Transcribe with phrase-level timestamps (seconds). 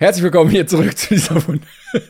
[0.00, 1.60] Herzlich willkommen hier zurück zu dieser Wund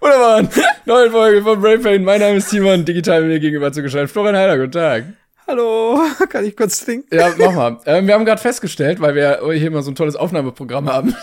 [0.00, 0.48] Wunderbaren
[0.86, 2.02] neuen Folge von Brain Pain.
[2.04, 4.10] Mein Name ist Simon, digital mir gegenüber zugeschaltet.
[4.10, 5.04] Florian Heiler, guten Tag.
[5.46, 7.14] Hallo, kann ich kurz trinken?
[7.14, 7.80] Ja, mach mal.
[7.84, 11.14] Ähm, wir haben gerade festgestellt, weil wir hier immer so ein tolles Aufnahmeprogramm haben,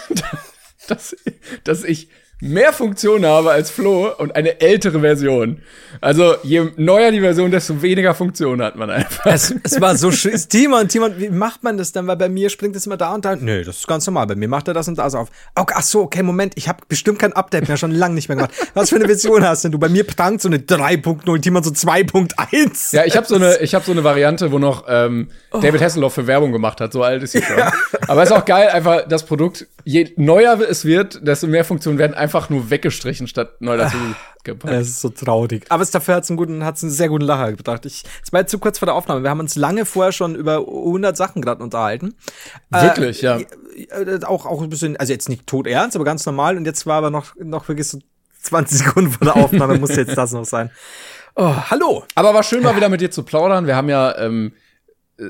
[0.88, 1.16] dass,
[1.64, 2.08] dass ich
[2.42, 5.62] mehr Funktionen habe als Flo und eine ältere Version.
[6.02, 9.26] Also je neuer die Version, desto weniger Funktionen hat man einfach.
[9.28, 10.34] Es, es war so schön.
[10.50, 12.08] Timon, Timon, wie macht man das dann?
[12.08, 13.36] Weil bei mir springt es immer da und da.
[13.36, 14.28] Nö, das ist ganz normal.
[14.28, 15.30] Bei mir macht er das und das auf.
[15.56, 16.54] Okay, ach so, okay, Moment.
[16.56, 18.54] Ich habe bestimmt kein Update mehr, schon lange nicht mehr gemacht.
[18.74, 19.78] Was für eine Version hast denn du?
[19.78, 22.96] Bei mir prangt so eine 3.0, Timon so 2.1.
[22.96, 26.16] Ja, ich habe so eine, ich habe so eine Variante, wo noch ähm, David Hasselhoff
[26.16, 26.94] für Werbung gemacht hat.
[26.94, 27.58] So alt ist sie schon.
[27.58, 27.72] Ja.
[28.08, 29.68] Aber ist auch geil, einfach das Produkt.
[29.84, 33.98] Je neuer es wird, desto mehr Funktionen werden einfach einfach nur weggestrichen, statt neu dazu
[34.44, 34.74] gepackt.
[34.74, 35.66] Es ist so traurig.
[35.70, 37.86] Aber es dafür hat es einen guten, hat's einen sehr guten Lacher gebracht.
[37.86, 39.24] Ich, es war jetzt zu kurz vor der Aufnahme.
[39.24, 42.16] Wir haben uns lange vorher schon über 100 Sachen gerade unterhalten.
[42.70, 43.40] Wirklich, äh, ja.
[43.90, 46.56] Äh, auch, auch ein bisschen, also jetzt nicht tot ernst, aber ganz normal.
[46.56, 48.00] Und jetzt war aber noch, noch wirklich so
[48.44, 50.72] 20 Sekunden vor der Aufnahme muss jetzt das noch sein.
[51.36, 52.06] Oh, hallo.
[52.16, 53.68] Aber war schön mal wieder mit dir zu plaudern.
[53.68, 54.54] Wir haben ja, ähm,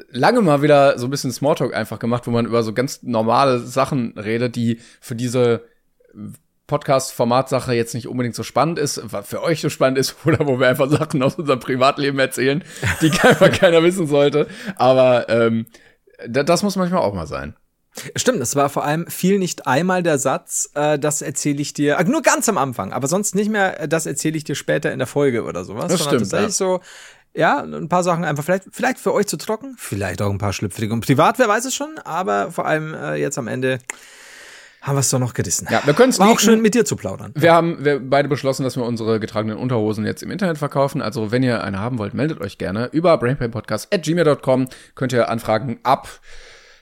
[0.09, 3.59] lange mal wieder so ein bisschen Smalltalk einfach gemacht, wo man über so ganz normale
[3.59, 5.65] Sachen redet, die für diese
[6.71, 10.59] Podcast-Formatsache jetzt nicht unbedingt so spannend ist, was für euch so spannend ist, oder wo
[10.59, 12.63] wir einfach Sachen aus unserem Privatleben erzählen,
[13.01, 14.47] die einfach keiner wissen sollte.
[14.77, 15.67] Aber ähm,
[16.27, 17.55] das muss manchmal auch mal sein.
[18.15, 21.99] Stimmt, es war vor allem viel nicht einmal der Satz, äh, das erzähle ich dir,
[21.99, 24.93] äh, nur ganz am Anfang, aber sonst nicht mehr, äh, das erzähle ich dir später
[24.93, 25.91] in der Folge oder sowas.
[25.91, 26.21] Das stimmt.
[26.21, 26.51] Tatsächlich ja.
[26.51, 26.79] so,
[27.33, 30.53] ja, ein paar Sachen einfach vielleicht, vielleicht für euch zu trocken, vielleicht auch ein paar
[30.53, 33.79] schlüpfrige und privat, wer weiß es schon, aber vor allem äh, jetzt am Ende
[34.81, 35.67] haben wir es doch noch gerissen.
[35.69, 37.31] Ja, wir können es auch schön mit dir zu plaudern.
[37.35, 41.01] Wir haben wir beide beschlossen, dass wir unsere getragenen Unterhosen jetzt im Internet verkaufen.
[41.01, 44.67] Also wenn ihr eine haben wollt, meldet euch gerne über brainpainpodcast@gmail.com.
[44.95, 46.07] Könnt ihr Anfragen ab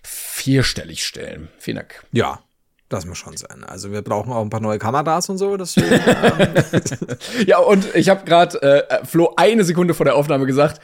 [0.01, 1.49] vierstellig stellen.
[1.57, 2.05] Vielen Dank.
[2.13, 2.39] Ja,
[2.87, 3.63] das muss schon sein.
[3.65, 5.57] Also wir brauchen auch ein paar neue Kameras und so.
[5.57, 6.81] Deswegen, ähm
[7.45, 10.81] ja, und ich habe gerade äh, Flo eine Sekunde vor der Aufnahme gesagt,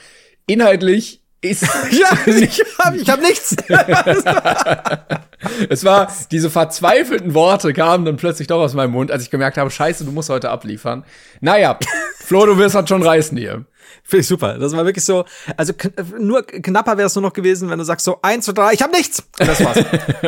[0.47, 3.55] inhaltlich ist ja, ich habe ich hab nichts.
[5.69, 9.57] es war, diese verzweifelten Worte kamen dann plötzlich doch aus meinem Mund, als ich gemerkt
[9.57, 11.03] habe, scheiße, du musst heute abliefern.
[11.41, 11.79] Naja,
[12.19, 13.65] Flo, du wirst halt schon reißen hier.
[14.03, 14.57] Finde ich super.
[14.57, 15.25] Das war wirklich so,
[15.57, 15.73] also
[16.19, 18.81] nur knapper wäre es nur noch gewesen, wenn du sagst so, eins, zwei, drei, ich
[18.81, 19.23] habe nichts.
[19.39, 19.77] Und das war's.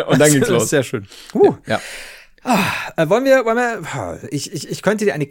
[0.07, 0.69] Und dann ging's los.
[0.69, 1.07] Sehr schön.
[1.33, 1.55] Uh.
[1.65, 1.79] Ja.
[2.43, 2.59] Ah,
[2.95, 5.27] äh, wollen wir, wollen wir, ich, ich, ich könnte dir eine,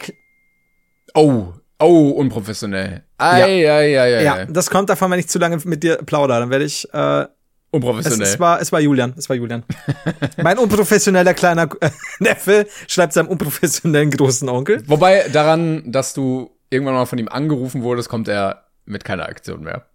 [1.15, 3.03] Oh, Oh, unprofessionell.
[3.19, 3.47] Ei, ja.
[3.47, 6.41] Ei, ei, ei, ja, das kommt davon, wenn ich zu lange mit dir plaudere.
[6.41, 6.93] Dann werde ich.
[6.93, 7.27] Äh,
[7.71, 8.23] unprofessionell.
[8.23, 9.15] Es, es, war, es war Julian.
[9.17, 9.65] Es war Julian.
[10.43, 11.69] mein unprofessioneller kleiner
[12.19, 14.83] Neffe schreibt seinem unprofessionellen großen Onkel.
[14.89, 19.63] Wobei daran, dass du irgendwann mal von ihm angerufen wurdest, kommt er mit keiner Aktion
[19.63, 19.87] mehr.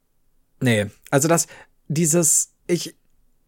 [0.60, 1.48] Nee, also das,
[1.88, 2.96] dieses, ich,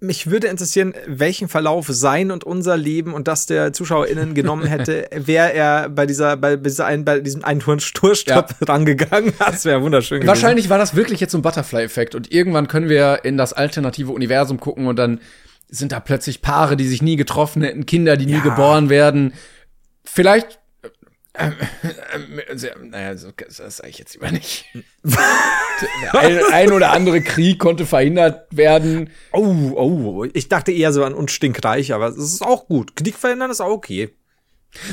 [0.03, 5.07] mich würde interessieren, welchen Verlauf sein und unser Leben und das der ZuschauerInnen genommen hätte,
[5.15, 8.67] wäre er bei dieser, bei, dieser ein, bei diesem einen Tourstopp ja.
[8.67, 9.33] rangegangen.
[9.39, 10.27] Das wäre wunderschön gewesen.
[10.27, 14.11] Wahrscheinlich war das wirklich jetzt so ein Butterfly-Effekt und irgendwann können wir in das alternative
[14.11, 15.21] Universum gucken und dann
[15.69, 18.41] sind da plötzlich Paare, die sich nie getroffen hätten, Kinder, die nie ja.
[18.41, 19.33] geboren werden.
[20.03, 20.59] Vielleicht
[21.35, 21.53] ähm,
[22.13, 24.65] ähm, naja, so, das sage ich jetzt lieber nicht.
[26.13, 29.09] ein, ein, oder andere Krieg konnte verhindert werden.
[29.31, 32.95] Oh, oh, ich dachte eher so an uns stinkreich, aber es ist auch gut.
[32.95, 34.13] Krieg verhindern ist auch okay.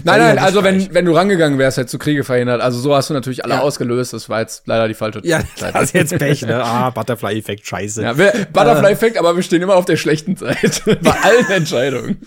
[0.04, 2.60] Nein, nein, also wenn, wenn du rangegangen wärst, hättest du Kriege verhindert.
[2.60, 3.60] Also so hast du natürlich alle ja.
[3.60, 4.12] ausgelöst.
[4.12, 5.72] Das war jetzt leider die falsche Ja, Seite.
[5.72, 6.62] das ist jetzt Pech, ne?
[6.62, 8.02] Ah, Butterfly-Effekt, scheiße.
[8.02, 10.96] Ja, Butterfly-Effekt, aber wir stehen immer auf der schlechten Seite.
[11.02, 12.26] Bei allen Entscheidungen.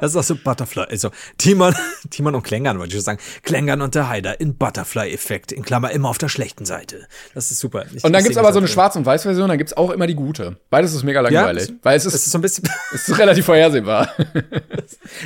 [0.00, 0.84] Das ist auch so Butterfly.
[0.90, 1.74] Also Timon,
[2.10, 3.18] Timon und Klängern wollte ich sagen.
[3.42, 5.52] Klängern und der Heider in Butterfly-Effekt.
[5.52, 7.06] In Klammer immer auf der schlechten Seite.
[7.34, 7.84] Das ist super.
[7.92, 10.14] Ich, und dann gibt's aber so eine Schwarz- und Weiß-Version, dann gibt's auch immer die
[10.14, 10.56] gute.
[10.70, 11.68] Beides ist mega langweilig.
[11.68, 12.68] Ja, weil es ist, es ist so ein bisschen.
[12.94, 14.08] es ist relativ vorhersehbar.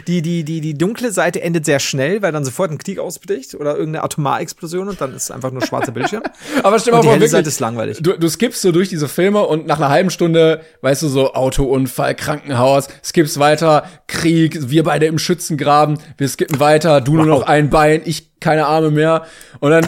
[0.06, 3.54] Die, die, die, die dunkle Seite endet sehr schnell, weil dann sofort ein Krieg ausbricht
[3.54, 6.22] oder irgendeine Atomar-Explosion und dann ist es einfach nur schwarzer Bildschirm.
[6.62, 7.98] Aber Und mal die wirklich, Seite ist langweilig.
[8.00, 11.34] Du, du skippst so durch diese Filme und nach einer halben Stunde, weißt du, so
[11.34, 17.42] Autounfall, Krankenhaus, skippst weiter, Krieg, wir beide im Schützengraben, wir skippen weiter, du nur noch
[17.42, 19.26] ein Bein, ich keine Arme mehr.
[19.60, 19.86] Und dann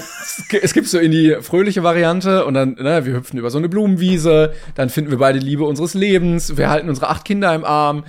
[0.62, 3.68] es gibt so in die fröhliche Variante und dann, ne, wir hüpfen über so eine
[3.68, 8.04] Blumenwiese, dann finden wir beide Liebe unseres Lebens, wir halten unsere acht Kinder im Arm.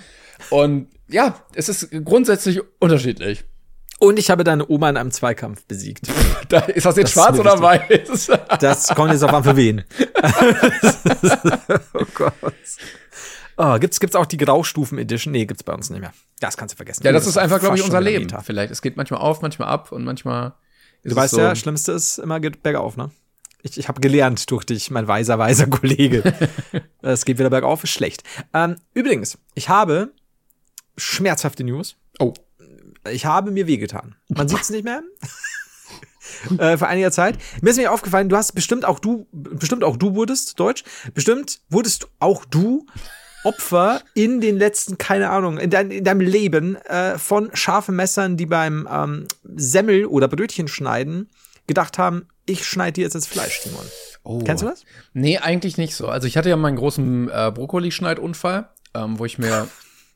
[0.49, 3.43] Und ja, es ist grundsätzlich unterschiedlich.
[3.99, 6.07] Und ich habe deine Oma in einem Zweikampf besiegt.
[6.49, 8.29] Da, ist das jetzt Das schwarz oder weiß?
[8.59, 9.85] Das kommt jetzt auf an für wen.
[11.93, 12.33] oh Gott.
[13.57, 15.31] Oh, gibt's, gibt's auch die Graustufen Edition?
[15.31, 16.13] Nee, gibt's bei uns nicht mehr.
[16.39, 17.03] Das kannst du vergessen.
[17.03, 18.25] Ja, das ist einfach, glaube ich, unser Leben.
[18.25, 18.41] Meta.
[18.41, 18.71] Vielleicht.
[18.71, 20.53] Es geht manchmal auf, manchmal ab und manchmal
[21.03, 21.41] ist Du weißt so.
[21.41, 23.11] ja, Schlimmste ist immer geht bergauf, ne?
[23.63, 26.33] Ich, ich habe gelernt durch dich, mein weiser, weiser Kollege.
[27.01, 28.23] es geht wieder bergauf, ist schlecht.
[28.53, 30.11] Ähm, übrigens, ich habe
[30.97, 31.95] schmerzhafte News.
[32.19, 32.33] Oh.
[33.09, 34.15] Ich habe mir wehgetan.
[34.29, 35.01] Man sieht's nicht mehr.
[36.57, 37.37] äh, vor einiger Zeit.
[37.61, 40.83] Mir ist mir aufgefallen, du hast bestimmt auch du, bestimmt auch du wurdest Deutsch,
[41.13, 42.85] bestimmt wurdest auch du
[43.43, 48.37] Opfer in den letzten, keine Ahnung, in, dein, in deinem Leben äh, von scharfen Messern,
[48.37, 51.29] die beim ähm, Semmel oder Brötchen schneiden
[51.67, 53.85] gedacht haben, ich schneide dir jetzt das Fleisch, Simon.
[54.23, 54.39] oh.
[54.43, 54.83] Kennst du das?
[55.13, 56.07] Nee, eigentlich nicht so.
[56.07, 59.67] Also ich hatte ja meinen großen äh, Brokkolischneidunfall, ähm, wo ich mir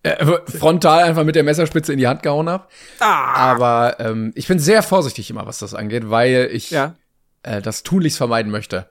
[0.03, 2.67] äh, frontal einfach mit der Messerspitze in die Hand gehauen habe.
[2.99, 6.95] Ah, Aber ähm, ich bin sehr vorsichtig immer, was das angeht, weil ich ja.
[7.43, 8.89] äh, das tunlichst vermeiden möchte.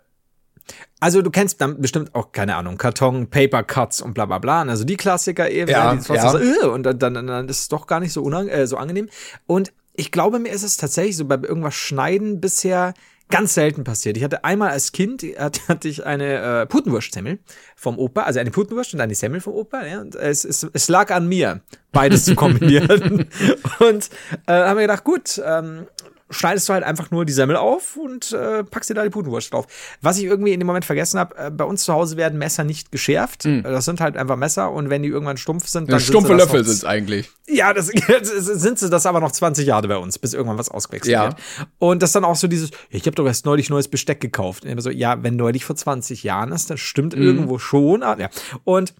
[1.01, 4.63] Also du kennst dann bestimmt auch, keine Ahnung, Karton, Paper Cuts und bla bla bla.
[4.63, 5.71] Also die Klassiker eben.
[5.71, 6.31] Ja, die ja.
[6.31, 8.77] So, äh, und dann, dann, dann ist es doch gar nicht so, unang äh, so
[8.77, 9.09] angenehm.
[9.47, 12.95] Und ich glaube, mir ist es tatsächlich so bei irgendwas Schneiden bisher
[13.31, 14.17] ganz selten passiert.
[14.17, 17.39] Ich hatte einmal als Kind, hatte, hatte ich eine äh, Putenwurstsemmel
[17.77, 19.87] vom Opa, also eine Putenwurst und eine Semmel vom Opa.
[19.87, 21.61] Ja, und es, es, es lag an mir,
[21.93, 23.29] beides zu kombinieren.
[23.81, 24.11] und
[24.47, 25.87] äh, haben wir gedacht, gut, ähm,
[26.35, 29.53] schneidest du halt einfach nur die Semmel auf und äh, packst dir da die Putenwurst
[29.53, 29.67] drauf.
[30.03, 32.65] Was ich irgendwie in dem Moment vergessen habe, äh, bei uns zu Hause werden Messer
[32.65, 33.45] nicht geschärft.
[33.45, 36.05] Das sind halt einfach Messer und wenn die irgendwann stumpf sind, dann Hm.
[36.05, 37.31] Stumpfe sind Löffel noch- sind's eigentlich.
[37.47, 37.87] ja, das
[38.23, 41.25] sind sie das aber noch 20 Jahre bei uns, bis irgendwann was ausgewechselt Ja.
[41.27, 41.37] wird.
[41.79, 44.65] Und das dann auch so dieses, ich habe doch erst neulich neues Besteck gekauft.
[44.65, 48.03] Und immer so, ja, wenn neulich vor 20 Jahren ist, das stimmt irgendwo schon.
[48.03, 48.29] Ah, ja.
[48.65, 48.95] Und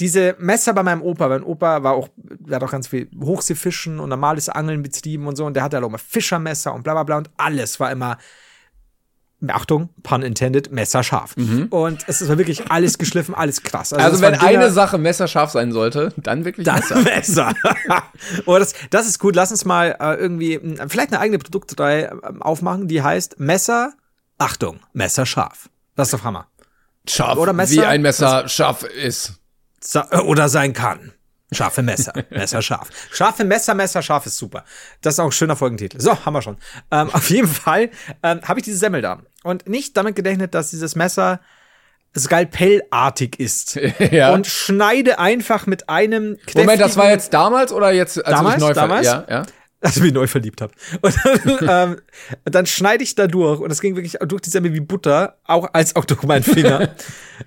[0.00, 3.98] diese Messer bei meinem Opa, mein Opa war auch, der hat auch ganz viel Hochseefischen
[3.98, 6.92] und normales Angeln betrieben und so, und der hatte halt auch immer Fischermesser und bla
[6.92, 8.18] bla bla und alles war immer,
[9.48, 11.36] Achtung, pun intended, messerscharf.
[11.70, 13.92] Und es war wirklich alles geschliffen, alles krass.
[13.92, 17.02] Also das wenn Dinger- eine Sache messerscharf sein sollte, dann wirklich das Messer.
[17.02, 17.54] Messer.
[18.46, 19.36] oh, das, das ist gut.
[19.36, 23.92] Lass uns mal äh, irgendwie mh, vielleicht eine eigene Produktreihe ähm, aufmachen, die heißt Messer.
[24.38, 25.68] Achtung, Messer scharf.
[25.96, 26.46] Das ist doch Hammer.
[27.08, 29.34] Scharf, Oder Messer- wie ein Messer scharf ist.
[29.94, 31.12] Äh, oder sein kann.
[31.52, 32.12] Scharfe Messer.
[32.30, 32.88] Messer scharf.
[33.12, 34.64] Scharfe Messer, Messer scharf ist super.
[35.00, 36.00] Das ist auch ein schöner Folgentitel.
[36.00, 36.56] So, haben wir schon.
[36.90, 37.90] Ähm, auf jeden Fall
[38.22, 39.22] ähm, habe ich diese Semmel da.
[39.44, 41.40] Und nicht damit gerechnet, dass dieses Messer
[42.18, 43.78] skalpellartig ist.
[44.10, 44.32] Ja.
[44.32, 48.54] Und schneide einfach mit einem Moment, das war jetzt damals oder jetzt, als Damals?
[48.54, 49.06] du dich neu Damals?
[49.06, 49.42] Ja, ja.
[49.80, 50.72] als ich mich neu verliebt habe.
[51.00, 52.00] Und dann, ähm,
[52.44, 55.68] dann schneide ich da durch und es ging wirklich durch die Semmel wie Butter, auch
[55.72, 56.94] als auch durch meinen Finger,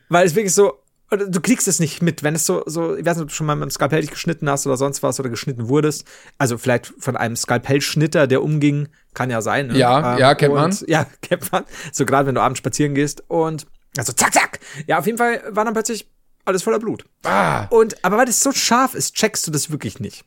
[0.09, 3.05] weil es wirklich so oder du kriegst es nicht mit, wenn es so so ich
[3.05, 5.19] weiß nicht, ob du schon mal mit einem Skalpell dich geschnitten hast oder sonst was
[5.19, 6.05] oder geschnitten wurdest.
[6.37, 9.67] Also vielleicht von einem Skalpellschnitter, der umging, kann ja sein.
[9.67, 9.77] Ne?
[9.77, 10.77] Ja, ja, kennt man.
[10.87, 11.63] Ja, kennt man.
[11.91, 13.65] So gerade wenn du abends spazieren gehst und
[13.97, 14.59] also zack zack.
[14.87, 16.07] Ja, auf jeden Fall war dann plötzlich
[16.45, 17.05] alles voller Blut.
[17.23, 20.25] Ah, Und, aber weil das so scharf ist, checkst du das wirklich nicht.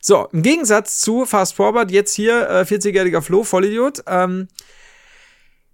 [0.00, 4.48] So, im Gegensatz zu Fast Forward, jetzt hier, äh, 40-jähriger Flo, Vollidiot, ähm,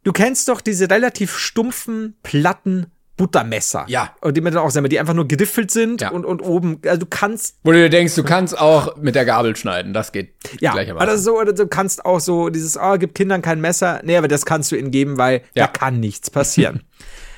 [0.03, 2.87] du kennst doch diese relativ stumpfen, platten
[3.17, 3.85] Buttermesser.
[3.89, 4.15] Ja.
[4.21, 6.11] Und die mit auch sagen, die einfach nur gediffelt sind Ja.
[6.11, 9.25] und, und oben, also du kannst, wo du dir denkst, du kannst auch mit der
[9.25, 9.95] Gabel schneiden.
[9.95, 11.09] Das geht ja, gleichermaßen.
[11.09, 14.01] oder so, oder du kannst auch so dieses, ah, gib Kindern kein Messer.
[14.05, 15.67] Nee, aber das kannst du ihnen geben, weil Ja.
[15.67, 16.83] da kann nichts passieren.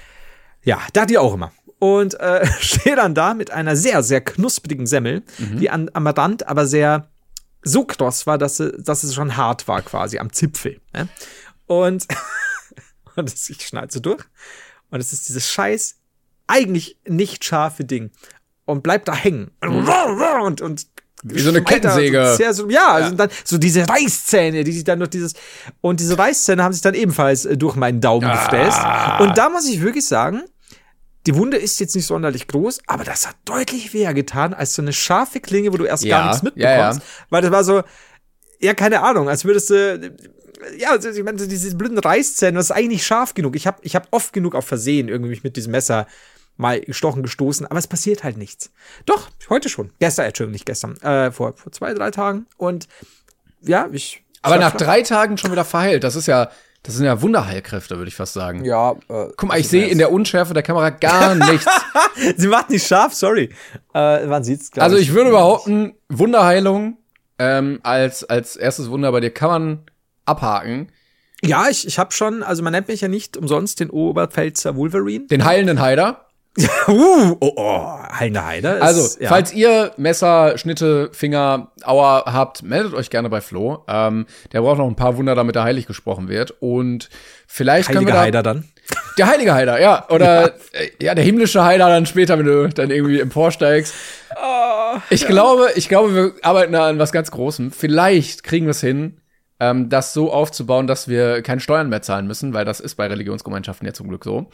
[0.64, 1.52] ja, dachte ich auch immer.
[1.78, 5.58] Und äh, stehe dann da mit einer sehr, sehr knusprigen Semmel, Mhm.
[5.60, 7.08] die an, am Rand aber sehr
[7.62, 10.80] so kross war, dass sie, dass es schon hart war quasi am Zipfel.
[10.92, 11.08] Ne?
[11.66, 12.06] Und,
[13.16, 14.24] und ich schneide so durch.
[14.90, 15.96] Und es ist dieses scheiß,
[16.46, 18.10] eigentlich nicht scharfe Ding.
[18.64, 19.50] Und bleibt da hängen.
[19.62, 20.86] Und, und
[21.22, 22.34] Wie so eine Kettensäge.
[22.36, 25.34] Sehr, so, ja, Also dann so diese Reißzähne, die sich dann durch dieses
[25.80, 28.78] und diese Reißzähne haben sich dann ebenfalls äh, durch meinen Daumen gefräst.
[29.20, 30.42] Und da muss ich wirklich sagen,
[31.26, 34.82] die Wunde ist jetzt nicht sonderlich groß, aber das hat deutlich weh getan als so
[34.82, 37.00] eine scharfe Klinge, wo du erst Ja, gar nichts ja, mitbekommst.
[37.00, 37.26] ja.
[37.30, 37.82] Weil das war so,
[38.60, 40.14] ja, keine Ahnung, als würdest du,
[40.76, 43.56] ja, also ich meine, diese blöden Reißzähne, das ist eigentlich nicht scharf genug.
[43.56, 46.06] Ich habe ich hab oft genug auf Versehen irgendwie mich mit diesem Messer
[46.56, 48.70] mal gestochen, gestoßen, aber es passiert halt nichts.
[49.06, 49.90] Doch, heute schon.
[50.00, 52.46] Gestern, Entschuldigung, nicht gestern, äh, vor, vor zwei, drei Tagen.
[52.56, 52.88] Und
[53.60, 54.24] ja, ich.
[54.42, 56.04] Aber nach drei Tagen schon wieder verheilt.
[56.04, 56.50] Das ist ja,
[56.82, 58.64] das sind ja Wunderheilkräfte, würde ich fast sagen.
[58.64, 61.66] Ja, äh, Guck mal, ich sehe in der Unschärfe der Kamera gar nichts.
[62.36, 63.50] Sie macht nicht scharf, sorry.
[63.94, 66.98] Äh, man sieht's, glaub also ich würde behaupten, Wunderheilung
[67.38, 69.78] ähm, als, als erstes Wunder bei dir kann man
[70.28, 70.88] abhaken.
[71.42, 75.26] Ja, ich, ich habe schon, also man nennt mich ja nicht umsonst den Oberpfälzer Wolverine.
[75.26, 76.24] Den heilenden Heider.
[76.88, 78.76] uh, oh, oh, heilende Heider.
[78.76, 79.28] Ist, Also, ja.
[79.28, 83.84] falls ihr Messer, Schnitte, Finger, Aua habt, meldet euch gerne bei Flo.
[83.86, 86.54] Ähm, der braucht noch ein paar Wunder, damit er heilig gesprochen wird.
[86.60, 87.08] Und
[87.46, 88.64] vielleicht können heilige wir da, Heider dann.
[89.18, 90.08] Der heilige Heider, ja.
[90.08, 93.94] Oder äh, ja, der himmlische Heider dann später, wenn du dann irgendwie emporsteigst.
[95.10, 97.70] ich glaube, ich glaube, wir arbeiten da an was ganz Großem.
[97.70, 99.20] Vielleicht kriegen wir es hin,
[99.60, 103.06] ähm, das so aufzubauen, dass wir keine Steuern mehr zahlen müssen, weil das ist bei
[103.06, 104.50] Religionsgemeinschaften ja zum Glück so.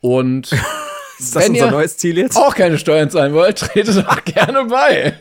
[0.00, 0.52] Und
[1.18, 2.36] Ist das wenn unser ihr- neues Ziel jetzt?
[2.36, 5.14] auch keine Steuern zahlen wollt, tretet doch gerne bei.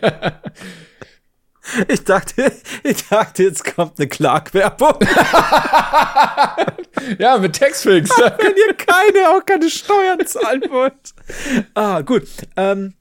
[1.87, 2.51] Ich dachte,
[2.83, 4.95] ich dachte, jetzt kommt eine Clark-Werbung.
[7.19, 8.09] ja, mit Textfix.
[8.09, 10.93] wenn ihr keine, auch keine Steuern zahlen wollt.
[11.73, 12.23] Ah, gut.
[12.57, 12.93] Ähm,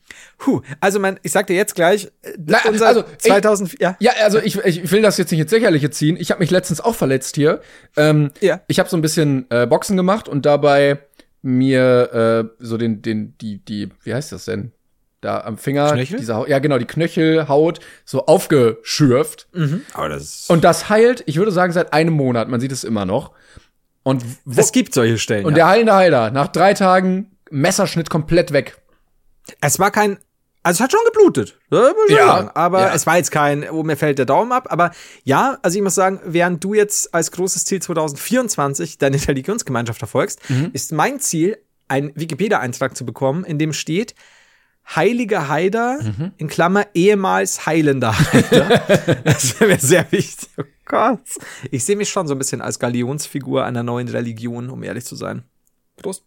[0.42, 3.96] puh, also man, ich sag dir jetzt gleich, äh, Na, unser also, ich- 2000, ja.
[4.00, 6.16] Ja, also ich, ich will das jetzt nicht ins Lächerliche ziehen.
[6.18, 7.60] Ich habe mich letztens auch verletzt hier.
[7.96, 8.60] Ähm, Ja.
[8.66, 10.98] Ich habe so ein bisschen äh, Boxen gemacht und dabei
[11.42, 14.72] mir äh, so den, den, die, die, wie heißt das denn?
[15.20, 16.18] Da am Finger, Knöchel?
[16.18, 19.46] diese Haut, ja genau, die Knöchelhaut so aufgeschürft.
[19.94, 22.48] Aber das, Und das heilt, ich würde sagen, seit einem Monat.
[22.48, 23.30] Man sieht es immer noch.
[24.02, 25.44] Und, wo, es gibt solche Stellen.
[25.44, 25.58] und ja.
[25.58, 28.78] der heilende Heiler, nach drei Tagen Messerschnitt komplett weg.
[29.60, 30.18] Es war kein,
[30.62, 31.58] also es hat schon geblutet.
[32.08, 32.50] ich Ja, sagen.
[32.54, 32.94] Aber ja.
[32.94, 34.68] es war jetzt kein, oh, mir fällt der Daumen ab.
[34.70, 34.92] Aber
[35.24, 40.38] ja, also ich muss sagen, während du jetzt als großes Ziel 2024 deine Religionsgemeinschaft verfolgst,
[40.48, 40.70] Mhm.
[40.72, 44.14] ist mein Ziel, einen Wikipedia-Eintrag zu bekommen, in dem steht,
[44.96, 46.32] Heiliger Heider, Mhm.
[46.38, 48.78] in Klammer, ehemals heilender Heider.
[49.24, 50.48] das wäre mir sehr wichtig.
[50.58, 51.20] Oh Gott.
[51.70, 55.14] Ich sehe mich schon so ein bisschen als Galionsfigur einer neuen Religion, um ehrlich zu
[55.14, 55.44] sein.
[55.96, 56.24] Prost.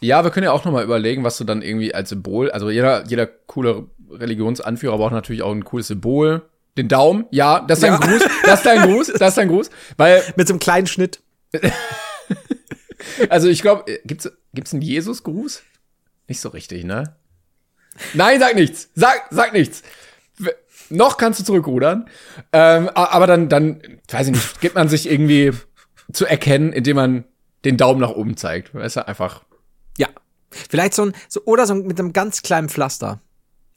[0.00, 2.70] Ja, wir können ja auch noch mal überlegen, was du dann irgendwie als Symbol, also
[2.70, 6.42] jeder, jeder coole Religionsanführer braucht natürlich auch ein cooles Symbol.
[6.78, 7.98] Den Daumen, ja, das ist dein Ja.
[7.98, 9.70] Gruß, das ist dein Gruß, das ist dein Gruß.
[9.96, 11.20] Weil, Mit so einem kleinen Schnitt.
[13.28, 15.62] also ich glaube, gibt's, gibt's einen Jesus-Gruß?
[16.28, 17.16] Nicht so richtig, ne?
[18.14, 19.82] Nein, sag nichts, sag, sag nichts.
[20.90, 22.08] Noch kannst du zurückrudern.
[22.52, 25.52] Ähm, aber dann, dann, weiß ich nicht, gibt man sich irgendwie
[26.12, 27.24] zu erkennen, indem man
[27.64, 28.74] den Daumen nach oben zeigt.
[28.74, 29.44] Weißt du, einfach.
[29.98, 30.08] Ja.
[30.50, 33.20] Vielleicht so ein, so, oder so mit einem ganz kleinen Pflaster.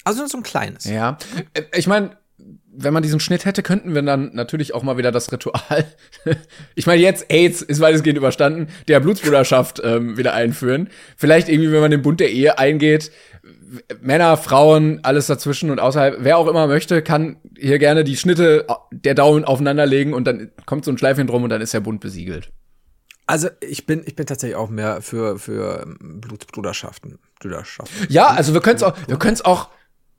[0.03, 0.85] Also so ein kleines.
[0.85, 1.17] Ja.
[1.53, 2.17] Äh, Ich meine,
[2.75, 5.85] wenn man diesen Schnitt hätte, könnten wir dann natürlich auch mal wieder das Ritual.
[6.75, 10.89] ich meine, jetzt AIDS ist weitestgehend überstanden, der Blutsbruderschaft ähm, wieder einführen.
[11.15, 13.11] Vielleicht irgendwie, wenn man den Bund der Ehe eingeht,
[14.01, 18.65] Männer, Frauen, alles dazwischen und außerhalb, wer auch immer möchte, kann hier gerne die Schnitte
[18.91, 21.99] der Daumen aufeinanderlegen und dann kommt so ein Schleifchen drum und dann ist der Bund
[21.99, 22.51] besiegelt.
[23.25, 27.19] Also ich bin, ich bin tatsächlich auch mehr für, für ähm, Blutsbruderschaften.
[27.39, 28.07] Brüderschaften.
[28.09, 29.69] Ja, also wir können es auch, wir können es auch,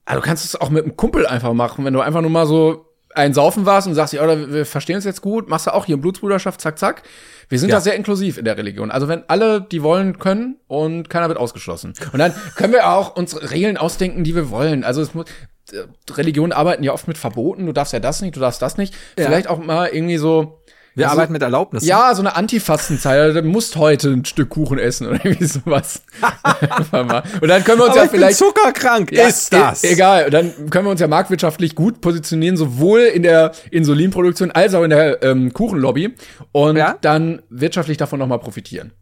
[0.05, 2.47] also du kannst es auch mit einem Kumpel einfach machen, wenn du einfach nur mal
[2.47, 5.73] so ein Saufen warst und sagst, ja, oder wir verstehen uns jetzt gut, machst du
[5.75, 7.03] auch hier Blutsbruderschaft, zack, zack.
[7.49, 7.77] Wir sind Ja.
[7.77, 8.91] da sehr inklusiv in der Religion.
[8.91, 11.93] Also wenn alle, die wollen, können und keiner wird ausgeschlossen.
[12.13, 14.83] Und dann können wir auch uns Regeln ausdenken, die wir wollen.
[14.83, 15.27] Also es muss,
[15.73, 17.67] äh, Religionen arbeiten ja oft mit Verboten.
[17.67, 18.95] Du darfst ja das nicht, du darfst das nicht.
[19.17, 19.27] Ja.
[19.27, 20.64] Vielleicht auch mal irgendwie so,
[20.97, 21.87] Wir Also- arbeiten mit Erlaubnissen.
[21.87, 23.35] ja, so eine Antifastenzeit.
[23.35, 26.03] Du musst heute ein Stück Kuchen essen oder irgendwie sowas.
[26.43, 27.23] Einfach mal.
[27.41, 29.13] und dann können wir uns aber ja ich vielleicht bin zuckerkrank.
[29.13, 29.83] ja, ist das?
[29.85, 34.75] e- Egal, dann können wir uns ja marktwirtschaftlich gut positionieren, sowohl in der Insulinproduktion als
[34.75, 36.15] auch in der ähm, Kuchenlobby
[36.53, 36.97] und Ja.
[37.01, 38.93] dann wirtschaftlich davon nochmal profitieren.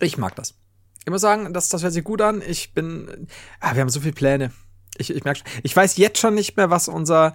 [0.00, 0.54] Ich mag das.
[1.06, 2.42] Ich muss sagen, das, das hört sich gut an.
[2.46, 3.28] Ich bin,
[3.60, 4.52] ah, wir haben so viele Pläne.
[4.96, 5.48] Ich, ich merke schon.
[5.62, 7.34] Ich weiß jetzt schon nicht mehr, was unser,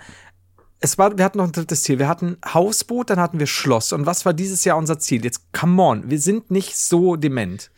[0.81, 2.00] es war, wir hatten noch ein drittes Ziel.
[2.00, 3.91] Wir hatten Hausboot, dann hatten wir Schloss.
[3.91, 5.24] Und was war dieses Jahr unser Ziel?
[5.24, 7.69] Jetzt, come on, wir sind nicht so dement.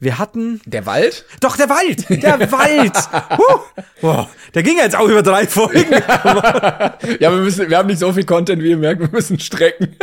[0.00, 1.24] Wir hatten, Der Wald?
[1.40, 2.08] doch, der Wald!
[2.10, 2.92] Der Wald!
[3.38, 3.60] Huh.
[4.00, 5.90] Boah, der ging jetzt auch über drei Folgen.
[7.20, 9.96] Ja, wir müssen, wir haben nicht so viel Content, wie ihr merkt, wir müssen strecken.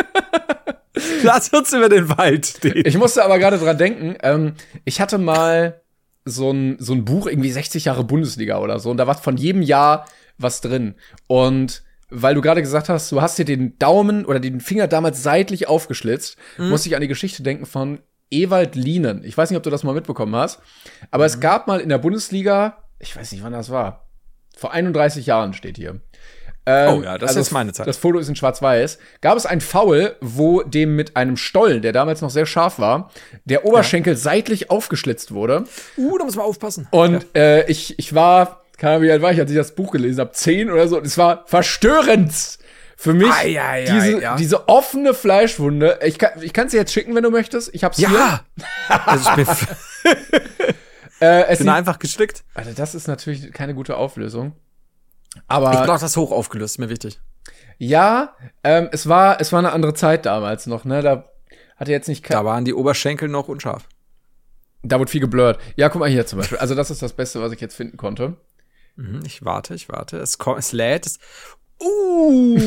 [1.24, 2.84] Lass uns über den Wald reden.
[2.86, 4.54] Ich musste aber gerade dran denken, ähm,
[4.86, 5.82] ich hatte mal
[6.26, 9.38] so ein, so ein Buch, irgendwie 60 Jahre Bundesliga oder so, und da war von
[9.38, 10.08] jedem Jahr
[10.38, 10.96] was drin.
[11.28, 15.24] Und weil du gerade gesagt hast, du hast dir den Daumen oder den Finger damals
[15.24, 18.00] seitlich aufgeschlitzt, musste ich an die Geschichte denken von
[18.30, 19.24] Ewald Lienen.
[19.24, 20.60] Ich weiß nicht, ob du das mal mitbekommen hast,
[21.10, 24.08] aber es gab mal in der Bundesliga, ich weiß nicht, wann das war,
[24.56, 26.02] vor 31 Jahren steht hier,
[26.66, 27.88] ähm, Oh ja, das ist meine Zeit.
[27.88, 29.00] Das Foto ist in schwarz-weiß.
[29.22, 33.12] Gab es ein Foul, wo dem mit einem Stollen, der damals noch sehr scharf war,
[33.46, 35.64] der Oberschenkel seitlich aufgeschlitzt wurde.
[35.98, 36.88] Uh, da muss man aufpassen.
[36.92, 39.92] Und äh, ich, ich war, keine Ahnung, wie alt war ich, als ich das Buch
[39.92, 40.98] gelesen habe, zehn oder so.
[40.98, 42.34] Und es war verstörend
[42.98, 44.36] für mich, Ei, ei, ei, diese, ja.
[44.36, 46.00] diese offene Fleischwunde.
[46.04, 47.74] Ich kann ich kann's dir jetzt schicken, wenn du möchtest.
[47.76, 48.10] Ich hab's hier.
[48.10, 48.42] Ja!
[48.88, 49.48] also ich bin,
[51.20, 52.44] Äh, es bin sieht, einfach gestickt.
[52.56, 54.54] Alter, das ist natürlich keine gute Auflösung.
[55.48, 57.20] Aber Ich brauche das hoch aufgelöst, ist mir wichtig.
[57.78, 61.02] ja, ähm, es war es war eine andere Zeit damals noch, ne?
[61.04, 61.30] Da
[61.78, 63.88] hatte jetzt nicht Da waren die Oberschenkel noch unscharf.
[64.84, 65.60] da wurde viel geblurrt.
[65.76, 66.58] Ja, guck mal hier zum Beispiel.
[66.58, 68.38] Also das ist das Beste, was ich jetzt finden konnte.
[68.96, 70.18] Mhm, Ich warte, ich warte.
[70.18, 71.06] Es, kommt, es lädt.
[71.06, 71.20] Es,
[71.82, 72.58] uh!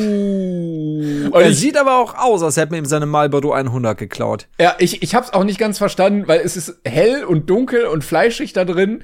[1.33, 4.47] Er sieht aber auch aus, als hätte man ihm seine Marlboro 100 geklaut.
[4.59, 8.03] Ja, ich, ich hab's auch nicht ganz verstanden, weil es ist hell und dunkel und
[8.03, 9.03] fleischig da drin.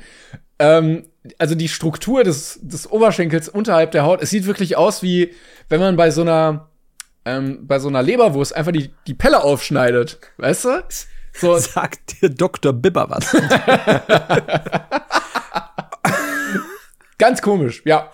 [0.59, 1.05] Ähm,
[1.37, 5.33] also die Struktur des, des Oberschenkels unterhalb der Haut, es sieht wirklich aus wie,
[5.69, 6.69] wenn man bei so einer,
[7.25, 10.19] ähm, bei so einer Leberwurst einfach die, die Pelle aufschneidet.
[10.37, 10.83] Weißt du?
[11.33, 12.73] So, Sagt dir Dr.
[12.73, 13.33] Bibber was?
[17.21, 18.11] ganz komisch, ja.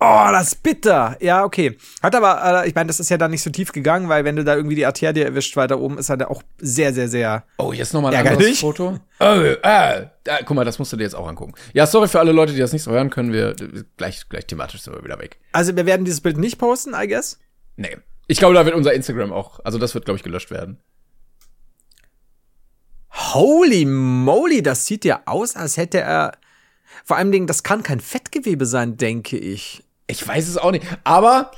[0.00, 1.16] Oh, das ist bitter.
[1.20, 1.76] Ja, okay.
[2.02, 4.36] Hat aber, äh, ich meine, das ist ja dann nicht so tief gegangen, weil wenn
[4.36, 7.44] du da irgendwie die Arterie erwischt weiter oben, ist er da auch sehr, sehr, sehr.
[7.58, 8.98] Oh, jetzt noch mal ein anderes Foto.
[9.18, 11.54] Oh, äh, da, guck mal, das musst du dir jetzt auch angucken.
[11.72, 13.32] Ja, sorry für alle Leute, die das nicht so hören können.
[13.32, 13.56] Wir
[13.96, 15.38] gleich, gleich thematisch sind wir wieder weg.
[15.52, 17.40] Also wir werden dieses Bild nicht posten, I guess.
[17.76, 17.96] Nee.
[18.28, 20.78] Ich glaube, da wird unser Instagram auch, also das wird, glaube ich, gelöscht werden.
[23.10, 26.32] Holy moly, das sieht ja aus, als hätte er.
[27.04, 29.84] Vor allem Dingen, das kann kein Fettgewebe sein, denke ich.
[30.06, 30.84] Ich weiß es auch nicht.
[31.04, 31.50] Aber,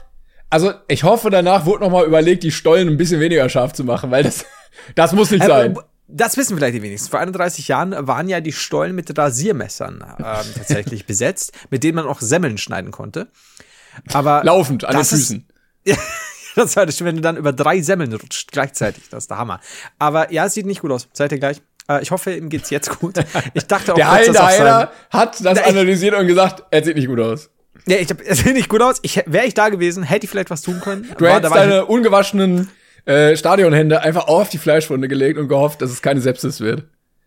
[0.51, 3.85] also, ich hoffe, danach wurde noch mal überlegt, die Stollen ein bisschen weniger scharf zu
[3.85, 4.45] machen, weil das,
[4.95, 5.77] das muss nicht sein.
[5.77, 7.09] Äh, Das wissen vielleicht die wenigsten.
[7.11, 10.25] Vor 31 Jahren waren ja die Stollen mit Rasiermessern ähm,
[10.57, 13.29] tatsächlich besetzt, mit denen man auch Semmeln schneiden konnte.
[14.13, 15.47] Aber Laufend an den das ist- Füßen.
[16.57, 19.09] das war das, wenn du dann über drei Semmeln rutscht gleichzeitig.
[19.11, 19.61] Das ist der Hammer.
[20.01, 21.09] Aber ja, es sieht nicht gut aus.
[21.13, 21.63] Seid ihr gleich?
[21.91, 23.17] Äh, ich hoffe, ihm geht's jetzt gut.
[23.55, 27.09] Ich dachte auch, Der kurz, dass hat das Na, analysiert und gesagt, er sieht nicht
[27.09, 27.51] gut aus.
[27.87, 28.99] Ja, ich hab, es sieht nicht gut aus.
[29.03, 31.11] Ich, wäre ich da gewesen, hätte ich vielleicht was tun können.
[31.19, 32.69] Du hättest deine ungewaschenen
[33.07, 36.85] äh, Stadionhände einfach auf die Fleischwunde gelegt und gehofft, dass es keine Sepsis wird.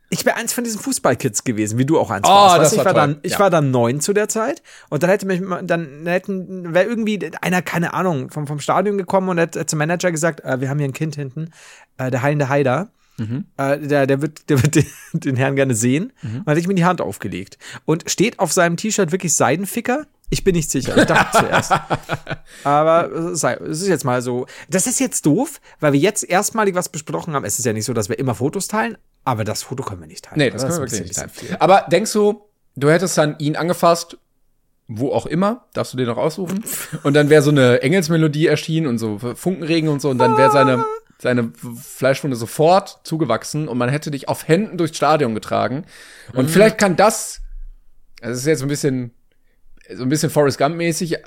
[0.10, 2.58] Ich wäre eins von diesen Fußballkids gewesen, wie du auch eins Oh, warst.
[2.58, 2.94] das Weißt ich war toll.
[2.94, 3.40] dann, ich Ja.
[3.40, 7.64] war dann neun zu der Zeit und dann hätte mich dann hätten wäre irgendwie einer
[7.64, 10.88] keine Ahnung vom vom Stadion gekommen und hätte zum Manager gesagt, äh, wir haben hier
[10.88, 11.50] ein Kind hinten,
[11.98, 12.90] äh, der heilende Heider.
[13.18, 13.46] Mhm.
[13.58, 16.12] Äh, der, der wird, der wird den, den Herrn gerne sehen.
[16.22, 17.58] Und dann hätte ich mir die Hand aufgelegt.
[17.86, 20.06] Und steht auf seinem T-Shirt wirklich Seidenficker?
[20.30, 20.98] Ich bin nicht sicher.
[20.98, 21.72] Ich dachte zuerst.
[22.64, 24.48] Aber äh, sei, es ist jetzt mal so.
[24.68, 27.46] Das ist jetzt doof, weil wir jetzt erstmalig was besprochen haben.
[27.46, 30.08] Es ist ja nicht so, dass wir immer Fotos teilen, aber das Foto können wir
[30.08, 30.40] nicht teilen.
[30.40, 30.72] Nee, das oder?
[30.72, 31.62] können wir wirklich nicht teilen.
[31.62, 32.42] Aber denkst du,
[32.76, 34.18] du hättest dann ihn angefasst,
[34.98, 36.64] wo auch immer, darfst du dir noch aussuchen,
[37.04, 40.52] und dann wäre so eine Engelsmelodie erschienen und so Funkenregen und so, und dann wäre
[40.52, 40.86] seine,
[41.18, 41.52] seine
[41.82, 45.86] Fleischwunde sofort zugewachsen und man hätte dich auf Händen durchs Stadion getragen.
[46.34, 47.42] Und vielleicht kann das,
[48.22, 49.12] das ist jetzt ein bisschen,
[49.94, 51.18] so ein bisschen Forrest Gump-mäßig,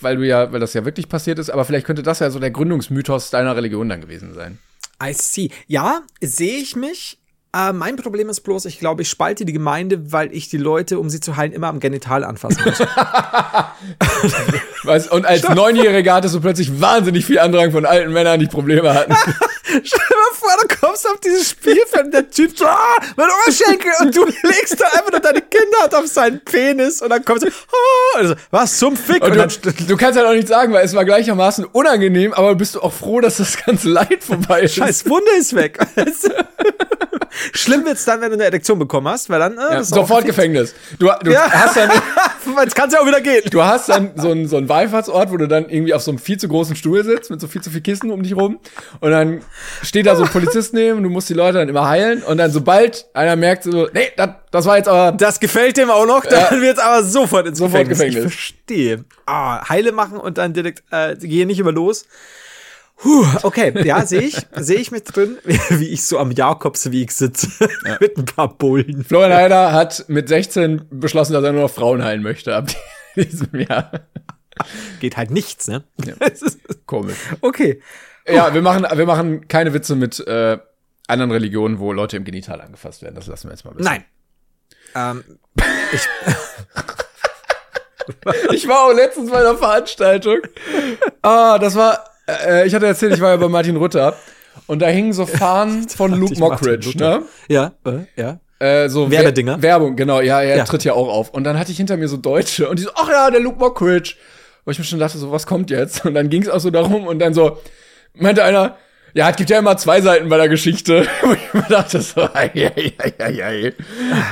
[0.00, 2.38] weil du ja, weil das ja wirklich passiert ist, aber vielleicht könnte das ja so
[2.38, 4.58] der Gründungsmythos deiner Religion dann gewesen sein.
[5.02, 5.50] I see.
[5.66, 7.18] Ja, sehe ich mich.
[7.56, 10.98] Äh, mein Problem ist bloß, ich glaube, ich spalte die Gemeinde, weil ich die Leute,
[10.98, 12.80] um sie zu heilen, immer am Genital anfassen muss.
[14.84, 18.92] Weißt, und als Neunjähriger hattest du plötzlich wahnsinnig viel Andrang von alten Männern, die Probleme
[18.94, 19.14] hatten.
[19.64, 23.26] Stell dir mal vor, du kommst auf dieses Spielfeld und der Typ so, ah, mein
[23.42, 27.44] Oberschenkel und du legst da einfach nur deine Kinderhand auf seinen Penis und dann kommst
[27.44, 29.22] du, ah, also, was zum Fick?
[29.24, 32.32] Und Und, dann, du, du kannst halt auch nicht sagen, weil es war gleichermaßen unangenehm,
[32.32, 34.76] aber bist du auch froh, dass das ganze Leid vorbei ist.
[34.76, 35.78] scheiß Wunde ist weg.
[37.52, 40.24] Schlimm wird's dann, wenn du eine Erektion bekommen hast, weil dann, äh, Ja, sofort.
[40.24, 40.74] Gefängnis.
[40.98, 41.50] Du, du Ja.
[41.50, 41.90] hast dann,
[42.62, 43.42] Jetzt kann's ja auch wieder gehen.
[43.50, 46.18] du hast dann so einen, so einen Wallfahrtsort, wo du dann irgendwie auf so einem
[46.18, 48.58] viel zu großen Stuhl sitzt, mit so viel zu viel Kissen um dich rum.
[49.00, 49.40] Und dann
[49.82, 52.22] steht da so ein Polizist neben, und du musst die Leute dann immer heilen.
[52.22, 55.90] Und dann, sobald einer merkt, so, nee, das, das war jetzt aber Das gefällt dem
[55.90, 58.14] auch noch, dann wird's aber sofort ins Sofort Gefängnis.
[58.14, 58.32] Gefängnis.
[58.34, 59.04] Ich verstehe.
[59.26, 62.06] Ah, heile machen und dann direkt, äh, gehe nicht über los.
[62.98, 67.48] Puh, okay, ja, sehe ich, sehe ich mit drin, wie, ich so am Jakobsweg sitze
[68.00, 69.04] mit ein paar Bullen.
[69.04, 72.68] Florian Heider hat mit 16 beschlossen, dass er nur noch Frauen heilen möchte ab
[73.16, 73.90] diesem Jahr.
[75.00, 75.84] Geht halt nichts, ne?
[76.86, 77.18] Komisch.
[77.40, 77.80] okay.
[78.28, 80.58] Ja, wir machen, wir machen keine Witze mit äh,
[81.06, 83.14] anderen Religionen, wo Leute im Genital angefasst werden.
[83.14, 83.84] Das lassen wir jetzt mal wissen.
[83.84, 84.04] Nein.
[84.94, 85.24] Ähm,
[88.52, 90.38] Ich war auch letztens bei einer Veranstaltung.
[91.22, 94.16] Ah, das war, äh, ich hatte erzählt, ich war ja bei Martin Rutter.
[94.66, 97.22] Und da hingen so Fahnen von Luke ich Mockridge, ne?
[97.48, 98.38] ja, äh, ja.
[98.58, 99.56] Äh, so Werbedinger.
[99.60, 100.64] Wer Werbung, genau, ja, er Ja.
[100.64, 101.30] tritt ja auch auf.
[101.30, 103.58] Und dann hatte ich hinter mir so Deutsche und die so, ach ja, der Luke
[103.58, 104.14] Mockridge.
[104.66, 106.04] Wo ich mir schon dachte, so, was kommt jetzt?
[106.04, 107.62] Und dann ging es auch so darum und dann so,
[108.14, 108.76] meinte einer,
[109.14, 111.06] ja, es gibt ja immer zwei Seiten bei der Geschichte.
[111.22, 113.72] Wo ich mir dachte so, ei, ei, ei, ei, ei.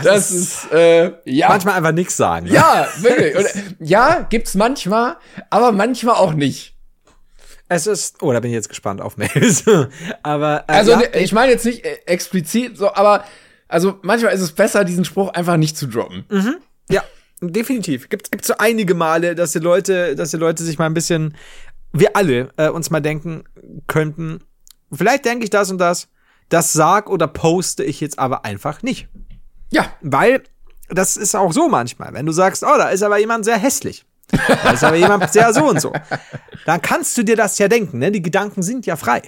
[0.02, 1.48] Das ist, äh, ja.
[1.48, 2.46] Manchmal einfach nichts sagen.
[2.48, 2.52] ne?
[2.52, 3.34] Ja, wirklich.
[3.34, 5.16] Und, ja, gibt's manchmal,
[5.48, 6.74] aber manchmal auch nicht.
[7.68, 9.64] Es ist, oh, da bin ich jetzt gespannt auf Mails.
[10.22, 13.24] Aber, äh, Also ja, ne, ich meine jetzt nicht äh, explizit so, aber
[13.68, 16.26] also manchmal ist es besser, diesen Spruch einfach nicht zu droppen.
[16.90, 17.02] Ja,
[17.52, 18.09] definitiv.
[18.09, 21.37] Gibt gibt so einige Male, dass die Leute, dass die Leute sich mal ein bisschen,
[21.92, 23.44] wir alle äh, uns mal denken
[23.87, 24.40] könnten,
[24.92, 26.09] vielleicht denke ich das und das,
[26.48, 29.09] das sag oder poste ich jetzt aber einfach nicht.
[29.70, 30.42] Ja, Weil
[30.88, 34.04] das ist auch so manchmal, wenn du sagst, oh, da ist aber jemand sehr hässlich.
[34.30, 35.92] Da ist aber jemand sehr so und so.
[36.66, 38.11] Dann kannst du dir das ja denken, ne?
[38.11, 39.22] Die Gedanken sind ja frei.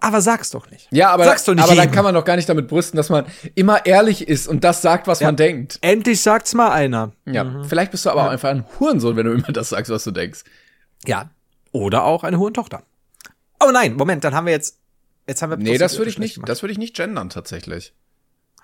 [0.00, 0.88] Aber sag's doch nicht.
[0.90, 3.10] ja, aber, sag's doch nicht aber dann kann man doch gar nicht damit brüsten, dass
[3.10, 5.78] man immer ehrlich ist und das sagt, was man denkt.
[5.82, 7.12] Endlich sagt's mal einer.
[7.26, 10.04] Ja, vielleicht bist du aber auch einfach ein Hurensohn, wenn du immer das sagst, was
[10.04, 10.44] du denkst.
[11.06, 11.30] Ja.
[11.72, 12.82] Oder auch eine hohe Tochter.
[13.62, 14.78] Oh nein, Moment, dann haben wir jetzt.
[15.28, 16.48] Jetzt haben wir Nee, das würde ich nicht, gemacht.
[16.48, 17.92] das würde ich nicht gendern tatsächlich.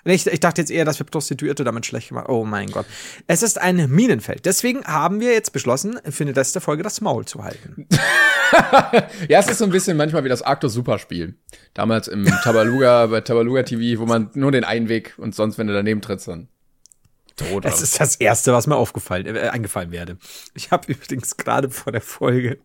[0.07, 2.87] Ich, ich dachte jetzt eher, dass wir Prostituierte damit schlecht gemacht Oh mein Gott.
[3.27, 4.47] Es ist ein Minenfeld.
[4.47, 7.87] Deswegen haben wir jetzt beschlossen, für eine letzte Folge das Maul zu halten.
[9.29, 11.35] Ja, es ist so ein bisschen manchmal wie das Arctos Superspiel.
[11.75, 15.67] Damals im Tabaluga, bei Tabaluga TV, wo man nur den einen Weg und sonst, wenn
[15.67, 16.49] du daneben trittst, dann
[17.35, 17.65] tot.
[17.65, 20.19] Das ist das Erste, was mir aufgefallen, äh, eingefallen werde.
[20.55, 22.59] Ich habe übrigens gerade vor der Folge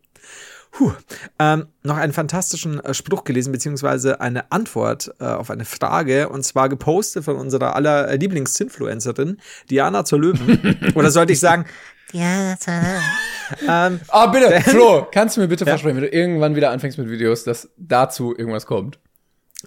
[0.71, 0.93] Puh.
[1.37, 6.43] Ähm, noch einen fantastischen äh, Spruch gelesen, beziehungsweise eine Antwort äh, auf eine Frage, und
[6.43, 9.37] zwar gepostet von unserer aller äh, Lieblingsinfluencerin,
[9.69, 10.91] Diana zur Löwen.
[10.95, 11.65] Oder sollte ich sagen,
[12.13, 13.87] Ja, das war.
[13.87, 17.09] ähm, Ah, bitte, Flo, kannst du mir bitte versprechen, wenn du irgendwann wieder anfängst mit
[17.09, 18.97] Videos, dass dazu irgendwas kommt?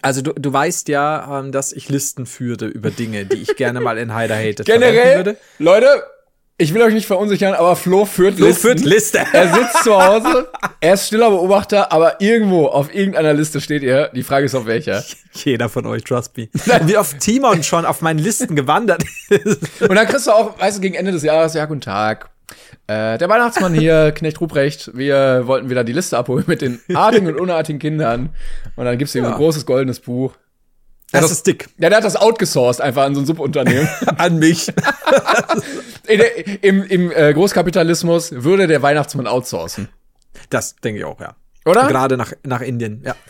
[0.02, 3.80] also du, du weißt ja, ähm, dass ich Listen führe über Dinge, die ich gerne
[3.80, 5.36] mal in Heider Hated Generell, würde.
[5.60, 6.02] Leute,
[6.56, 8.60] ich will euch nicht verunsichern, aber Flo führt Flo Listen.
[8.62, 9.18] führt Liste.
[9.32, 10.48] Er sitzt zu Hause,
[10.80, 14.10] er ist stiller Beobachter, aber irgendwo auf irgendeiner Liste steht ihr.
[14.14, 15.02] Die Frage ist auf welcher.
[15.32, 16.48] Jeder von euch, trust me.
[16.86, 19.82] Wie oft Timon schon auf meinen Listen gewandert ist.
[19.82, 22.30] Und dann kriegst du auch, weißt du, gegen Ende des Jahres, ja, guten Tag.
[22.86, 27.26] Äh, der Weihnachtsmann hier, Knecht Ruprecht, wir wollten wieder die Liste abholen mit den artigen
[27.26, 28.28] und unartigen Kindern.
[28.76, 29.28] Und dann gibt's hier Ja.
[29.30, 30.34] ein großes goldenes Buch.
[31.10, 31.68] Das, das- ist dick.
[31.78, 33.88] Ja, der hat das outgesourced einfach an so ein Subunternehmen.
[34.18, 34.70] An mich.
[36.06, 39.88] In der, Im im äh, Großkapitalismus würde der Weihnachtsmann outsourcen.
[40.50, 41.34] Das denke ich auch, ja.
[41.64, 41.88] Oder?
[41.88, 43.14] Gerade nach, nach Indien, ja.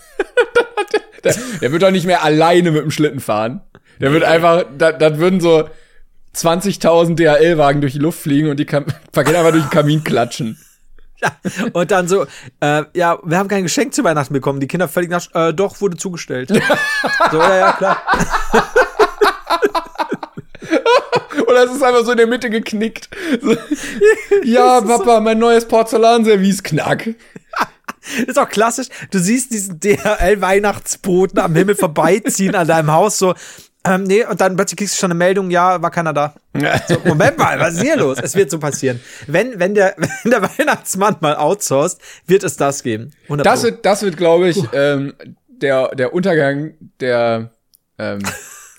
[1.24, 3.62] Der, der wird doch nicht mehr alleine mit dem Schlitten fahren.
[3.98, 5.68] Der wird einfach, da, da würden so
[6.36, 10.58] 20.000 DHL-Wagen durch die Luft fliegen und die Kam Pakete einfach durch den Kamin klatschen.
[11.22, 11.30] ja.
[11.72, 12.26] Und dann so,
[12.60, 14.60] äh, ja, wir haben kein Geschenk zu Weihnachten bekommen.
[14.60, 16.48] Die Kinder völlig nach, äh, doch, wurde zugestellt.
[17.30, 18.02] so, ja, ja, klar.
[21.46, 23.08] Oder es ist einfach so in der Mitte geknickt.
[23.40, 23.56] So,
[24.42, 27.10] ja, Papa, mein neues Porzellanservice, knack.
[28.26, 28.88] Ist auch klassisch.
[29.10, 33.34] Du siehst diesen DHL-Weihnachtsboten am Himmel vorbeiziehen an deinem Haus, so,
[33.86, 36.34] ähm, nee, und dann plötzlich kriegst du schon eine Meldung, ja, war keiner da.
[36.88, 38.18] So, Moment mal, was ist hier los?
[38.22, 39.00] Es wird so passieren.
[39.26, 43.12] Wenn, wenn der, wenn der Weihnachtsmann mal outsourced, wird es das geben.
[43.24, 45.12] 100 Das wird, das wird, glaube ich, ähm,
[45.48, 47.50] der, der Untergang der
[47.98, 48.22] ähm,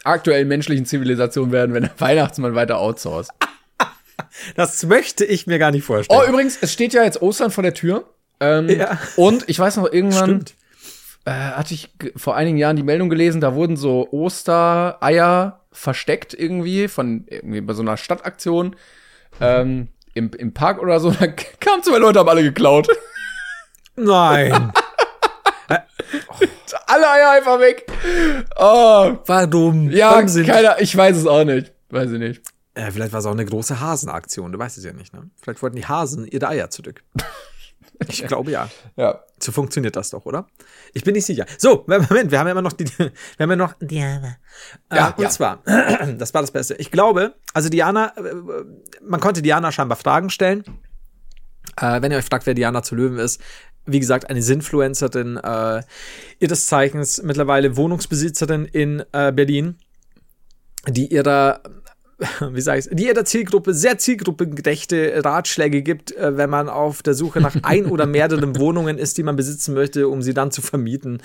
[0.05, 3.31] aktuellen menschlichen Zivilisation werden, wenn der Weihnachtsmann weiter outsourced.
[4.55, 6.21] das möchte ich mir gar nicht vorstellen.
[6.23, 8.05] Oh, übrigens, es steht ja jetzt Ostern vor der Tür.
[8.39, 8.97] Ähm, Ja.
[9.15, 10.45] Und ich weiß noch, irgendwann
[11.25, 16.87] äh, hatte ich vor einigen Jahren die Meldung gelesen, da wurden so Ostereier versteckt irgendwie
[16.87, 18.75] von irgendwie bei so einer Stadtaktion
[19.41, 21.11] ähm, im, im Park oder so.
[21.19, 22.87] Da kamen zwei Leute, haben alle geklaut.
[23.95, 24.71] Nein.
[26.87, 27.85] alle Eier einfach weg.
[28.57, 29.89] Oh, Warum?
[29.91, 31.71] ja, Warum sind- keiner, ich weiß es auch nicht.
[31.89, 32.41] Weiß ich nicht.
[32.73, 35.29] Äh, vielleicht war es auch eine große Hasenaktion, du weißt es ja nicht, ne?
[35.41, 37.03] Vielleicht wollten die Hasen ihre Eier zurück.
[38.09, 38.67] Ich glaube ja.
[38.97, 39.23] Ja.
[39.41, 40.47] So funktioniert das doch, oder?
[40.93, 41.45] Ich bin nicht sicher.
[41.57, 44.35] So, Moment, wir haben ja immer noch die, wir haben ja noch, Diana.
[44.89, 45.29] äh, Ja, und ja.
[45.29, 45.63] zwar,
[46.17, 46.73] das war das Beste.
[46.75, 48.33] Ich glaube, also Diana, äh,
[49.01, 50.65] man konnte Diana scheinbar Fragen stellen.
[51.79, 53.39] Äh, wenn ihr euch fragt, wer Diana zu Löwen ist,
[53.85, 55.81] wie gesagt, eine Sinfluencerin, äh,
[56.39, 59.77] ihres Zeichens mittlerweile Wohnungsbesitzerin in äh, Berlin,
[60.87, 61.61] die ihrer,
[62.51, 67.13] wie sage ich die ihrer Zielgruppe sehr zielgruppengerechte Ratschläge gibt, äh, wenn man auf der
[67.13, 70.61] Suche nach ein oder mehreren Wohnungen ist, die man besitzen möchte, um sie dann zu
[70.61, 71.21] vermieten.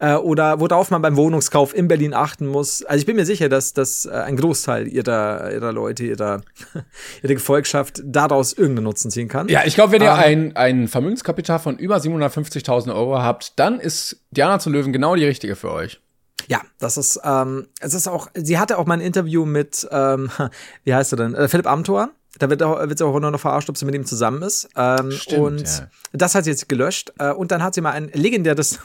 [0.00, 2.82] Äh, oder worauf man beim Wohnungskauf in Berlin achten muss.
[2.84, 6.42] Also ich bin mir sicher, dass, dass äh, ein Großteil ihrer, ihrer Leute, ihrer,
[7.22, 9.48] ihrer Gefolgschaft daraus irgendeinen Nutzen ziehen kann.
[9.48, 10.18] Ja, ich glaube, wenn ihr Ähm.
[10.18, 15.24] ein, ein Vermögenskapital von über 750.000 Euro habt, dann ist Diana zu Löwen genau die
[15.24, 16.00] richtige für euch.
[16.48, 20.30] Ja, das ist, ähm, es ist auch, sie hatte auch mal ein Interview mit, ähm,
[20.84, 22.10] wie heißt er denn, äh, Philipp Amthor.
[22.38, 24.68] Da wird, auch, wird sie auch nur noch verarscht, ob sie mit ihm zusammen ist.
[24.74, 25.88] Ähm, Stimmt, und ja.
[26.12, 27.12] das hat sie jetzt gelöscht.
[27.18, 28.78] Äh, und dann hat sie mal ein legendäres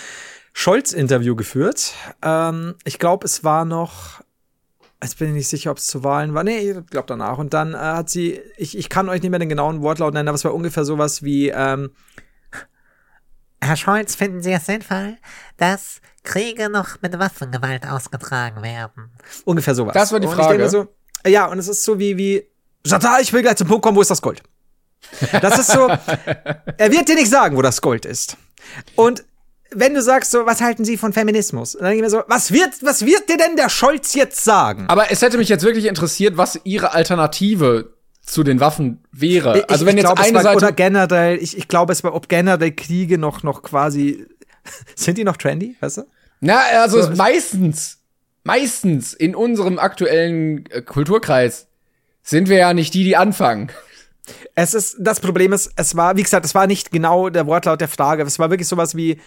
[0.54, 1.92] Scholz-Interview geführt.
[2.22, 4.22] Ähm, ich glaube, es war noch.
[5.02, 6.44] Jetzt bin ich nicht sicher, ob es zu Wahlen war.
[6.44, 7.36] Nee, ich glaube danach.
[7.36, 10.28] Und dann äh, hat sie, ich, ich kann euch nicht mehr den genauen Wortlaut nennen,
[10.28, 11.90] aber es war ungefähr sowas wie, ähm,
[13.64, 15.16] Herr Scholz, finden Sie es sinnvoll,
[15.56, 19.10] dass Kriege noch mit Waffengewalt ausgetragen werden?
[19.44, 19.94] ungefähr sowas.
[19.94, 20.54] Das war die und Frage.
[20.54, 22.44] Ich denke so, ja, und es ist so wie, wie,
[22.84, 24.42] Jata, ich will gleich zum Punkt kommen, wo ist das Gold?
[25.40, 25.88] Das ist so,
[26.78, 28.36] er wird dir nicht sagen, wo das Gold ist.
[28.96, 29.24] Und
[29.70, 31.74] wenn du sagst so, was halten Sie von Feminismus?
[31.74, 34.42] Und dann denke ich mir so, was wird, was wird dir denn der Scholz jetzt
[34.42, 34.86] sagen?
[34.88, 39.68] Aber es hätte mich jetzt wirklich interessiert, was ihre Alternative zu den Waffen wäre.
[39.68, 42.14] also wenn ich jetzt glaub, eine war, Seite oder generell, ich, ich glaube, es war,
[42.14, 44.26] ob generell Kriege noch, noch quasi,
[44.94, 46.02] sind die noch trendy, weißt du?
[46.40, 47.98] Na, also So, meistens,
[48.42, 51.66] meistens in unserem aktuellen äh, Kulturkreis
[52.22, 53.70] sind wir ja nicht die, die anfangen.
[54.54, 57.80] Es ist, das Problem ist, es war, wie gesagt, es war nicht genau der Wortlaut
[57.80, 58.22] der Frage.
[58.22, 59.20] Es war wirklich sowas wie,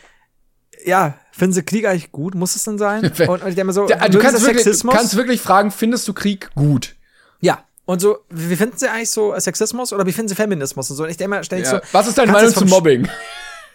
[0.86, 2.34] ja, finden Sie Krieg eigentlich gut?
[2.34, 3.04] Muss es denn sein?
[3.28, 6.08] Und, und ich denke mir so, Ja, du kannst wirklich, du kannst wirklich fragen, findest
[6.08, 6.95] du Krieg gut?
[7.41, 7.63] ja.
[7.89, 11.04] Und so, wie finden Sie eigentlich so Sexismus oder wie finden Sie Feminismus und so?
[11.04, 13.08] Und ich denke mir, stell ich so, Was ist deine Meinung zu Mobbing?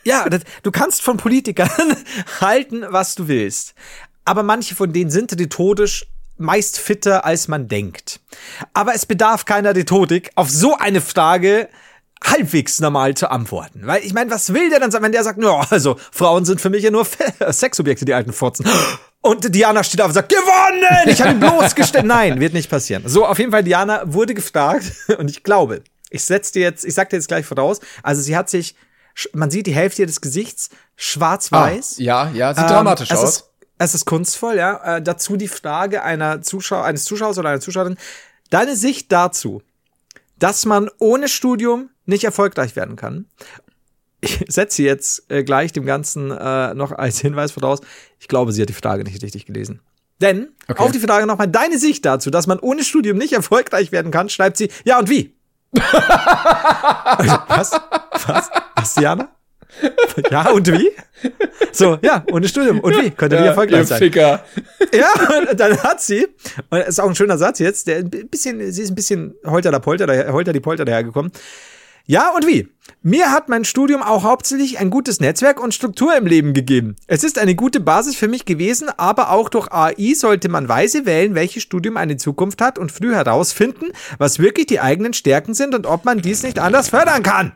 [0.04, 1.70] Ja, das, du kannst von Politikern
[2.40, 3.74] halten, was du willst.
[4.24, 6.06] Aber manche von denen sind rhetorisch
[6.38, 8.20] meist fitter, als man denkt.
[8.74, 11.68] Aber es bedarf keiner Rhetorik, auf so eine Frage
[12.24, 13.82] halbwegs normal zu antworten.
[13.84, 16.60] Weil ich meine, was will der dann sagen, wenn der sagt, ja, also Frauen sind
[16.60, 17.06] für mich ja nur
[17.50, 18.66] Sexobjekte, die alten Fotzen.
[19.24, 21.06] Und Diana steht auf und sagt, gewonnen!
[21.08, 22.04] Ich habe ihn bloßgestellt.
[22.04, 23.04] Nein, wird nicht passieren.
[23.06, 26.94] So, auf jeden Fall, Diana wurde gefragt und ich glaube, ich setze dir jetzt, ich
[26.94, 28.74] sag dir jetzt gleich voraus, also sie hat sich,
[29.32, 31.96] man sieht die Hälfte des Gesichts, schwarz-weiß.
[31.98, 33.28] Ah, ja, ja, sieht Ähm, dramatisch es aus.
[33.30, 34.96] Ist, es ist kunstvoll, ja.
[34.96, 37.96] Äh, dazu die Frage einer Zuschauer, eines Zuschauers oder einer Zuschauerin.
[38.50, 39.62] Deine Sicht dazu,
[40.38, 43.26] dass man ohne Studium nicht erfolgreich werden kann.
[44.20, 47.80] Ich setze jetzt äh, gleich dem Ganzen äh, noch als Hinweis voraus.
[48.20, 49.80] Ich glaube, sie hat die Frage nicht richtig gelesen.
[50.20, 50.80] Denn Okay.
[50.80, 54.28] auf die Frage nochmal deine Sicht dazu, dass man ohne Studium nicht erfolgreich werden kann,
[54.28, 55.34] schreibt sie, ja und wie?
[55.74, 57.72] Also, was?
[58.26, 58.50] Was?
[58.76, 59.28] Was, Diana?
[60.30, 60.90] Ja, und wie?
[61.72, 62.80] So, ja, ohne Studium.
[62.80, 63.10] Und wie?
[63.10, 63.98] Könnte die Ja, erfolgreich ihr sein?
[63.98, 64.44] Ficker.
[64.92, 65.08] Ja,
[65.50, 66.26] und dann hat sie,
[66.68, 69.34] und das ist auch ein schöner Satz jetzt, der ein bisschen, sie ist ein bisschen
[69.46, 71.32] holter der Polter, daher, holter die Polter dahergekommen.
[72.06, 72.68] Ja, und wie?
[73.02, 76.96] Mir hat mein Studium auch hauptsächlich ein gutes Netzwerk und Struktur im Leben gegeben.
[77.06, 81.06] Es ist eine gute Basis für mich gewesen, aber auch durch AI sollte man weise
[81.06, 83.86] wählen, welches Studium eine Zukunft hat und früh herausfinden,
[84.18, 87.52] was wirklich die eigenen Stärken sind und ob man dies nicht anders fördern kann.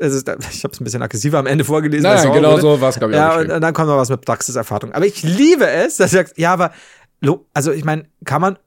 [0.00, 0.26] Also, ich
[0.64, 2.06] habe es ein bisschen aggressiver am Ende vorgelesen.
[2.06, 2.62] Es auch genau wurde.
[2.62, 4.92] so war's, glaub ich, auch Ja, und, dann kommt noch was mit Praxiserfahrung.
[4.92, 6.72] Aber ich liebe es, dass er sagt, ja, aber,
[7.20, 8.58] lo- also ich meine, kann man,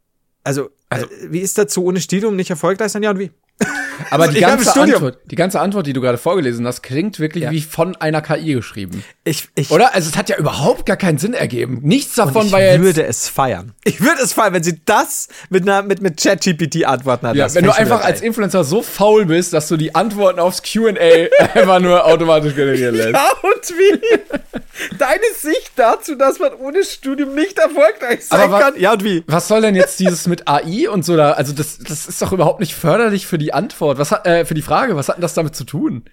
[0.44, 3.04] also, äh, wie ist dazu ohne Studium nicht erfolgreich sein?
[3.04, 3.32] Ja, und wie?
[4.10, 4.82] Aber die Ich hab ein ganze.
[4.82, 8.54] Antwort, die ganze Antwort, die du gerade vorgelesen hast, klingt wirklich wie von einer KI
[8.54, 9.04] geschrieben.
[9.24, 9.93] Ich, ich, Oder?
[9.93, 11.80] Also es hat ja überhaupt gar keinen Sinn ergeben.
[11.84, 12.82] Nichts davon ich war ja jetzt.
[12.82, 13.74] würde es feiern.
[13.84, 17.36] Ich würde es feiern, wenn sie das mit einer, mit, mit ChatGPT antworten hat.
[17.36, 18.21] Ja, wenn du ich einfach als.
[18.21, 20.91] Influencer so faul bist, dass du die Antworten aufs Q&A
[21.54, 23.13] einfach nur automatisch generieren lässt.
[23.13, 24.97] Ja, und wie?
[24.97, 28.80] Deine Sicht dazu, dass man ohne Studium nicht erfolgreich sein Aber kann.
[28.80, 29.24] Ja, und wie?
[29.28, 31.32] Was soll denn jetzt dieses mit AI und so da?
[31.34, 33.98] Also das, das ist doch überhaupt nicht förderlich für die Antwort.
[33.98, 36.06] Was hat, äh, für die Frage, was hat denn das damit zu tun?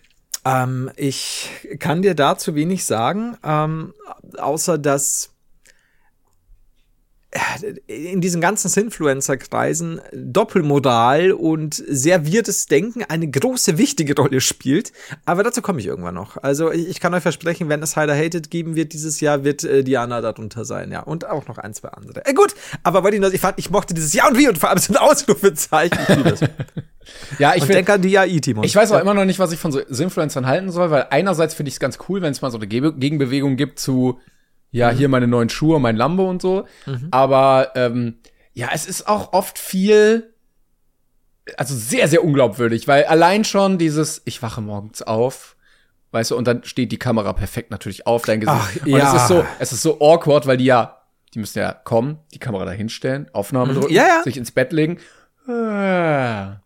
[0.44, 3.94] Ähm, ich kann dir dazu wenig sagen, ähm,
[4.38, 5.30] außer dass
[7.86, 14.92] in diesen ganzen Influencer-Kreisen Doppelmoral und serviertes Denken eine große, wichtige Rolle spielt.
[15.26, 16.38] Aber dazu komme ich irgendwann noch.
[16.38, 19.84] Also ich, kann euch versprechen, wenn es Heider Hated geben wird dieses Jahr, wird äh,
[19.84, 21.00] Diana darunter sein, ja.
[21.00, 22.24] Und auch noch ein, zwei andere.
[22.24, 24.56] Äh, gut, aber wollte ich nur, ich fand, ich mochte dieses Ja und wie und
[24.56, 25.98] vor allem so ein Ausrufezeichen.
[27.38, 28.62] Ja, ich denke an die AI-Team.
[28.64, 31.54] Ich weiß auch immer noch nicht, was ich von so Influencern halten soll, weil einerseits
[31.54, 34.18] finde ich es ganz cool, wenn es mal so eine Gegenbewegung gibt zu,
[34.70, 36.66] ja, hier meine neuen Schuhe, mein Lambo und so.
[37.10, 38.18] Aber ähm,
[38.52, 40.34] ja, es ist auch oft viel,
[41.56, 45.56] also sehr, sehr unglaubwürdig, weil allein schon dieses, ich wache morgens auf,
[46.10, 48.80] weißt du, und dann steht die Kamera perfekt natürlich auf dein Gesicht.
[48.80, 49.14] Ach, und ja.
[49.14, 51.02] es ist so, es ist so awkward, weil die ja,
[51.34, 54.22] die müssen ja kommen, die Kamera da hinstellen, Aufnahme drücken, Ja, ja.
[54.22, 54.98] sich ins Bett legen.
[55.46, 56.60] Ah.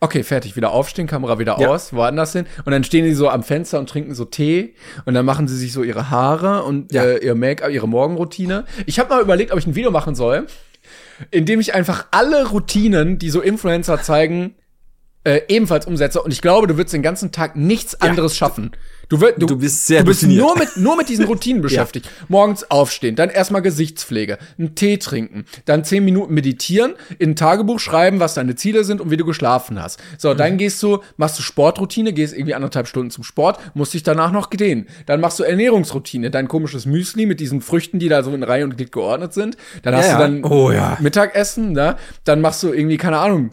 [0.00, 1.68] Okay, fertig, wieder aufstehen, Kamera wieder Ja.
[1.68, 2.46] aus, woanders hin.
[2.64, 5.56] Und dann stehen die so am Fenster und trinken so Tee und dann machen sie
[5.56, 7.02] sich so ihre Haare und Ja.
[7.04, 8.64] äh, ihr Make-up, ihre Morgenroutine.
[8.86, 10.46] Ich habe mal überlegt, ob ich ein Video machen soll,
[11.30, 14.54] in dem ich einfach alle Routinen, die so Influencer zeigen,
[15.24, 16.22] äh, ebenfalls umsetze.
[16.22, 18.72] Und ich glaube, du würdest den ganzen Tag nichts anderes schaffen.
[19.10, 20.42] Du, wirst, du, Du bist sehr du bist routiniert.
[20.46, 22.08] nur mit, nur mit diesen Routinen beschäftigt.
[22.28, 27.80] Morgens aufstehen, dann erstmal Gesichtspflege, einen Tee trinken, dann zehn Minuten meditieren, in ein Tagebuch
[27.80, 30.00] schreiben, was deine Ziele sind und wie du geschlafen hast.
[30.16, 30.38] So, Mhm.
[30.38, 34.32] dann gehst du, machst du Sportroutine, gehst irgendwie anderthalb Stunden zum Sport, musst dich danach
[34.32, 34.86] noch dehnen.
[35.04, 38.64] Dann machst du Ernährungsroutine, dein komisches Müsli mit diesen Früchten, die da so in Reihe
[38.64, 39.58] und Glied geordnet sind.
[39.82, 40.28] Dann hast Ja, du ja.
[40.28, 40.96] dann Oh, ja.
[41.00, 41.96] Mittagessen, ne?
[42.24, 43.50] Dann machst du irgendwie, keine Ahnung,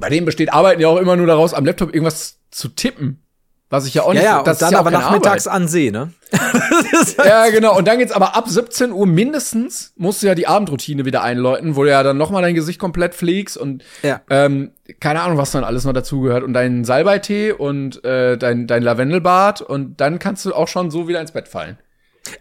[0.00, 3.22] bei denen besteht Arbeiten ja auch immer nur daraus, am Laptop irgendwas zu tippen.
[3.68, 5.62] Was ich ja auch Ja, nicht, ja, und das dann ist ja aber nachmittags Arbeit.
[5.62, 6.12] an See, ne?
[7.24, 7.76] Ja, genau.
[7.76, 11.74] Und dann geht's aber ab 17 Uhr mindestens, musst du ja die Abendroutine wieder einläuten,
[11.74, 14.20] wo du ja dann nochmal dein Gesicht komplett pflegst und Ja.
[14.30, 16.44] ähm, keine Ahnung, was dann alles noch dazugehört.
[16.44, 21.08] Und deinen Salbeitee und äh, dein, dein Lavendelbad und dann kannst du auch schon so
[21.08, 21.76] wieder ins Bett fallen.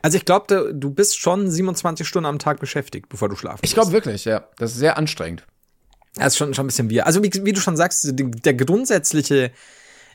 [0.03, 3.73] Also ich glaube, du bist schon 27 Stunden am Tag beschäftigt, bevor du schlafen Ich
[3.73, 4.43] glaube wirklich, ja.
[4.57, 5.45] Das ist sehr anstrengend.
[6.15, 7.05] Das ist schon, schon ein bisschen wir.
[7.05, 9.51] Also wie, wie du schon sagst, der grundsätzliche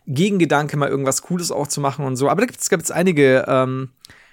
[0.07, 2.29] Gegengedanke, mal irgendwas Cooles auch zu machen und so.
[2.31, 3.91] Aber da gibt es einige ähm,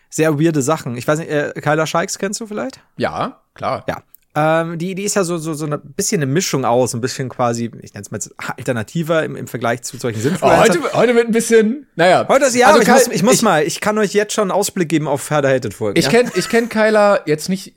[0.09, 0.97] sehr weirde Sachen.
[0.97, 2.79] Ich weiß nicht, äh, Kyla Shikes kennst du vielleicht?
[2.97, 3.83] Ja, klar.
[3.87, 4.03] Ja.
[4.39, 7.27] Ähm, die, die ist ja so, so, so ein bisschen eine Mischung aus, ein bisschen
[7.27, 10.59] quasi, ich nenne es mal jetzt alternativer im, im Vergleich zu solchen Oh, Sinnvollen.
[10.59, 12.25] heute, heute wird ein bisschen, naja.
[12.29, 14.33] Heute ist ja, Also aber ich Kai- muss, ich muss mal, ich kann euch jetzt
[14.33, 15.97] schon einen Ausblick geben auf Herder Hated Folgen.
[15.97, 16.11] Ich ja?
[16.11, 17.73] kenn, ich kenn Kyla jetzt nicht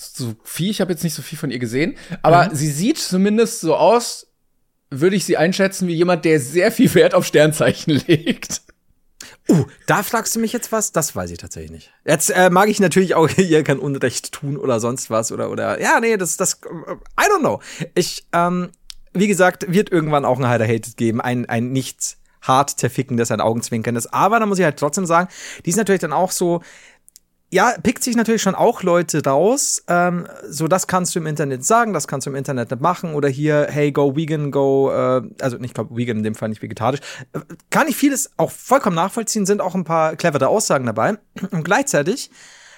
[0.00, 2.54] so viel, ich habe jetzt nicht so viel von ihr gesehen, aber Mhm.
[2.54, 4.26] sie sieht zumindest so aus,
[4.90, 8.62] würde ich sie einschätzen, wie jemand, der sehr viel Wert auf Sternzeichen legt.
[9.50, 10.92] Uh, da fragst du mich jetzt was?
[10.92, 11.92] Das weiß ich tatsächlich nicht.
[12.04, 15.80] Jetzt äh, mag ich natürlich auch ihr kein Unrecht tun oder sonst was oder oder
[15.80, 17.60] ja, nee, das das äh, I don't know.
[17.94, 18.70] Ich ähm,
[19.14, 23.40] wie gesagt, wird irgendwann auch ein Hider Hated geben, ein ein nichts hart zerfickendes, ein
[23.40, 25.28] Augenzwinkerndes, aber da muss ich halt trotzdem sagen,
[25.64, 26.62] die ist natürlich dann auch so
[27.50, 29.82] ja, pickt sich natürlich schon auch Leute raus.
[29.88, 33.14] Ähm, so, das kannst du im Internet sagen, das kannst du im Internet nicht machen.
[33.14, 36.62] Oder hier, hey, go vegan, go, äh, also ich glaube, vegan in dem Fall nicht
[36.62, 37.00] vegetarisch.
[37.32, 41.18] Äh, kann ich vieles auch vollkommen nachvollziehen, sind auch ein paar clevere Aussagen dabei.
[41.50, 42.30] Und gleichzeitig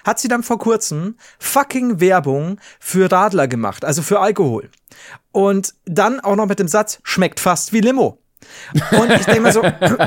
[0.05, 4.69] hat sie dann vor kurzem fucking Werbung für Radler gemacht, also für Alkohol.
[5.31, 8.21] Und dann auch noch mit dem Satz, schmeckt fast wie Limo.
[8.91, 9.61] Und ich denke mir so,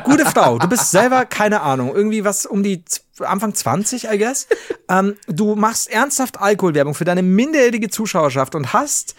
[0.04, 2.84] gute Frau, du bist selber, keine Ahnung, irgendwie was um die
[3.20, 4.46] Anfang 20, I guess.
[4.88, 9.14] Ähm, du machst ernsthaft Alkoholwerbung für deine minderjährige Zuschauerschaft und hast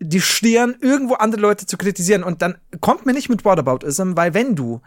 [0.00, 2.24] die Stirn, irgendwo andere Leute zu kritisieren.
[2.24, 4.80] Und dann kommt mir nicht mit Whataboutism, weil wenn du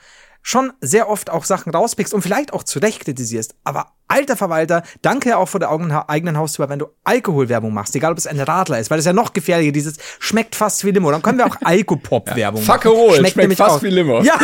[0.49, 4.83] schon sehr oft auch Sachen rauspickst und vielleicht auch zu Recht kritisierst, aber alter Verwalter,
[5.01, 5.69] danke auch vor der
[6.09, 9.07] eigenen Haustür, wenn du Alkoholwerbung machst, egal ob es ein Radler ist, weil das ist
[9.07, 11.11] ja noch gefährlicher, dieses schmeckt fast wie Limo.
[11.11, 12.91] Dann können wir auch Alkopop-Werbung Fuck machen.
[12.97, 14.21] roll, schmeckt nämlich fast auch- wie Limo.
[14.21, 14.39] Ja,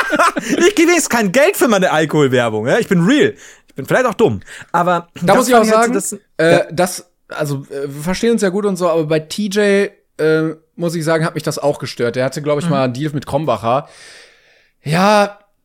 [0.36, 2.68] ich gebe jetzt kein Geld für meine Alkoholwerbung.
[2.68, 2.78] Ja?
[2.78, 3.34] Ich bin real.
[3.66, 4.38] Ich bin vielleicht auch dumm.
[4.70, 6.64] Aber Da muss ich auch sagen, das, äh, ja.
[6.70, 9.58] das, also äh, wir verstehen uns ja gut und so, aber bei TJ
[10.18, 12.14] äh, muss ich sagen, hat mich das auch gestört.
[12.14, 12.44] Der hatte, Mhm.
[12.44, 13.88] glaube ich, mal einen Deal mit Krombacher.
[14.84, 15.38] Ja,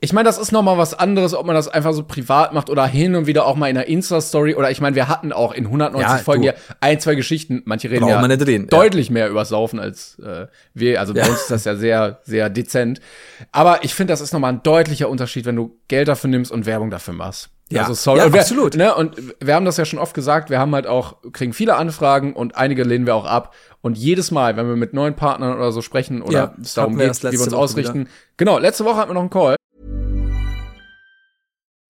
[0.00, 2.70] ich meine, das ist noch mal was anderes, ob man das einfach so privat macht
[2.70, 5.52] oder hin und wieder auch mal in einer Insta-Story oder ich meine, wir hatten auch
[5.52, 6.48] in 190 Ja, Folgen du.
[6.48, 7.62] ja ein, zwei Geschichten.
[7.64, 8.78] Manche reden Brauchen ja reden, ja.
[8.78, 11.00] deutlich mehr über Saufen als äh, wir.
[11.00, 13.00] Also bei uns ist das ja sehr, sehr dezent.
[13.50, 16.52] Aber ich finde, das ist noch mal ein deutlicher Unterschied, wenn du Geld dafür nimmst
[16.52, 17.50] und Werbung dafür machst.
[17.70, 17.82] Ja.
[17.82, 18.76] Also sorry, Ja, Und wir, absolut.
[18.76, 21.76] Ne, und wir haben das ja schon oft gesagt, wir haben halt auch, kriegen viele
[21.76, 23.54] Anfragen und einige lehnen wir auch ab.
[23.80, 26.96] Und jedes Mal, wenn wir mit neuen Partnern oder so sprechen oder Ja, es darum
[26.96, 28.08] geht, wie wir uns ausrichten.
[28.36, 29.56] Genau, letzte Woche hatten wir noch einen Call.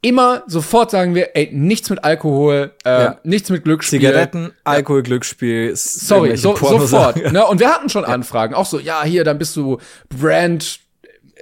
[0.00, 3.20] Immer sofort sagen wir, ey, nichts mit Alkohol, äh, Ja.
[3.24, 3.98] nichts mit Glücksspiel.
[3.98, 7.16] Zigaretten, Alkohol, Glücksspiel, s- Sorry, so, sofort.
[7.32, 7.44] Ne?
[7.44, 10.78] Und wir hatten schon Anfragen, auch so, ja, hier, dann bist du Brand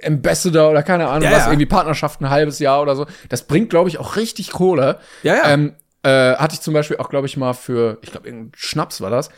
[0.03, 1.51] Ambassador oder keine Ahnung Ja, was, ja.
[1.51, 3.05] irgendwie Partnerschaft ein halbes Jahr oder so.
[3.29, 4.99] Das bringt, glaube ich, auch richtig Kohle.
[5.23, 5.49] Ja, ja.
[5.49, 9.01] Ähm, äh, hatte ich zum Beispiel auch, glaube ich, mal für, ich glaube, irgendein Schnaps
[9.01, 9.29] war das.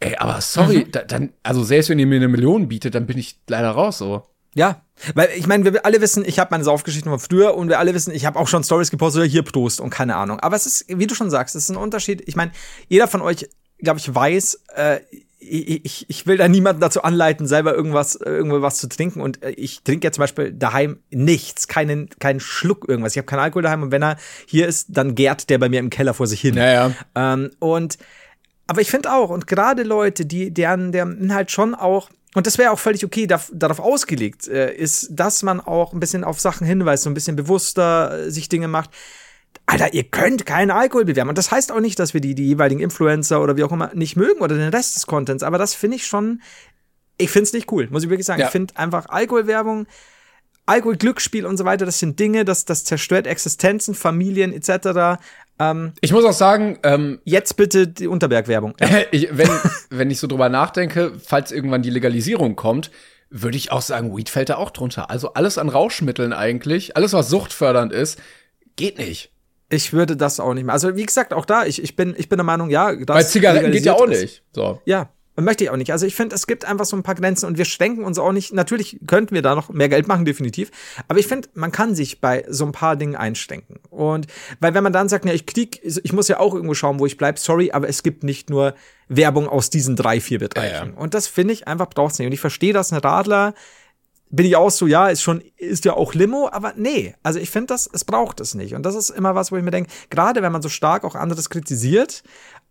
[0.00, 0.90] Ey, aber sorry, Mhm.
[0.92, 3.98] da, dann, also selbst wenn ihr mir eine Million bietet, dann bin ich leider raus
[3.98, 4.22] so.
[4.54, 4.82] Ja,
[5.14, 7.94] weil ich meine, wir alle wissen, ich habe meine Saufgeschichten von früher und wir alle
[7.94, 10.40] wissen, ich habe auch schon Stories gepostet, oder hier Prost und keine Ahnung.
[10.40, 12.22] Aber es ist, wie du schon sagst, es ist ein Unterschied.
[12.26, 12.52] Ich meine,
[12.88, 15.00] jeder von euch, glaube ich, weiß, äh,
[15.38, 19.20] ich, ich, will da niemanden dazu anleiten, selber irgendwas, irgendwo was zu trinken.
[19.20, 23.12] Und äh, ich trinke ja zum Beispiel daheim nichts, keinen, keinen Schluck irgendwas.
[23.12, 25.80] Ich habe keinen Alkohol daheim und wenn er hier ist, dann gärt der bei mir
[25.80, 26.56] im Keller vor sich hin.
[26.56, 26.92] Ja, ja.
[27.14, 27.98] Ähm, und
[28.66, 32.58] Aber ich finde auch, und gerade Leute, die, deren, deren halt schon auch, und das
[32.58, 36.38] wäre auch völlig okay, darf, darauf ausgelegt äh, ist, dass man auch ein bisschen auf
[36.38, 38.90] Sachen hinweist, so ein bisschen bewusster äh, sich Dinge macht.
[39.64, 41.30] Alter, ihr könnt keinen Alkohol bewerben.
[41.30, 43.90] Und das heißt auch nicht, dass wir die, die jeweiligen Influencer oder wie auch immer
[43.94, 45.42] nicht mögen oder den Rest des Contents.
[45.42, 46.42] Aber das finde ich schon,
[47.16, 48.40] ich finde es nicht cool, muss ich wirklich sagen.
[48.40, 48.48] Ja.
[48.48, 49.86] Ich finde einfach Alkoholwerbung,
[50.66, 55.18] Alkohol, Glücksspiel und so weiter, das sind Dinge, das, das zerstört Existenzen, Familien etc.
[55.58, 58.74] Ähm, Ich muss auch sagen, ähm, jetzt bitte die Unterberg-Werbung.
[59.10, 59.48] ich, wenn,
[59.90, 62.90] wenn ich so drüber nachdenke, falls irgendwann die Legalisierung kommt,
[63.30, 65.10] würde ich auch sagen, Weed fällt da auch drunter.
[65.10, 68.20] Also alles an Rauschmitteln eigentlich, alles was suchtfördernd ist,
[68.76, 69.32] geht nicht.
[69.68, 70.74] Ich würde das auch nicht mehr.
[70.74, 73.22] Also, wie gesagt, auch da, ich, ich, bin, ich bin der Meinung, ja, das Bei
[73.24, 74.44] Zigaretten geht ja auch nicht.
[74.52, 74.80] So.
[74.84, 75.10] Ja,
[75.44, 75.92] möchte ich auch nicht.
[75.92, 78.32] Also ich finde, es gibt einfach so ein paar Grenzen und wir schränken uns auch
[78.32, 78.52] nicht.
[78.52, 80.70] Natürlich könnten wir da noch mehr Geld machen, definitiv.
[81.08, 83.80] Aber ich finde, man kann sich bei so ein paar Dingen einschränken.
[83.90, 84.26] Und
[84.60, 87.06] weil wenn man dann sagt, ja, ich krieg, ich muss ja auch irgendwo schauen, wo
[87.06, 88.74] ich bleibe, sorry, aber es gibt nicht nur
[89.08, 90.74] Werbung aus diesen drei, vier Bereichen.
[90.74, 90.96] Ja, ja.
[90.96, 92.26] Und das finde ich einfach braucht's nicht.
[92.26, 93.54] Und ich verstehe, dass ein Radler
[94.28, 97.50] bin ich auch so, ja, ist schon, ist ja auch Limo, aber nee, also ich
[97.50, 98.74] finde das, es braucht es nicht.
[98.74, 101.14] Und das ist immer was, wo ich mir denke, gerade wenn man so stark auch
[101.14, 102.24] anderes kritisiert,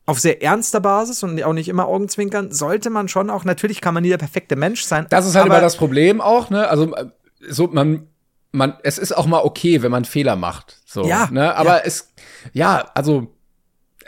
[0.06, 3.94] auf sehr ernster Basis und auch nicht immer Augenzwinkern, sollte man schon auch, natürlich kann
[3.94, 5.08] man nie der perfekte Mensch sein.
[5.10, 6.68] Das ist halt aber immer das Problem auch, ne?
[6.68, 7.08] Also äh,
[7.50, 8.08] so man
[8.52, 11.56] man es ist auch mal okay, wenn man Fehler macht, so, Ja, ne?
[11.56, 11.84] Aber ja.
[11.86, 12.14] es
[12.54, 13.34] ja, also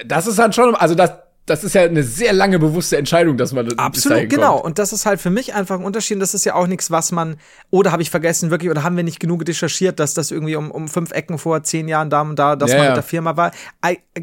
[0.06, 1.12] das ist dann schon also das
[1.48, 4.56] das ist ja eine sehr lange bewusste Entscheidung, dass man bis Absolut, genau.
[4.56, 4.66] kommt.
[4.66, 6.16] Und das ist halt für mich einfach ein Unterschied.
[6.16, 7.38] Und Das ist ja auch nichts, was man,
[7.70, 10.70] oder habe ich vergessen, wirklich, oder haben wir nicht genug recherchiert, dass das irgendwie um,
[10.70, 12.90] um fünf Ecken vor zehn Jahren da und da, dass Ja, man ja.
[12.92, 13.52] mit der Firma war.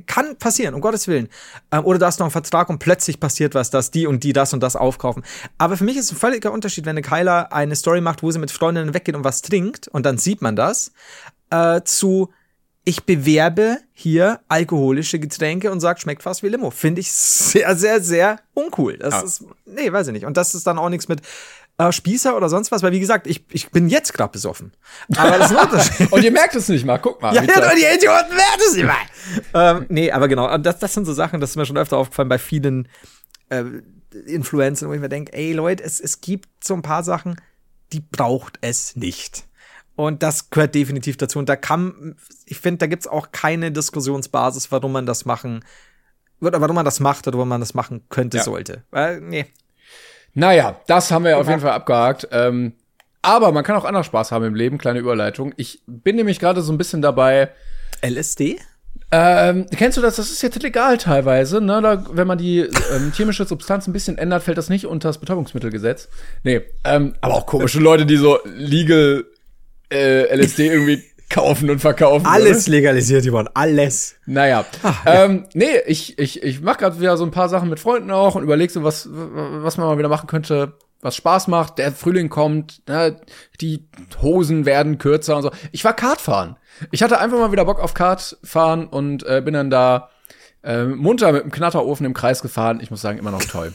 [0.06, 1.28] Kann passieren, um Gottes Willen.
[1.72, 4.34] Ähm, Oder da ist noch ein Vertrag und plötzlich passiert was, dass die und die
[4.34, 5.24] das und das aufkaufen.
[5.56, 8.38] Aber für mich ist ein völliger Unterschied, wenn eine Kyla eine Story macht, wo sie
[8.38, 10.92] mit Freundinnen weggeht und was trinkt, und dann sieht man das,
[11.48, 12.30] äh, zu
[12.84, 16.70] ich bewerbe hier alkoholische Getränke und sag, schmeckt fast wie Limo.
[16.70, 18.98] Finde ich sehr, sehr, sehr uncool.
[18.98, 19.20] Das Ja.
[19.22, 20.26] ist, nee, weiß ich nicht.
[20.26, 21.22] Und das ist dann auch nichts mit
[21.78, 24.72] äh, Spießer oder sonst was, weil wie gesagt, ich, ich bin jetzt gerade besoffen.
[25.16, 26.12] Aber das ist ein Unterschied.
[26.12, 27.34] Und ihr merkt es nicht mal, guck mal.
[27.34, 27.70] ja, ja, toll.
[27.76, 29.76] die Idioten werden es nicht mal.
[29.78, 30.52] ähm, nee, aber genau.
[30.52, 32.88] Und Das, das sind so Sachen, das ist mir schon öfter aufgefallen bei vielen
[33.48, 33.64] äh,
[34.26, 37.40] Influencern, wo ich mir denke, ey Leute, es, es gibt so ein paar Sachen,
[37.92, 39.44] die braucht es nicht.
[39.96, 41.38] Und das gehört definitiv dazu.
[41.38, 42.16] Und da kann,
[42.46, 45.64] ich finde, da gibt's auch keine Diskussionsbasis, warum man das machen,
[46.40, 48.42] oder warum man das macht oder warum man das machen könnte, Ja.
[48.42, 48.82] sollte.
[48.90, 49.46] Weil, nee.
[50.34, 52.26] Naja, das haben wir auf jeden Fall abgehakt.
[52.32, 52.72] Ähm,
[53.22, 55.54] aber man kann auch anders Spaß haben im Leben, kleine Überleitung.
[55.56, 57.50] Ich bin nämlich gerade so ein bisschen dabei,
[58.02, 58.58] LSD?
[59.12, 60.16] Ähm, kennst du das?
[60.16, 61.80] Das ist jetzt legal teilweise, ne?
[61.80, 65.18] Da, wenn man die ähm, chemische Substanz ein bisschen ändert, fällt das nicht unter das
[65.18, 66.08] Betäubungsmittelgesetz.
[66.42, 69.24] Nee, ähm, aber auch komische Leute, die so legal
[69.90, 72.26] äh, LSD irgendwie kaufen und verkaufen.
[72.26, 72.76] Alles Oder?
[72.76, 74.16] legalisiert worden, alles.
[74.26, 74.64] Naja.
[75.06, 78.34] ähm, nee, ich, ich, ich mache gerade wieder so ein paar Sachen mit Freunden auch
[78.34, 81.78] und überlege so, was, was man mal wieder machen könnte, was Spaß macht.
[81.78, 83.20] Der Frühling kommt, ne,
[83.60, 83.88] die
[84.22, 85.50] Hosen werden kürzer und so.
[85.72, 86.56] Ich war Kartfahren.
[86.90, 90.10] Ich hatte einfach mal wieder Bock auf Kartfahren und äh, bin dann da
[90.62, 92.80] äh, munter mit dem Knatterofen im Kreis gefahren.
[92.80, 93.72] Ich muss sagen, immer noch toll.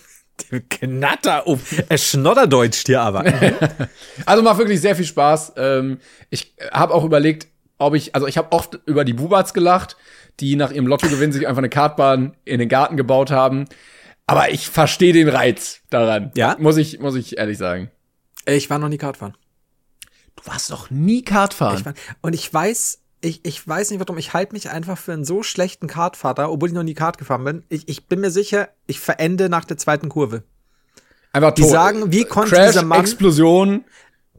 [0.70, 1.60] Knatter um.
[1.90, 3.24] Es schnodderdeutscht hier aber.
[4.26, 5.54] Also macht wirklich sehr viel Spaß.
[5.58, 9.98] Ähm, ich habe auch überlegt, ob ich, also ich habe oft über die Bubats gelacht,
[10.40, 13.66] die nach ihrem Lottogewinn sich einfach eine Kartbahn in den Garten gebaut haben.
[14.28, 16.32] Aber ich verstehe den Reiz daran.
[16.36, 16.56] Ja?
[16.60, 17.90] Muss ich, muss ich ehrlich sagen.
[18.46, 19.36] Ich war noch nie Kartfahren.
[20.36, 21.80] Du warst noch nie Kartfahren.
[21.80, 25.14] Ich war, und ich weiß, ich, ich weiß nicht warum, ich halte mich einfach für
[25.14, 27.64] einen so schlechten Kartfahrer, obwohl ich noch nie Kart gefahren bin.
[27.70, 30.44] Ich, ich bin mir sicher, ich verende nach der zweiten Kurve.
[31.34, 31.72] einfach Die tot.
[31.72, 33.84] sagen, wie konnte Crash, dieser Mann- Explosion.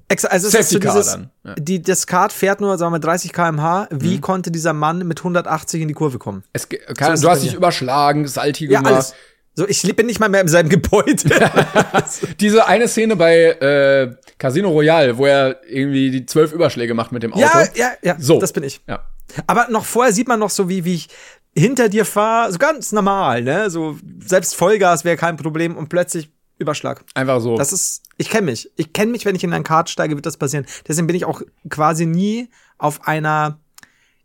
[0.08, 1.54] Ex also es Safety ist so dieses, ja.
[1.56, 3.86] die, das Kart fährt nur, sagen wir, 30 km/h.
[3.92, 6.42] Wie konnte dieser Mann mit 180 in die Kurve kommen?
[6.52, 8.94] Es, So kann, ist du hast dich überschlagen, Salti Ja, gemacht.
[8.94, 9.14] alles.
[9.60, 11.14] So, ich bin nicht mal mehr im selben Gebäude.
[12.40, 17.22] Diese eine Szene bei äh, Casino Royale, wo er irgendwie die zwölf Überschläge macht mit
[17.22, 17.42] dem Auto.
[17.42, 18.38] ja, ja, ja, So.
[18.40, 18.80] das bin ich.
[18.88, 19.04] Ja.
[19.46, 21.08] Aber noch vorher sieht man noch so, wie, wie ich
[21.54, 23.68] hinter dir fahre, so ganz normal, ne?
[23.68, 27.04] So selbst Vollgas wäre kein Problem und plötzlich Überschlag.
[27.14, 27.58] Einfach so.
[27.58, 28.70] Das ist, ich kenne mich.
[28.76, 30.64] Ich kenne mich, wenn ich in einen Kart steige, wird das passieren.
[30.88, 32.48] Deswegen bin ich auch quasi nie
[32.78, 33.58] auf einer,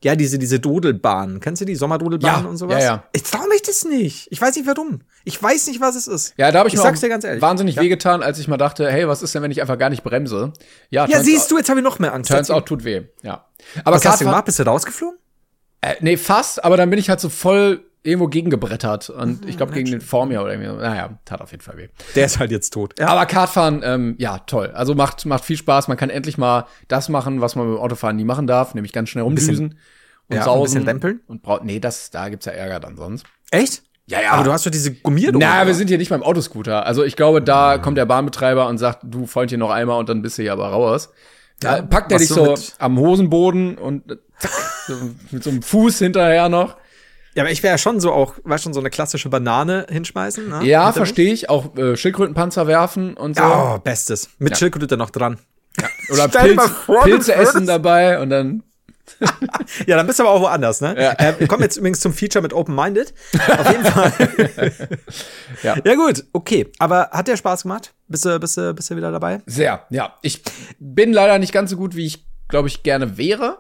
[0.06, 1.40] ja, diese, diese Dodelbahn.
[1.40, 2.84] Kennst du die Sommerdodelbahn Ja, und sowas?
[2.84, 3.04] ja, ja.
[3.12, 4.28] Ich traue mich das nicht.
[4.32, 5.02] Ich weiß nicht warum.
[5.24, 6.36] Ich weiß nicht, was es ist.
[6.38, 7.42] Ja, da habe ich, ich mir sag's auch dir ganz ehrlich.
[7.42, 7.82] wahnsinnig Ja.
[7.82, 10.54] wehgetan, als ich mal dachte, hey, was ist denn, wenn ich einfach gar nicht bremse?
[10.92, 12.30] Ja, Ja, siehst out, du, jetzt habe ich noch mehr Angst.
[12.30, 13.46] Turns out tut weh, ja.
[13.84, 14.46] Aber was hast du gemacht?
[14.46, 15.18] Bist du rausgeflogen?
[15.82, 19.74] Äh, nee, fast, aber dann bin ich halt so voll irgendwo gegengebrettert und ich glaube
[19.74, 20.72] gegen den Formia oder irgendwie.
[20.82, 21.88] Naja, tat auf jeden Fall weh.
[22.16, 22.94] Der ist halt jetzt tot.
[23.00, 23.08] Ja.
[23.08, 24.72] Aber Kartfahren, ähm, ja, toll.
[24.74, 25.88] Also macht, macht viel Spaß.
[25.88, 29.10] Man kann endlich mal das machen, was man beim Autofahren nie machen darf, nämlich ganz
[29.10, 29.80] schnell rumdüsen
[30.28, 30.60] und ja, sausen.
[30.60, 31.22] ein bisschen rempeln?
[31.28, 33.26] Und braucht, nee, das, da gibt's ja Ärger dann sonst.
[33.52, 33.84] Echt?
[34.08, 34.32] Ja, ja.
[34.34, 35.42] Aber du hast doch diese Gummierung.
[35.42, 36.86] Na, wir sind hier nicht beim Autoscooter.
[36.86, 40.22] Also ich glaube, da kommt der Bahnbetreiber und sagt, du Freundchen noch einmal und dann
[40.22, 41.10] bist du hier aber raus.
[41.60, 44.04] Da Ja, packt er dich so so am Hosenboden und
[44.38, 44.52] zack,
[44.88, 44.94] so,
[45.32, 46.78] mit so einem Fuß hinterher noch.
[47.36, 50.48] Ja, aber ich wäre ja schon so auch, weißt schon, so eine klassische Banane hinschmeißen.
[50.48, 50.64] Ne?
[50.66, 51.50] Ja, verstehe ich.
[51.50, 53.44] Auch äh, Schildkrötenpanzer werfen und so.
[53.44, 54.30] Oh, bestes.
[54.40, 54.58] Mit Ja.
[54.58, 55.38] Schildkröte noch dran.
[56.12, 58.64] Oder Stell dir mal Pilz, vor, Pilze würdest- essen dabei und dann.
[59.86, 60.96] Ja, dann bist du aber auch woanders, ne?
[61.00, 61.12] Ja.
[61.20, 63.14] Äh, wir kommen jetzt übrigens zum Feature mit Open-Minded.
[63.58, 64.12] Auf jeden Fall.
[65.64, 65.76] Ja.
[65.84, 66.72] ja, gut, okay.
[66.80, 67.94] Aber hat der Spaß gemacht?
[68.08, 69.42] Bist du, bist du, bist du wieder dabei?
[69.46, 70.16] Sehr, ja.
[70.22, 70.42] Ich
[70.80, 73.60] bin leider nicht ganz so gut, wie ich, glaube ich, gerne wäre.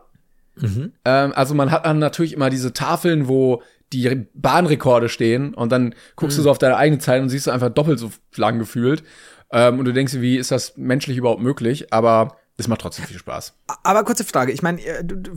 [0.57, 0.93] Mhm.
[1.05, 3.61] Ähm, also man hat dann natürlich immer diese Tafeln, wo
[3.93, 6.43] die Bahnrekorde stehen und dann guckst du Mhm.
[6.45, 9.03] so auf deine eigene Zeit und siehst du einfach doppelt so lang gefühlt.
[9.51, 11.93] Ähm, und du denkst wie ist das menschlich überhaupt möglich?
[11.93, 13.53] Aber es macht trotzdem viel Spaß.
[13.83, 14.51] Aber kurze Frage.
[14.51, 15.31] Ich meine, äh, du- du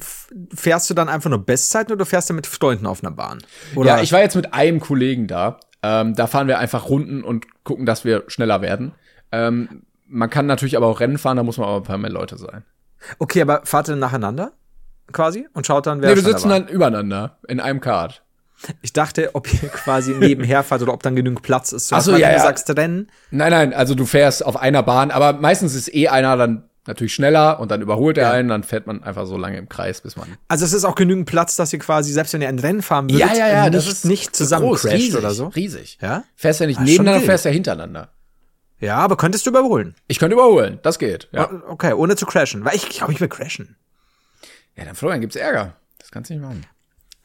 [0.54, 3.38] fährst du dann einfach nur Bestzeiten oder fährst du mit Freunden auf einer Bahn?
[3.74, 3.96] Oder?
[3.96, 5.58] Ja, ich war jetzt mit einem Kollegen da.
[5.82, 8.92] Ähm, da fahren wir einfach Runden und gucken, dass wir schneller werden.
[9.30, 12.10] Ähm, man kann natürlich aber auch Rennen fahren, da muss man aber ein paar mehr
[12.10, 12.64] Leute sein.
[13.18, 14.52] Okay, aber fahrt ihr nacheinander?
[15.12, 15.46] Quasi?
[15.54, 18.22] Und schaut dann, wer Nee, wir sitzen dann übereinander in einem Kart.
[18.82, 21.92] Ich dachte, ob ihr quasi nebenher fahrt oder ob dann genügend Platz ist.
[21.92, 22.44] Ach so, Weil ja, wenn du ja.
[22.44, 23.08] sagst Rennen.
[23.30, 27.14] Nein, nein, also du fährst auf einer Bahn, aber meistens ist eh einer dann natürlich
[27.14, 28.32] schneller und dann überholt er Ja.
[28.32, 30.26] einen, dann fährt man einfach so lange im Kreis, bis man.
[30.48, 33.10] Also es ist auch genügend Platz, dass ihr quasi, selbst wenn ihr ein Rennen fahren
[33.10, 35.46] würdet, nicht, nicht zusammen groß, crasht riesig, oder so.
[35.48, 35.98] Riesig.
[36.00, 36.24] Ja?
[36.34, 38.08] Fährst ja nicht Ah, nebeneinander, fährst ja hintereinander.
[38.80, 39.94] Ja, aber könntest du überholen.
[40.06, 41.28] Ich könnte überholen, das geht.
[41.32, 42.64] Ja, Okay, ohne zu crashen.
[42.64, 43.76] Weil ich glaube, ich will crashen.
[44.78, 45.74] Ja dann Florian, gibt's Ärger.
[45.98, 46.64] Das kannst du nicht machen.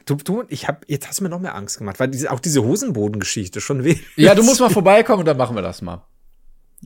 [0.05, 2.41] Du, du, ich hab, jetzt hast du mir noch mehr Angst gemacht, weil diese, auch
[2.41, 3.97] diese Hosenbodengeschichte schon weh.
[4.17, 6.03] Ja, du musst mal vorbeikommen und dann machen wir das mal.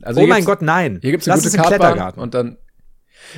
[0.02, 0.98] Also Oh mein Gott, nein.
[1.02, 2.22] Hier gibt's eine Lass gute Klettergarten.
[2.22, 2.58] und dann.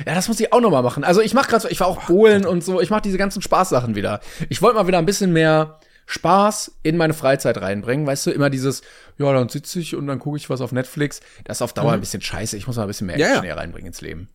[0.05, 1.03] Ja, das muss ich auch noch mal machen.
[1.03, 2.79] Also ich mache gerade, ich war auch Bohlen und so.
[2.79, 4.19] Ich mache diese ganzen Spaßsachen wieder.
[4.49, 8.05] Ich wollte mal wieder ein bisschen mehr Spaß in meine Freizeit reinbringen.
[8.05, 8.83] Weißt du, immer dieses,
[9.17, 11.21] ja, dann sitze ich und dann gucke ich was auf Netflix.
[11.45, 12.55] Das ist auf Dauer ein bisschen scheiße.
[12.57, 13.21] Ich muss mal ein bisschen mehr Mhm.
[13.21, 13.53] Ja, Action ja.
[13.53, 14.29] hier reinbringen ins Leben.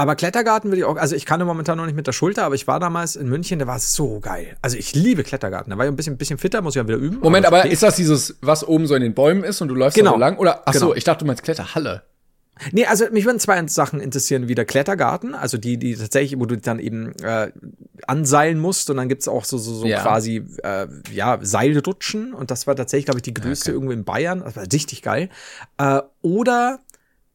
[0.00, 2.54] Aber Klettergarten würde ich auch, also ich kann momentan noch nicht mit der Schulter, aber
[2.54, 4.56] ich war damals in München, der war so geil.
[4.62, 5.70] Also ich liebe Klettergarten.
[5.70, 7.18] Da war ich ein bisschen, bisschen fitter, muss ich ja wieder üben.
[7.20, 7.68] Moment, aber okay.
[7.68, 10.12] ist das dieses, was oben so in den Bäumen ist und du läufst Genau.
[10.12, 10.38] da so lang?
[10.38, 10.94] Oder, ach so, Genau.
[10.94, 12.02] ich dachte, du meinst Kletterhalle.
[12.72, 16.46] Nee, also mich würden zwei Sachen interessieren, wie der Klettergarten, also die, die tatsächlich, wo
[16.46, 17.50] du dann eben äh,
[18.06, 20.00] anseilen musst und dann gibt's auch so, so, so Ja.
[20.00, 24.40] quasi äh, ja, Seilrutschen und das war tatsächlich, glaube ich, die größte irgendwo in Bayern.
[24.40, 25.28] Das war richtig geil.
[25.76, 26.80] Äh, oder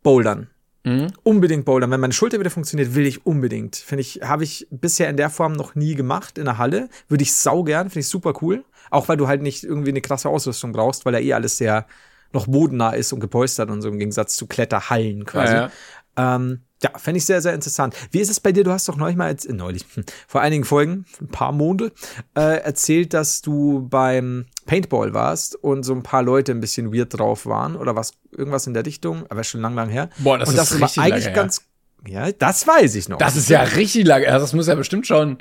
[0.02, 0.48] Bouldern.
[0.86, 1.08] Mhm.
[1.24, 1.92] Unbedingt Bouldern.
[1.92, 3.76] Wenn meine Schulter wieder funktioniert, will ich unbedingt.
[3.76, 6.90] Finde ich, habe ich bisher in der Form noch nie gemacht in der Halle.
[7.10, 8.64] Würde ich sau gern, finde ich super cool.
[8.92, 11.88] Auch weil du halt nicht irgendwie eine krasse Ausrüstung brauchst, weil da eh alles sehr
[12.34, 15.56] noch bodennah ist und gepolstert und so im Gegensatz zu Kletterhallen quasi.
[15.56, 15.72] Ja,
[16.18, 17.96] Ähm, ja, fände ich sehr, sehr interessant.
[18.12, 18.64] Wie ist es bei dir?
[18.64, 21.92] Du hast doch neulich mal, äh, neulich, hm, vor einigen Folgen, ein paar Monde,
[22.36, 27.18] äh, erzählt, dass du beim Paintball warst und so ein paar Leute ein bisschen weird
[27.18, 30.10] drauf waren oder was, irgendwas in der Richtung, aber schon lang, lang her.
[30.18, 31.34] Boah, das und ist das war richtig lange eigentlich her.
[31.34, 31.62] ganz,
[32.08, 33.18] ja, das weiß ich noch.
[33.18, 34.28] Das ist ja richtig lange.
[34.28, 35.38] Also Das muss ja bestimmt schon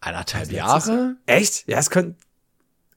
[0.00, 1.16] anderthalb Jahre.
[1.26, 1.66] Echt?
[1.68, 2.16] Ja, es könnte,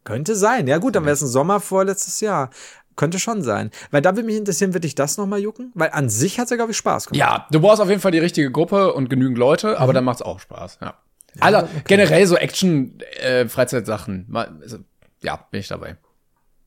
[0.03, 0.67] könnte sein.
[0.67, 2.49] Ja, gut, dann wäre es ein Sommer vorletztes Jahr.
[2.95, 3.71] Könnte schon sein.
[3.91, 5.71] Weil da würde mich interessieren, wird dich das nochmal jucken?
[5.73, 7.17] Weil an sich hat es ja, glaube ich, Spaß gemacht.
[7.19, 9.75] Ja, du brauchst auf jeden Fall die richtige Gruppe und genügend Leute, Mhm.
[9.75, 10.79] aber dann macht's auch Spaß.
[10.81, 10.95] Ja.
[11.41, 14.27] Alle, generell so Action-Freizeitsachen.
[14.33, 14.79] also,
[15.21, 15.97] ja, bin ich dabei.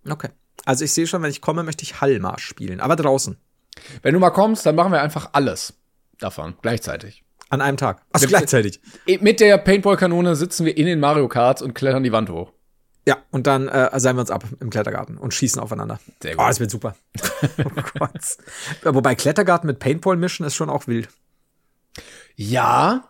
[0.09, 0.29] Okay.
[0.65, 2.81] Also ich sehe schon, wenn ich komme, möchte ich Hallmarsch spielen.
[2.81, 3.37] Aber draußen.
[4.03, 5.75] Wenn du mal kommst, dann machen wir einfach alles
[6.19, 7.25] davon gleichzeitig.
[7.49, 8.03] An einem Tag.
[8.13, 8.81] Also gleichzeitig.
[9.07, 12.53] E- Mit der Paintball-Kanone sitzen wir in den Mario Karts und klettern die Wand hoch.
[13.07, 15.99] Ja, und dann äh, seilen wir uns ab im Klettergarten und schießen aufeinander.
[16.23, 16.45] Sehr gut.
[16.45, 16.95] Oh, das wird super.
[17.59, 18.13] oh Gott.
[18.85, 21.09] Wobei Klettergarten mit Paintball mischen ist schon auch wild.
[22.37, 23.09] Ja.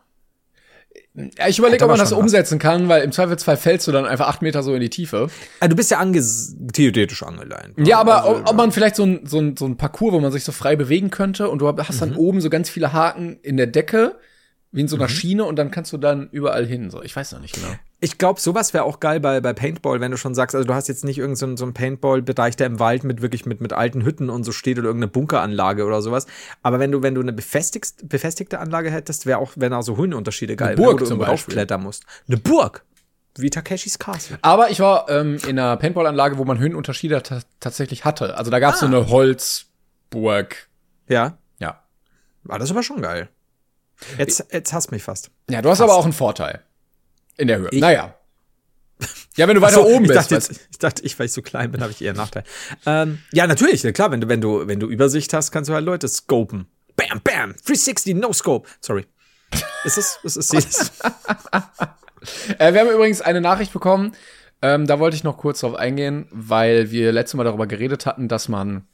[1.14, 2.18] Ja, ich überlege, ob man das was.
[2.18, 5.28] umsetzen kann, weil im Zweifelsfall fällst du dann einfach acht Meter so in die Tiefe.
[5.60, 7.74] Ah, du bist ja anges theoretisch angeleint.
[7.86, 10.20] Ja, aber Also, ob, ob man vielleicht so ein, so, ein, so ein Parcours, wo
[10.20, 12.00] man sich so frei bewegen könnte und du hast Mhm.
[12.00, 14.16] dann oben so ganz viele Haken in der Decke,
[14.70, 16.90] wie in so einer Schiene und dann kannst du dann überall hin.
[16.90, 17.74] So, ich weiß noch nicht genau.
[18.04, 20.74] Ich glaube, sowas wäre auch geil bei, bei Paintball, wenn du schon sagst, also du
[20.74, 23.72] hast jetzt nicht irgendeinen so, so einen Paintball-Bereich, der im Wald mit wirklich mit, mit
[23.72, 26.26] alten Hütten und so steht oder irgendeine Bunkeranlage oder sowas.
[26.64, 29.96] Aber wenn du, wenn du eine befestigst, befestigte Anlage hättest, wäre auch, wären auch so
[29.96, 32.04] Höhenunterschiede geil, Burg wo du zum raufklettern musst.
[32.26, 32.84] Eine Burg.
[33.38, 34.36] Wie Takeshis Castle.
[34.42, 38.36] Aber ich war ähm, in einer Paintball-Anlage, wo man Höhenunterschiede ta tatsächlich hatte.
[38.36, 38.80] Also da gab es Ah.
[38.80, 40.68] so eine Holzburg.
[41.08, 41.38] Ja.
[41.60, 41.82] Ja.
[42.42, 43.28] War das aber schon geil.
[44.18, 45.30] Jetzt, jetzt hasst mich fast.
[45.48, 46.62] Ja, du hast aber auch einen Vorteil.
[47.36, 47.68] In der Höhe.
[47.70, 48.14] Ich- naja.
[49.36, 50.20] Ja, wenn du weiter so, oben ich bist.
[50.30, 52.18] Dachte weißt- jetzt, ich dachte, ich, weil ich so klein bin, habe ich eher einen
[52.18, 52.44] Nachteil.
[52.86, 55.84] Ähm, ja, natürlich, klar, wenn du, wenn du, wenn du Übersicht hast, kannst du halt
[55.84, 56.66] Leute scopen.
[56.94, 58.68] Bam, bam, 360, no scope.
[58.80, 59.06] Sorry.
[59.84, 60.92] Ist es, ist es, ist es
[62.58, 64.12] Äh, wir haben übrigens eine Nachricht bekommen.
[64.60, 68.28] Ähm, da wollte ich noch kurz drauf eingehen, weil wir letztes Mal darüber geredet hatten,
[68.28, 68.86] dass man,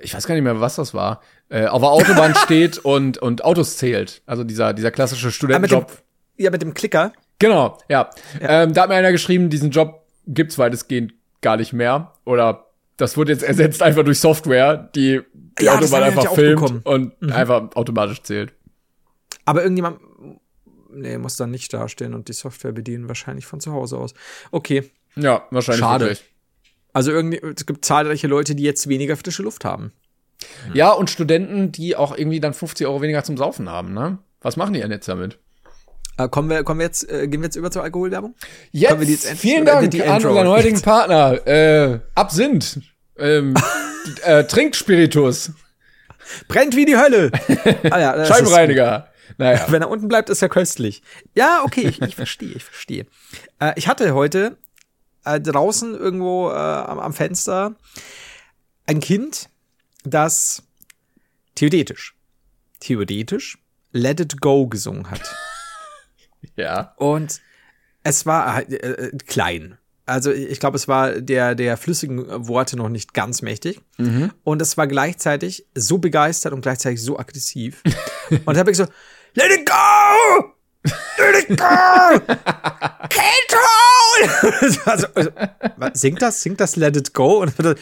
[0.00, 1.20] ich weiß gar nicht mehr, was das war,
[1.50, 4.22] äh, auf der Autobahn steht und, und Autos zählt.
[4.24, 6.02] Also dieser, dieser klassische Ah, Studentenjob.
[6.38, 7.12] ja, mit dem Klicker.
[7.44, 8.08] Genau, ja.
[8.40, 12.14] Ähm, da hat mir einer geschrieben, diesen Job gibt's weitestgehend gar nicht mehr.
[12.24, 15.20] Oder das wird jetzt ersetzt einfach durch Software, die
[15.60, 18.54] die Ja, Autobahn einfach filmt und einfach automatisch zählt.
[19.44, 20.00] Aber irgendjemand,
[20.90, 24.14] nee, muss dann nicht dastehen und die Software bedienen, wahrscheinlich von zu Hause aus.
[24.50, 24.90] Okay.
[25.14, 26.06] Ja, wahrscheinlich Schade.
[26.06, 26.24] wirklich.
[26.94, 29.92] Also irgendwie, es gibt zahlreiche Leute, die jetzt weniger frische Luft haben.
[30.72, 34.16] Ja, und Studenten, die auch irgendwie dann 50 Euro weniger zum Saufen haben, ne?
[34.40, 35.38] Was machen die denn jetzt damit?
[36.16, 38.34] Äh, kommen wir, kommen wir jetzt, äh, gehen wir jetzt über zur Alkoholwerbung?
[38.70, 42.80] Jetzt, Können wir die jetzt endlich- vielen Dank die an unseren heutigen Partner, äh, Absinth,
[43.18, 43.54] ähm,
[44.24, 45.50] äh, Trinkspiritus,
[46.48, 47.30] Brennt wie die Hölle!
[47.90, 49.08] ah, ja, Scheibenreiniger.
[49.36, 51.02] Naja, Wenn er unten bleibt, ist er köstlich.
[51.34, 53.06] Ja, okay, ich, ich verstehe, ich verstehe.
[53.58, 54.56] Äh, ich hatte heute
[55.24, 57.74] äh, draußen irgendwo äh, am, am Fenster
[58.86, 59.48] ein Kind,
[60.04, 60.62] das
[61.56, 62.14] theoretisch,
[62.80, 63.58] theoretisch
[63.92, 65.34] Let It Go gesungen hat.
[66.56, 66.94] Ja.
[66.96, 67.40] Und
[68.02, 69.78] es war äh, äh, klein.
[70.06, 73.80] Also ich glaube, es war der, der flüssigen Worte noch nicht ganz mächtig.
[74.44, 77.82] Und es war gleichzeitig so begeistert und gleichzeitig so aggressiv.
[78.44, 78.84] und da habe ich so,
[79.34, 80.54] let it go!
[81.16, 81.64] Let it go!
[83.08, 84.78] Can't hold!
[84.86, 85.30] also, also,
[85.94, 86.42] singt das?
[86.42, 87.40] Singt das Let it go?
[87.40, 87.78] Und dann, let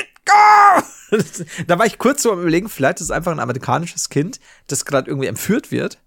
[0.00, 0.82] it go!
[1.68, 4.84] da war ich kurz so am überlegen, vielleicht ist es einfach ein amerikanisches Kind, das
[4.84, 5.98] gerade irgendwie entführt wird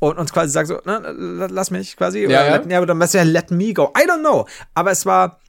[0.00, 2.56] und uns quasi sagt so, ne, lass mich quasi, oder ja.
[2.56, 3.92] Let, ja, oder ja let me go.
[3.96, 4.46] I don't know.
[4.74, 5.40] Aber es war,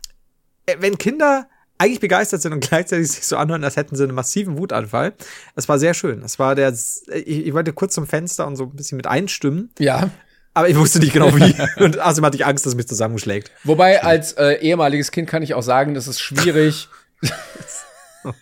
[0.65, 1.47] äh, wenn Kinder
[1.77, 5.13] eigentlich begeistert sind und gleichzeitig sich so anhören, als hätten sie einen massiven Wutanfall.
[5.55, 6.21] Es war sehr schön.
[6.21, 9.71] Es war der, ich, ich wollte kurz zum Fenster und so ein bisschen mit einstimmen,
[9.79, 10.11] Ja.
[10.53, 11.55] aber ich wusste nicht genau wie.
[11.83, 13.51] und außerdem hatte ich Angst, dass es mich zusammenschlägt.
[13.63, 16.87] Wobei, als äh, ehemaliges Kind kann ich auch sagen, das ist schwierig.
[18.23, 18.33] Oh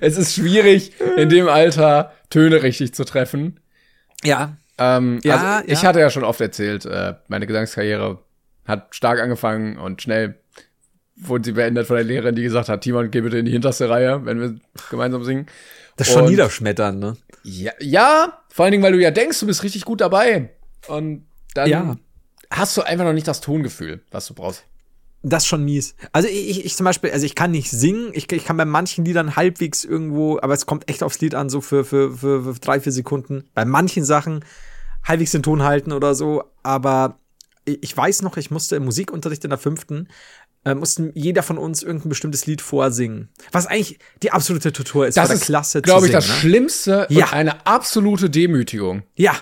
[0.00, 3.58] es ist schwierig, in dem Alter Töne richtig zu treffen.
[4.22, 4.56] Ja.
[4.82, 5.88] Ähm, Ja, also ich ja.
[5.88, 8.18] hatte ja schon oft erzählt, äh, meine Gesangskarriere
[8.66, 10.36] hat stark angefangen und schnell
[11.16, 13.88] wurde sie beendet von der Lehrerin, die gesagt hat, Timon, geh bitte in die hinterste
[13.88, 14.54] Reihe, wenn wir
[14.90, 15.46] gemeinsam singen.
[15.96, 17.16] Das ist schon niederschmettern, ne?
[17.42, 20.50] Ja, ja, vor allen Dingen, weil du ja denkst, du bist richtig gut dabei.
[20.88, 21.96] Und dann Ja.
[22.50, 24.64] hast du einfach noch nicht das Tongefühl, was du brauchst.
[25.24, 25.94] Das ist schon mies.
[26.12, 28.64] Also ich, ich, ich zum Beispiel, also ich kann nicht singen, ich, ich kann bei
[28.64, 32.54] manchen Liedern halbwegs irgendwo, aber es kommt echt aufs Lied an, so für, für, für,
[32.54, 33.44] für drei, vier Sekunden.
[33.54, 34.44] Bei manchen Sachen
[35.04, 37.18] halbwegs den Ton halten oder so, aber
[37.64, 40.08] ich weiß noch, ich musste im Musikunterricht in der fünften,
[40.64, 43.28] äh, mussten jeder von uns irgendein bestimmtes Lied vorsingen.
[43.52, 46.34] Was eigentlich die absolute Tortur ist, Das ist, Klasse glaube ich, das ne?
[46.34, 47.26] Schlimmste Ja.
[47.26, 49.02] und eine absolute Demütigung.
[49.14, 49.34] Ja,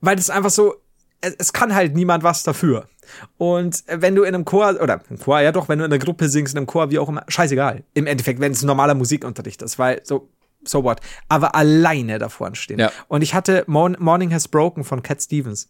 [0.00, 0.76] weil das einfach so,
[1.20, 2.88] es, es kann halt niemand was dafür.
[3.36, 6.02] Und wenn du in einem Chor, oder im Chor, ja doch, wenn du in einer
[6.04, 7.84] Gruppe singst, in einem Chor, wie auch immer, scheißegal.
[7.94, 10.28] Im Endeffekt, wenn es ein normaler Musikunterricht ist, weil so,
[10.66, 11.00] so what.
[11.28, 12.78] Aber alleine da vorne stehen.
[12.78, 12.90] Ja.
[13.08, 15.68] Und ich hatte Morn Morning Has Broken von Cat Stevens.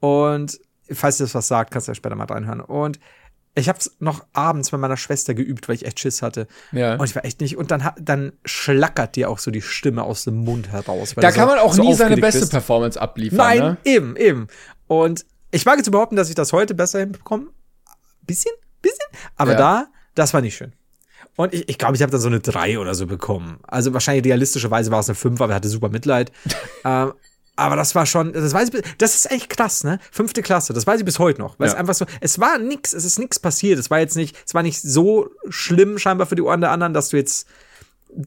[0.00, 0.60] Und
[0.90, 2.60] falls dir das was sagt, kannst du ja später mal reinhören.
[2.60, 2.98] Und
[3.54, 6.46] ich habe es noch abends mit meiner Schwester geübt, weil ich echt Schiss hatte.
[6.72, 6.94] Ja.
[6.96, 7.56] Und ich war echt nicht.
[7.58, 11.14] Und dann, dann schlackert dir auch so die Stimme aus dem Mund heraus.
[11.16, 12.52] Da kann man auch so nie seine beste bist.
[12.52, 13.36] Performance abliefern.
[13.36, 13.76] Nein, Ne?
[13.84, 14.46] eben, eben.
[14.86, 17.48] Und ich wage zu behaupten, dass ich das heute besser hinbekomme.
[18.22, 19.04] Bisschen, bisschen.
[19.36, 19.58] Aber Ja.
[19.58, 20.72] da, das war nicht schön.
[21.36, 23.58] Und ich glaube, ich, glaub, ich habe dann so eine 3 oder so bekommen.
[23.66, 26.30] Also wahrscheinlich realistischerweise war es eine 5, aber er hatte super Mitleid.
[26.84, 27.12] ähm,
[27.56, 29.98] aber das war schon, das weiß ich, das ist echt krass, ne?
[30.10, 31.58] Fünfte Klasse, das weiß ich bis heute noch.
[31.58, 31.74] Weil Ja.
[31.74, 33.78] es einfach so, es war nix, es ist nix passiert.
[33.78, 36.94] Es war jetzt nicht, es war nicht so schlimm scheinbar für die Ohren der anderen,
[36.94, 37.46] dass du jetzt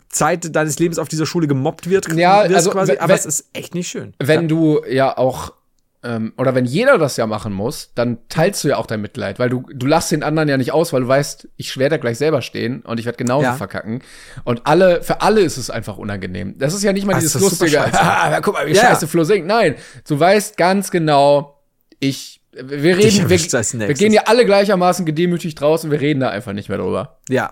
[0.10, 3.26] Zeit deines Lebens auf dieser Schule gemobbt wird, Ja, wirst also, quasi, aber wenn- es
[3.26, 4.14] ist echt nicht schön.
[4.20, 5.54] Wenn du ja auch,
[6.06, 9.40] ähm, oder wenn jeder das ja machen muss, dann teilst du ja auch dein Mitleid,
[9.40, 11.98] weil du, du lachst den anderen ja nicht aus, weil du weißt, ich werde da
[11.98, 13.54] gleich selber stehen und ich werde genauso Ja.
[13.56, 14.02] verkacken.
[14.44, 16.58] Und alle, für alle ist es einfach unangenehm.
[16.58, 18.84] Das ist ja nicht mal Ah, dieses lustige, ah, guck mal, wie Ja.
[18.84, 19.48] scheiße Flo singt.
[19.48, 19.76] Nein,
[20.08, 21.60] du weißt ganz genau,
[22.00, 23.40] ich, wir reden, wir,
[23.88, 27.18] wir gehen ja alle gleichermaßen gedemütigt raus und wir reden da einfach nicht mehr drüber.
[27.30, 27.52] Ja.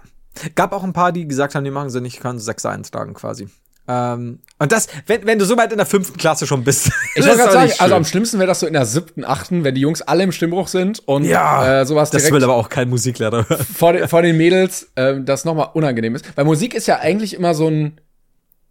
[0.55, 3.49] Gab auch ein paar, die gesagt haben, die machen sie nicht, können sechs eintragen quasi.
[3.85, 6.87] Ähm, und das, wenn, wenn du so weit in der fünften Klasse schon bist.
[6.87, 7.97] Ich das wollte gerade sagen, nicht also schön.
[7.97, 10.69] am schlimmsten wäre das so in der siebten, achten, wenn die Jungs alle im Stimmbruch
[10.69, 14.21] sind und ja, äh, sowas das direkt will aber auch kein Musiklehrer vor, den, vor
[14.21, 16.25] den Mädels, ähm, das nochmal unangenehm ist.
[16.37, 17.99] Weil Musik ist ja eigentlich immer so ein,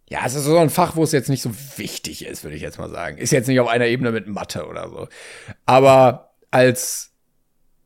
[0.08, 2.62] ja, es ist so ein Fach, wo es jetzt nicht so wichtig ist, würde ich
[2.62, 3.18] jetzt mal sagen.
[3.18, 5.08] Ist jetzt nicht auf einer Ebene mit Mathe oder so.
[5.66, 7.10] Aber als,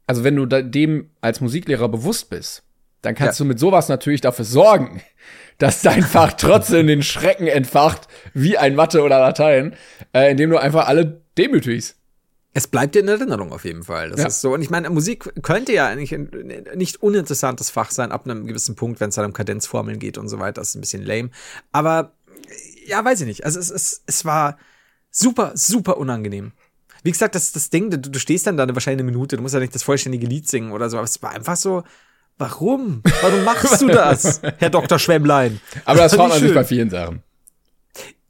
[0.06, 2.62] also wenn du dem als Musiklehrer bewusst bist,
[3.02, 3.44] dann kannst Ja.
[3.44, 5.02] du mit sowas natürlich dafür sorgen,
[5.58, 9.74] dass dein Fach trotzdem den Schrecken entfacht, wie ein Mathe oder Latein,
[10.12, 11.96] äh, indem du einfach alle demütigst.
[12.52, 14.10] Es bleibt dir in Erinnerung auf jeden Fall.
[14.10, 14.26] Das Ja.
[14.28, 14.54] ist so.
[14.54, 16.30] Und ich meine, Musik könnte ja eigentlich ein
[16.74, 20.28] nicht uninteressantes Fach sein, ab einem gewissen Punkt, wenn es dann um Kadenzformeln geht und
[20.28, 20.62] so weiter.
[20.62, 21.30] Das ist ein bisschen lame.
[21.72, 22.14] Aber
[22.86, 23.44] ja, weiß ich nicht.
[23.44, 24.56] Also es, es, es war
[25.10, 26.52] super, super unangenehm.
[27.02, 29.54] Wie gesagt, das das Ding, du, du stehst dann da wahrscheinlich eine Minute, du musst
[29.54, 31.82] ja nicht das vollständige Lied singen oder so, aber es war einfach so,
[32.38, 33.02] warum?
[33.22, 34.98] Warum machst du das, Herr Dr.
[34.98, 35.60] Schwemmlein?
[35.84, 37.22] Aber das fragt nicht man sich bei vielen Sachen.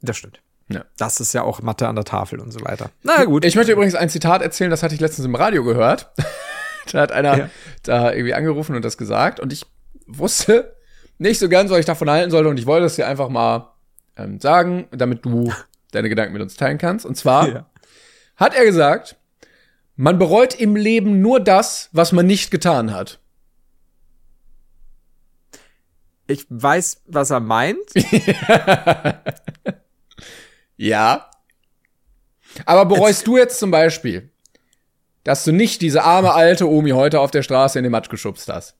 [0.01, 0.39] Das stimmt.
[0.69, 0.83] Ja.
[0.97, 2.89] Das ist ja auch Mathe an der Tafel und so weiter.
[3.03, 3.45] Na gut.
[3.45, 6.11] Ich möchte übrigens ein Zitat erzählen, das hatte ich letztens im Radio gehört.
[6.91, 7.49] da hat einer Ja.
[7.83, 9.65] da irgendwie angerufen und das gesagt und ich
[10.07, 10.75] wusste
[11.17, 13.73] nicht so ganz, was ich davon halten sollte und ich wollte es dir einfach mal
[14.17, 15.51] ähm, sagen, damit du
[15.91, 17.05] deine Gedanken mit uns teilen kannst.
[17.05, 17.65] Und zwar Ja.
[18.35, 19.15] hat er gesagt,
[19.95, 23.19] man bereut im Leben nur das, was man nicht getan hat.
[26.27, 27.77] Ich weiß, was er meint.
[30.77, 31.29] Ja.
[32.65, 34.29] Aber bereust du jetzt zum Beispiel,
[35.23, 38.47] dass du nicht diese arme alte Omi heute auf der Straße in den Matsch geschubst
[38.47, 38.75] hast?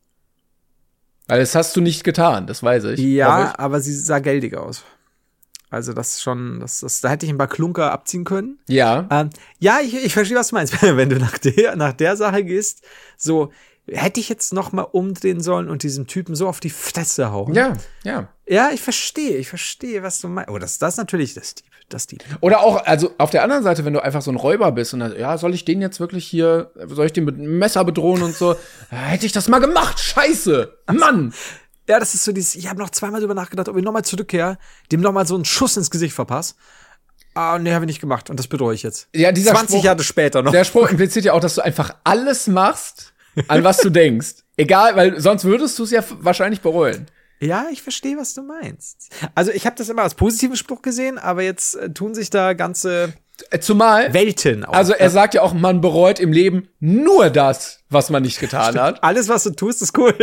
[1.28, 3.00] Weil das hast du nicht getan, das weiß ich.
[3.00, 4.84] Ja, Hoffe aber sie sah geldig aus.
[5.70, 8.60] Also das ist schon, das, das, da hätte ich ein paar Klunker abziehen können.
[8.68, 8.76] ich.
[8.76, 9.06] Ja.
[9.12, 9.30] Ähm,
[9.60, 10.82] ja, ich, ich verstehe, was du meinst.
[10.82, 12.84] Wenn du nach der, nach der Sache gehst,
[13.18, 13.52] so
[13.90, 17.54] hätte ich jetzt noch mal umdrehen sollen und diesem Typen so auf die Fresse hauen.
[17.54, 17.74] Ja,
[18.04, 18.28] ja.
[18.46, 20.50] Ja, ich verstehe, ich verstehe, was du meinst.
[20.50, 22.24] Oh, das, das ist natürlich das Dieb, das Dieb.
[22.42, 25.02] Oder auch, also auf der anderen Seite, wenn du einfach so ein Räuber bist und
[25.02, 28.22] dann, ja, soll ich den jetzt wirklich hier, soll ich den mit einem Messer bedrohen
[28.24, 28.56] und so?
[28.90, 30.78] Hätte ich das mal gemacht, scheiße!
[30.94, 31.34] Mann!
[31.90, 34.58] Ja, das ist so dieses, ich habe noch zweimal drüber nachgedacht, ob ich nochmal zurückkehre,
[34.92, 36.56] dem nochmal so einen Schuss ins Gesicht verpasse.
[37.34, 39.08] Ah, nee, habe ich nicht gemacht und das bereue ich jetzt.
[39.14, 40.52] Ja, dieser 20 Spruch- Jahre später noch.
[40.52, 43.14] Der Spruch impliziert ja auch, dass du einfach alles machst,
[43.48, 44.36] an was du denkst.
[44.58, 47.08] Egal, weil sonst würdest du es ja wahrscheinlich bereuen.
[47.40, 49.10] Ja, ich verstehe, was du meinst.
[49.36, 52.54] Also ich habe das immer als positiven Spruch gesehen, aber jetzt äh, tun sich da
[52.54, 53.14] ganze
[53.52, 54.74] Äh, Zumal, Welten auf.
[54.76, 58.80] also er sagt ja auch, man bereut im Leben nur das, was man nicht getan
[58.80, 59.04] hat.
[59.04, 60.16] alles, was du tust, ist cool.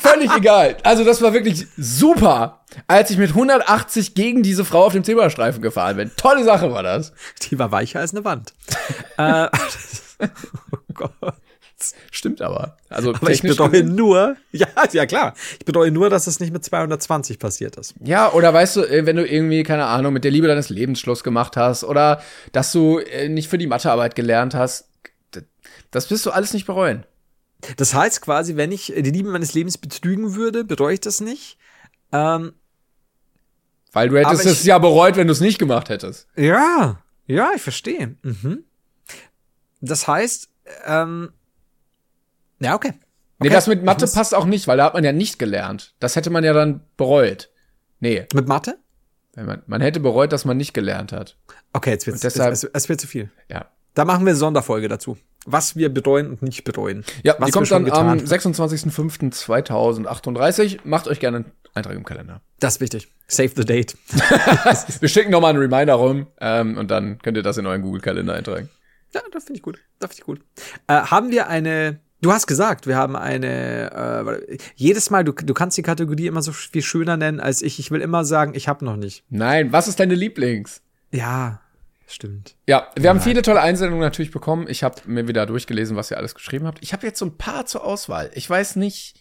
[0.00, 0.76] Völlig egal.
[0.84, 5.62] Also das war wirklich super, als ich mit 180 gegen diese Frau auf dem Zebrastreifen
[5.62, 6.12] gefahren bin.
[6.16, 7.12] Tolle Sache war das.
[7.50, 8.52] Die war weicher als eine Wand.
[9.18, 9.48] äh,
[10.72, 11.34] oh Gott.
[12.10, 12.76] Stimmt aber.
[12.88, 16.64] Also Aber ich gesehen- nur, ja, ja klar, ich bereue nur, dass es nicht mit
[16.64, 17.94] 220 passiert ist.
[18.02, 21.00] Ja, oder weißt du, äh, wenn du irgendwie, keine Ahnung, mit der Liebe deines Lebens
[21.00, 22.22] Schluss gemacht hast oder
[22.52, 24.88] dass du äh, nicht für die Mathearbeit gelernt hast,
[25.90, 27.04] das wirst du alles nicht bereuen.
[27.76, 31.58] Das heißt quasi, wenn ich die Liebe meines Lebens betrügen würde, bereue ich das nicht.
[32.12, 32.52] Ähm,
[33.92, 36.26] Weil du hättest es ja bereut, wenn du es nicht gemacht hättest.
[36.36, 38.16] ja, ja, ich verstehe.
[38.22, 38.64] Mhm.
[39.80, 40.48] Das heißt,
[40.86, 41.30] ähm,
[42.60, 42.92] ja, okay.
[43.42, 43.54] Nee, Okay.
[43.54, 45.94] das mit Mathe muss- passt auch nicht, weil da hat man ja nicht gelernt.
[45.98, 47.50] Das hätte man ja dann bereut.
[48.00, 48.78] Nee, Mit Mathe?
[49.36, 51.36] man, man hätte bereut, dass man nicht gelernt hat.
[51.72, 53.30] Okay, jetzt wird's, Und deshalb- es, es, es wird zu viel.
[53.48, 53.66] Ja.
[53.94, 55.16] Da machen wir eine Sonderfolge dazu.
[55.46, 57.02] Was wir bereuen und nicht bereuen.
[57.22, 58.20] Ja, was die kommt dann am getan.
[59.40, 60.80] 26.05.2038.
[60.84, 62.40] Macht euch gerne einen Eintrag im Kalender.
[62.58, 63.08] Das ist wichtig.
[63.26, 63.96] Save the date.
[65.00, 68.34] Wir schicken nochmal einen Reminder rum ähm, und dann könnt ihr das in euren Google-Kalender
[68.34, 68.68] eintragen.
[69.14, 69.78] Ja, das finde ich gut.
[69.98, 70.40] Das finde ich gut.
[70.88, 72.00] Äh, haben wir eine.
[72.22, 74.40] Du hast gesagt, wir haben eine.
[74.50, 77.78] Äh, jedes Mal, du, du kannst die Kategorie immer so viel schöner nennen als ich.
[77.78, 79.24] Ich will immer sagen, ich habe noch nicht.
[79.30, 80.82] Nein, was ist deine Lieblings?
[81.10, 81.60] Ja,
[82.06, 82.56] stimmt.
[82.66, 84.66] Ja, wir haben viele tolle Einsendungen natürlich bekommen.
[84.68, 86.78] Ich habe mir wieder durchgelesen, was ihr alles geschrieben habt.
[86.82, 88.30] Ich habe jetzt so ein paar zur Auswahl.
[88.34, 89.14] Ich weiß nicht.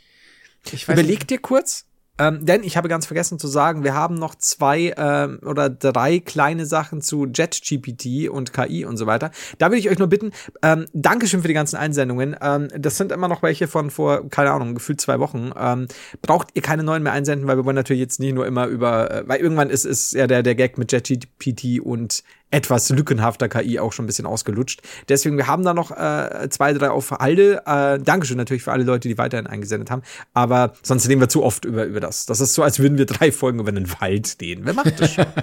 [0.71, 1.85] Ich weiß Überleg dir kurz.
[2.19, 6.19] Ähm, denn ich habe ganz vergessen zu sagen, wir haben noch zwei ähm, oder drei
[6.19, 9.31] kleine Sachen zu JetGPT und KI und so weiter.
[9.57, 12.35] Da würde ich euch nur bitten, ähm, Dankeschön für die ganzen Einsendungen.
[12.41, 15.51] Ähm, das sind immer noch welche von vor, keine Ahnung, gefühlt zwei Wochen.
[15.57, 15.87] Ähm,
[16.21, 19.09] braucht ihr keine neuen mehr einsenden, weil wir wollen natürlich jetzt nicht nur immer über,
[19.11, 23.79] äh, weil irgendwann ist, ist ja der, der Gag mit JetGPT und etwas lückenhafter KI
[23.79, 24.81] auch schon ein bisschen ausgelutscht.
[25.07, 27.61] Deswegen, wir haben da noch äh, zwei, drei auf Halde.
[27.65, 30.01] Äh, Dankeschön natürlich für alle Leute, die weiterhin eingesendet haben.
[30.33, 32.25] Aber sonst reden wir zu oft über, über das.
[32.25, 34.65] Das ist so, als würden wir drei Folgen über einen Wald reden.
[34.65, 35.25] Wer macht das schon?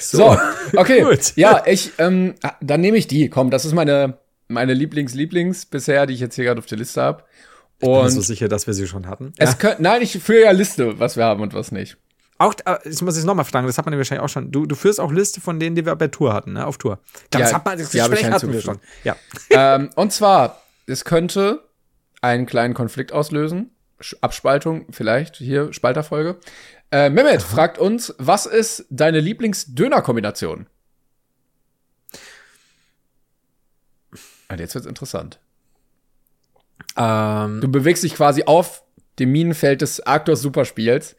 [0.00, 0.36] So,
[0.76, 1.02] okay.
[1.08, 1.32] Gut.
[1.36, 3.28] Ja, ich, ähm, dann nehme ich die.
[3.28, 4.18] Komm, das ist meine,
[4.48, 7.24] meine Lieblings-Lieblings bisher, die ich jetzt hier gerade auf der Liste habe.
[7.80, 9.32] Ich bin Und so sicher, dass wir sie schon hatten.
[9.36, 11.96] es könnt, nein, ich führe ja Liste, was wir haben und was nicht.
[12.38, 14.52] Auch, äh, ich muss jetzt nochmal fragen, das hat man ja wahrscheinlich auch schon.
[14.52, 16.66] Du, du führst auch Liste von denen, die wir bei Tour hatten, ne?
[16.66, 17.00] Auf Tour.
[17.30, 18.78] Das Ja, hat man, das Gespräch hatten wir schon.
[19.02, 19.16] Ja.
[19.50, 21.64] ähm, und zwar, es könnte
[22.20, 23.70] einen kleinen Konflikt auslösen.
[24.20, 26.38] Abspaltung vielleicht, hier, Spalterfolge.
[26.92, 30.66] Äh, Mehmet fragt uns, was ist deine Lieblings-Döner-Kombination?
[34.48, 35.40] Und jetzt wird's interessant.
[36.96, 38.82] Ähm, Du bewegst dich quasi auf
[39.18, 41.16] dem Minenfeld des Arctos Superspiels.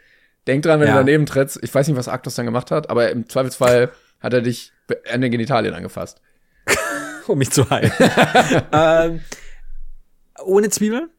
[0.50, 0.94] Denk dran, wenn Ja.
[0.94, 1.60] du daneben trittst.
[1.62, 4.72] Ich weiß nicht, was Arctos dann gemacht hat, aber im Zweifelsfall hat er dich
[5.14, 6.20] an den Genitalien angefasst.
[7.28, 7.92] um mich zu heilen.
[8.72, 9.22] ähm,
[10.44, 11.10] ohne Zwiebeln.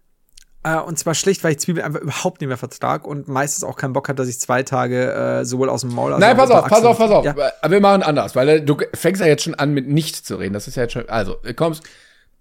[0.64, 3.76] Äh, und zwar schlicht, weil ich Zwiebeln einfach überhaupt nicht mehr vertrag und meistens auch
[3.76, 6.50] keinen Bock hat, dass ich zwei Tage äh, sowohl aus dem Maul als Nein, pass
[6.50, 7.24] auf, pass auf, pass auf.
[7.24, 7.34] Ja.
[7.62, 10.34] Aber Wir machen anders, weil äh, du fängst ja jetzt schon an mit nicht zu
[10.36, 10.52] reden.
[10.52, 11.82] Das ist ja jetzt schon, also, du kommst,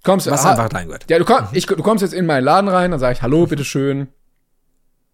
[0.04, 1.06] kommst, Was ha- einfach rein gehört.
[1.10, 3.46] Ja, du, komm, ich, du kommst jetzt in meinen Laden rein, dann sage ich, hallo,
[3.46, 4.08] bitteschön.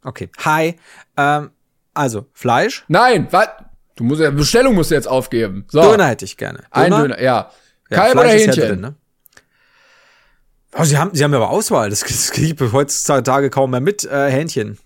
[0.03, 0.29] Okay.
[0.43, 0.75] Hi.
[1.17, 1.51] Ähm,
[1.95, 2.85] also, Fleisch.
[2.87, 3.47] Nein, was?
[3.95, 5.65] Du musst ja, Bestellung musst du jetzt aufgeben.
[5.69, 6.63] So, Döner hätte ich gerne.
[6.69, 7.49] ein Döner, ja.
[7.89, 8.67] Ja, Kalb Fleisch oder ist ja Hähnchen?
[8.69, 8.95] drin, ne?
[10.77, 11.89] Oh, sie haben, sie haben ja aber Auswahl.
[11.89, 14.03] Das, das kriege ich heutzutage kaum mehr mit.
[14.03, 14.77] Äh, Hähnchen.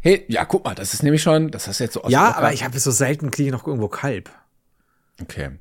[0.00, 2.52] Hey, ja, guck mal, das ist nämlich schon, das hast du jetzt so Ja, aber
[2.52, 4.30] ich habe so selten kriege ich noch irgendwo Kalb.
[5.20, 5.58] Okay.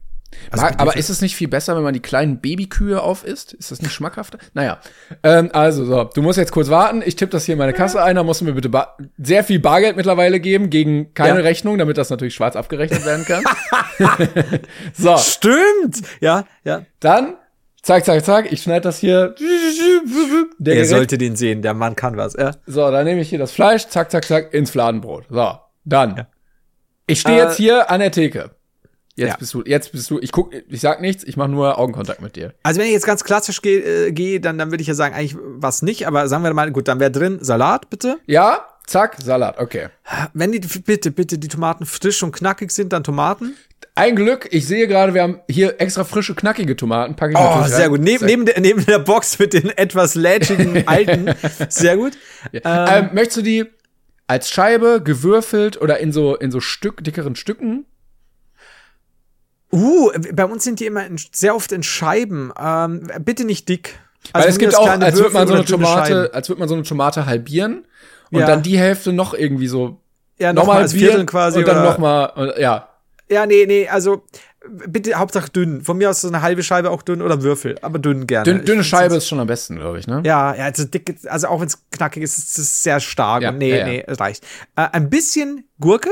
[0.51, 3.53] Also Mag, aber ist es nicht viel besser, wenn man die kleinen Babykühe aufisst?
[3.53, 4.38] Ist das nicht schmackhafter?
[4.53, 4.80] Naja.
[5.23, 7.01] Ähm, also, so, du musst jetzt kurz warten.
[7.05, 8.15] Ich tippe das hier in meine Kasse ein.
[8.17, 11.43] Da musst du mir bitte ba sehr viel Bargeld mittlerweile geben gegen keine Ja.
[11.45, 13.43] Rechnung, damit das natürlich schwarz abgerechnet werden kann.
[14.93, 16.01] so, Stimmt.
[16.19, 16.82] Ja, ja.
[16.99, 17.36] dann,
[17.82, 18.51] zack, zack, zack.
[18.51, 19.36] Ich schneide das hier.
[20.59, 21.61] Der Er Gerät- sollte den sehen.
[21.61, 22.34] Der Mann kann was.
[22.34, 22.51] Ja.
[22.65, 25.26] So, dann nehme ich hier das Fleisch, zack, zack, zack, ins Fladenbrot.
[25.30, 26.28] So, dann.
[27.07, 28.51] Ich stehe Äh, jetzt hier an der Theke.
[29.18, 29.38] Jetzt ja.
[29.38, 32.36] bist du, jetzt bist du, ich guck, ich sag nichts, ich mache nur Augenkontakt mit
[32.36, 32.53] dir.
[32.63, 35.16] Also wenn ich jetzt ganz klassisch gehe, äh, geh, dann, dann würde ich ja sagen,
[35.16, 36.05] eigentlich was nicht.
[36.05, 38.18] Aber sagen wir mal, gut, dann wäre drin Salat, bitte.
[38.26, 39.88] Ja, zack, Salat, okay.
[40.34, 43.55] Wenn die, bitte, bitte, die Tomaten frisch und knackig sind, dann Tomaten.
[43.97, 47.63] Ein Glück, ich sehe gerade, wir haben hier extra frische, knackige Tomaten, packe ich Oh,
[47.68, 47.91] sehr rein.
[47.91, 48.01] gut.
[48.01, 51.34] Neben, neben, der, neben der Box mit den etwas lätschigen alten.
[51.70, 52.18] Sehr gut.
[52.51, 53.66] Ähm, möchtest du die
[54.28, 57.86] als Scheibe, gewürfelt oder in so, in so Stück, dickeren Stücken?
[59.72, 62.53] Uh, bei uns sind die immer in, sehr oft in Scheiben.
[62.59, 63.99] Ähm, bitte nicht dick.
[64.32, 66.70] Weil Also es von gibt auch, als würde man so eine Tomate, als würde man
[66.70, 67.86] so eine Tomate halbieren
[68.32, 68.47] und Ja.
[68.47, 69.99] dann die Hälfte noch irgendwie so
[70.39, 71.59] Ja, nochmal halbieren Vierteln quasi.
[71.59, 72.89] und dann nochmal, ja.
[73.30, 74.24] Ja, nee, nee, also
[74.88, 75.82] bitte Hauptsache dünn.
[75.82, 78.45] Von mir aus so eine halbe Scheibe auch dünn oder Würfel, aber dünn gerne.
[78.45, 80.22] Dünn, dünne Scheibe ist schon am besten, glaube ich, ne?
[80.26, 83.43] Ja, ja, also dick, also auch wenn es knackig ist, ist es sehr stark.
[83.43, 83.86] Ja, und nee, ja, ja.
[83.86, 84.43] nee, es reicht.
[84.76, 86.09] Äh, ein bisschen Gurke,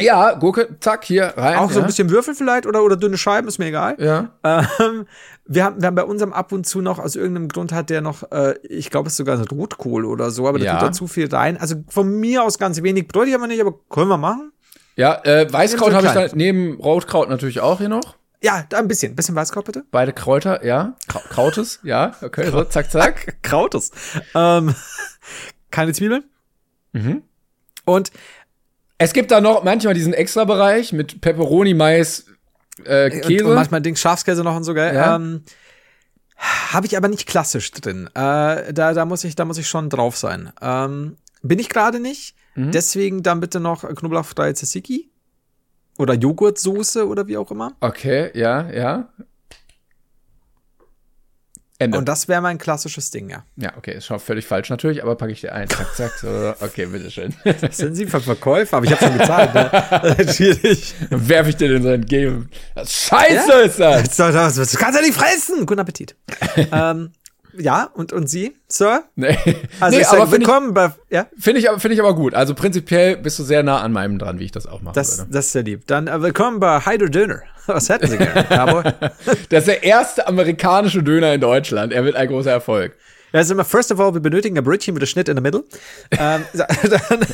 [0.00, 1.58] Ja, Gurke, zack, hier rein.
[1.58, 1.84] auch so ja.
[1.84, 3.96] ein bisschen Würfel vielleicht oder, oder dünne Scheiben, ist mir egal.
[3.98, 4.30] Ja.
[4.44, 5.06] Ähm,
[5.46, 8.00] wir, haben, wir haben bei unserem ab und zu noch, aus irgendeinem Grund hat der
[8.00, 10.72] noch, äh, ich glaube, es ist sogar Rotkohl oder so, aber da Ja.
[10.78, 11.56] tut da zu viel rein.
[11.56, 14.52] Also von mir aus ganz wenig, bräuchte ich aber nicht, aber können wir machen?
[14.96, 18.16] Ja, äh, Weißkraut so habe ich da neben Rotkraut natürlich auch hier noch.
[18.42, 19.16] Ja, da ein bisschen.
[19.16, 19.84] Bisschen Weißkraut bitte.
[19.90, 20.94] Beide Kräuter, ja.
[21.08, 22.12] Krau Krautes, ja.
[22.22, 23.38] Okay, so, zack, zack.
[23.42, 23.90] Krautes.
[24.34, 24.74] Ähm,
[25.70, 26.24] keine Zwiebeln.
[26.92, 27.22] Mhm.
[27.84, 28.12] Und
[28.98, 32.26] Es gibt da noch manchmal diesen Extra-Bereich mit Pepperoni, Mais,
[32.84, 33.46] äh, Und, Käse.
[33.46, 34.94] und manchmal Dings Schafskäse noch und so, gell?
[34.94, 35.16] Ja.
[35.16, 35.44] Ähm,
[36.72, 38.08] Habe ich aber nicht klassisch drin.
[38.14, 40.52] Äh, da, da, muss ich, da muss ich schon drauf sein.
[40.60, 42.34] Ähm, bin ich gerade nicht.
[42.54, 42.72] Mhm.
[42.72, 45.10] Deswegen dann bitte noch knoblauchfreie Tzatziki.
[45.96, 47.74] Oder Joghurtsoße oder wie auch immer.
[47.80, 49.08] okay, ja, ja.
[51.80, 51.96] Ende.
[51.96, 53.44] Und das wäre mein klassisches Ding, ja.
[53.56, 55.68] ja, okay, ist schon völlig falsch natürlich, aber packe ich dir ein.
[55.68, 56.12] Zack, zack.
[56.18, 57.32] So, okay, bitteschön.
[57.70, 58.78] Sind Sie für Verkäufer?
[58.78, 60.32] Aber ich habe schon gezahlt, ne?
[60.32, 60.94] Schwierig.
[61.08, 62.50] Dann werfe ich dir den so entgegen.
[62.76, 63.58] Scheiße Ja?
[63.60, 64.16] ist das!
[64.56, 65.66] Das kannst du nicht fressen!
[65.66, 66.16] Guten Appetit.
[66.72, 67.12] ähm,
[67.56, 69.04] ja, und, und Sie, Sir?
[69.16, 69.36] Nee,
[69.80, 72.14] Also nee ich aber finde ich, willkommen bei, ja, find ich, aber- find ich aber
[72.14, 72.34] gut.
[72.34, 75.18] Also prinzipiell bist du sehr nah an meinem dran, wie ich das auch machen das,
[75.18, 75.30] würde.
[75.32, 75.86] das ist sehr lieb.
[75.86, 77.42] Dann äh, willkommen bei Hydro Döner.
[77.66, 78.92] Was hätten Sie gerne, Cowboy?
[79.50, 81.92] Das ist der erste amerikanische Döner in Deutschland.
[81.92, 82.96] Er wird ein großer Erfolg.
[83.32, 85.42] Ja, also immer, first of all, wir benötigen ein Brötchen mit einem Schnitt in der
[85.42, 85.64] Mitte.
[86.12, 86.44] ähm,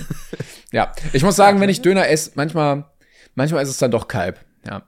[0.72, 2.84] Ja, ich muss sagen, wenn ich Döner esse, manchmal,
[3.34, 4.40] manchmal ist es dann doch Kalb.
[4.66, 4.82] Ja.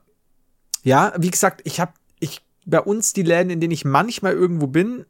[0.83, 4.67] ja, wie gesagt, ich habe ich bei uns die Läden, in denen ich manchmal irgendwo
[4.67, 5.05] bin,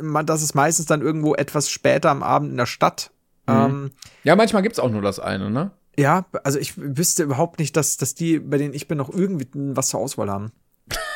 [0.00, 3.10] man, das ist meistens dann irgendwo etwas später am Abend in der Stadt.
[3.48, 3.90] Ähm,
[4.24, 5.72] Ja, manchmal gibt's auch nur das eine, ne?
[5.96, 9.46] ja, also ich wüsste überhaupt nicht, dass, dass die, bei denen ich bin, noch irgendwie
[9.52, 10.52] was zur Auswahl haben.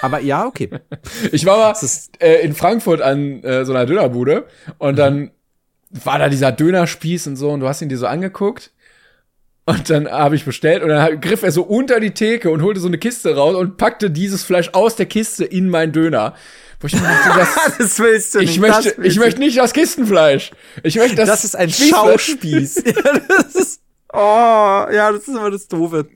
[0.02, 0.70] Aber ja, okay.
[1.32, 1.74] Ich war mal
[2.20, 4.46] äh, in Frankfurt an äh, so einer Dönerbude
[4.78, 5.30] und dann
[5.90, 8.72] war da dieser Dönerspieß und so und du hast ihn dir so angeguckt
[9.64, 12.80] und dann habe ich bestellt und dann griff er so unter die Theke und holte
[12.80, 16.34] so eine Kiste raus und packte dieses Fleisch aus der Kiste in meinen Döner.
[16.80, 17.48] Wo ich mir dachte, das,
[17.78, 20.50] das willst du ich möchte, ich möchte nicht das Kistenfleisch.
[20.82, 21.28] Ich möchte das.
[21.28, 22.26] Das ist ein Spießfleisch.
[22.26, 22.82] Schauspieß.
[22.86, 23.80] ja, das ist,
[24.12, 26.06] oh, ja, das ist immer das Doofe.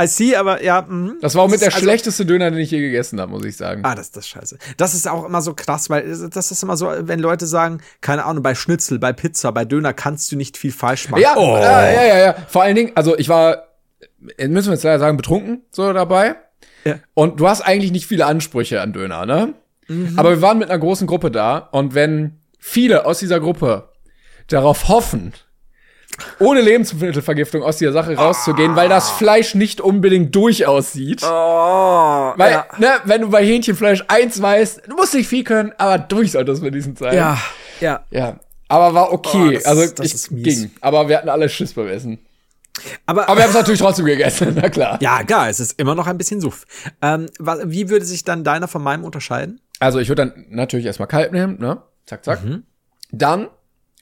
[0.00, 1.18] I see, aber ja, mhm.
[1.20, 3.56] Das war auch mit der also- schlechteste Döner, den ich je gegessen habe, muss ich
[3.56, 3.82] sagen.
[3.84, 4.58] Ah, das, das ist scheiße.
[4.78, 8.24] Das ist auch immer so krass, weil das ist immer so, wenn Leute sagen, keine
[8.24, 11.20] Ahnung, bei Schnitzel, bei Pizza, bei Döner kannst du nicht viel falsch machen.
[11.20, 12.36] Ja, ja, ja, ja, ja.
[12.48, 13.66] Vor allen Dingen, also ich war,
[14.38, 16.36] äh, müssen wir jetzt leider sagen, betrunken so dabei.
[16.84, 17.00] Ja.
[17.14, 19.54] Und du hast eigentlich nicht viele Ansprüche an Döner, ne?
[20.16, 23.88] Aber wir waren mit einer großen Gruppe da und wenn viele aus dieser Gruppe
[24.48, 25.32] darauf hoffen,
[26.38, 31.22] ohne Lebensmittelvergiftung aus dieser Sache rauszugehen, weil das Fleisch nicht unbedingt durch aussieht.
[31.22, 31.26] Oh,
[32.36, 32.66] Weil, ja.
[32.78, 36.52] ne, wenn du bei Hähnchenfleisch eins weißt, du musst nicht viel können, aber durch sollte
[36.52, 37.14] es wenigstens sein.
[37.14, 37.38] ja,
[37.80, 38.04] ja.
[38.10, 38.40] Ja.
[38.68, 39.48] Aber war okay.
[39.48, 40.70] Oh, das- also das ich ging.
[40.80, 42.18] Aber wir hatten alle Schiss beim Essen.
[43.06, 44.98] Aber, Aber wir haben es natürlich trotzdem gegessen, na klar.
[45.00, 46.64] ja, klar, es ist immer noch ein bisschen Suff.
[47.00, 49.60] Ähm, wie würde sich dann deiner von meinem unterscheiden?
[49.80, 51.82] Also ich würde dann natürlich erstmal Kalb nehmen, ne?
[52.06, 52.44] Zack, zack.
[52.44, 52.62] Mhm.
[53.10, 53.48] Dann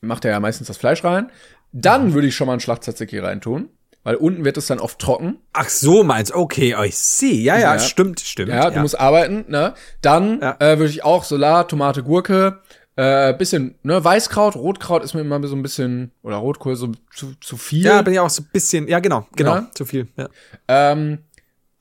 [0.01, 1.31] macht er ja meistens das Fleisch rein.
[1.73, 3.69] Dann würde ich schon mal einen Schlag Tzatziki reintun,
[4.05, 5.39] weil unten wird es dann oft trocken.
[5.53, 7.35] Ach so, meinst okay, ich sehe.
[7.43, 7.79] Ja, ja, Ja.
[7.81, 8.51] stimmt, stimmt.
[8.51, 9.75] Ja, du musst arbeiten, ne?
[10.03, 10.57] Dann Ja.
[10.61, 12.61] äh, würde ich auch Salat, Tomate, Gurke,
[12.97, 17.35] äh, bisschen, ne, Weißkraut, Rotkraut ist mir immer so ein bisschen, oder Rotkohl so zu,
[17.41, 17.85] zu viel.
[17.87, 19.71] ja, bin ich auch so ein bisschen, ja, genau, genau, Ja.
[19.75, 20.07] zu viel.
[20.17, 20.29] Ja.
[20.69, 21.19] ähm,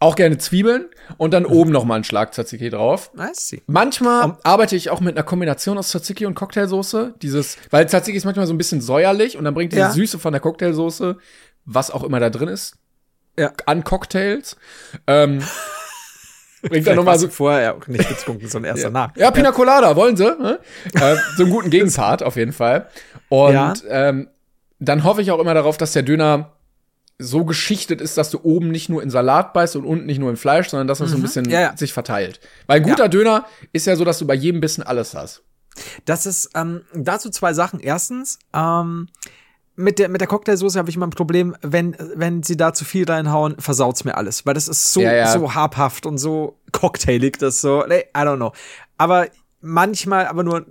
[0.04, 0.86] auch gerne Zwiebeln
[1.18, 3.12] und dann oben noch mal einen Schlag Tzatziki drauf.
[3.34, 3.62] See.
[3.68, 7.16] Manchmal arbeite ich auch mit einer Kombination aus Tzatziki und Cocktailsoße.
[7.22, 9.92] Dieses, weil Tzatziki ist manchmal so ein bisschen säuerlich und dann bringt diese Ja.
[9.92, 11.18] Süße von der Cocktailsoße,
[11.66, 12.76] was auch immer da drin ist,
[13.40, 13.52] Ja.
[13.66, 14.58] an Cocktails.
[15.08, 15.42] Ähm,
[16.64, 17.28] bringt dann nochmal hast so.
[17.30, 19.16] vorher auch nicht getrunken, sondern erst danach.
[19.18, 20.24] Ja, Pina Colada, wollen sie?
[20.26, 20.60] Ne?
[20.96, 22.88] äh, so einen guten Gegenpart auf jeden Fall.
[23.30, 23.74] Und Ja.
[23.90, 24.30] ähm,
[24.80, 26.52] dann hoffe ich auch immer darauf, dass der Döner
[27.20, 30.30] so geschichtet ist, dass du oben nicht nur in Salat beißt und unten nicht nur
[30.30, 31.52] in Fleisch, sondern dass das so ein bisschen Mhm.
[31.52, 31.78] Ja, ja.
[31.78, 32.40] sich verteilt.
[32.68, 33.08] Weil ein guter Ja.
[33.08, 35.44] Döner ist ja so, dass du bei jedem Bissen alles hast.
[36.06, 37.80] Das ist ähm, dazu zwei Sachen.
[37.80, 39.08] Erstens, ähm,
[39.76, 42.86] mit der, mit der Cocktailsoße habe ich immer ein Problem, wenn, wenn sie da zu
[42.86, 44.46] viel reinhauen, versaut's mir alles.
[44.46, 48.52] Weil das ist so, so habhaft und so cocktailig, das so, I don't know.
[48.98, 49.28] Aber
[49.62, 50.66] manchmal, aber nur,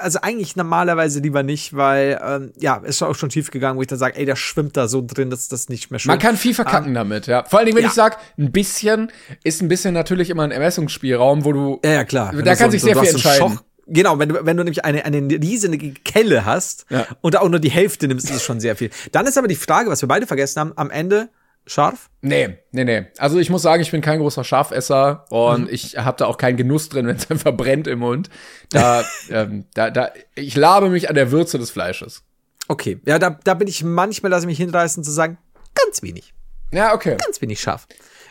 [0.00, 3.88] also eigentlich normalerweise lieber nicht, weil, ähm, ja, ist auch schon tief gegangen, wo ich
[3.88, 6.10] dann sage, ey, der schwimmt da so drin, dass das nicht mehr schön.
[6.10, 7.44] Man kann viel verkacken damit, ja.
[7.44, 7.88] Vor allen Dingen, wenn ja.
[7.90, 9.10] ich sag, ein bisschen,
[9.44, 11.80] ist ein bisschen natürlich immer ein Ermessungsspielraum, wo du.
[11.84, 12.32] Ja, ja, klar.
[12.32, 13.58] Da du kann so- sich sehr viel entscheiden.
[13.86, 17.06] Genau, wenn du, wenn du nämlich eine, eine riesige Kelle hast Ja.
[17.20, 18.90] und auch nur die Hälfte nimmst, ist es schon sehr viel.
[19.10, 21.28] Dann ist aber die Frage, was wir beide vergessen haben, am Ende
[21.66, 22.10] scharf?
[22.20, 23.06] Nee, nee, nee.
[23.18, 25.68] Also ich muss sagen, ich bin kein großer Schafesser und Mhm.
[25.70, 28.28] ich habe da auch keinen Genuss drin, wenn es einfach brennt im Mund.
[28.70, 32.22] Da, ähm, da, da, ich labe mich an der Würze des Fleisches.
[32.68, 35.38] Okay, ja, da, da bin ich manchmal, lasse ich mich hinreißen zu sagen,
[35.74, 36.32] ganz wenig,
[36.72, 37.16] Ja, okay.
[37.24, 37.86] ganz wenig scharf.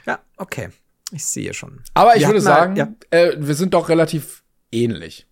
[0.06, 0.70] Ja, okay.
[1.14, 1.82] Ich sehe schon.
[1.94, 3.18] Aber ich Wir würde hatten mal- sagen, ja.
[3.20, 5.28] äh, wir sind doch relativ ähnlich.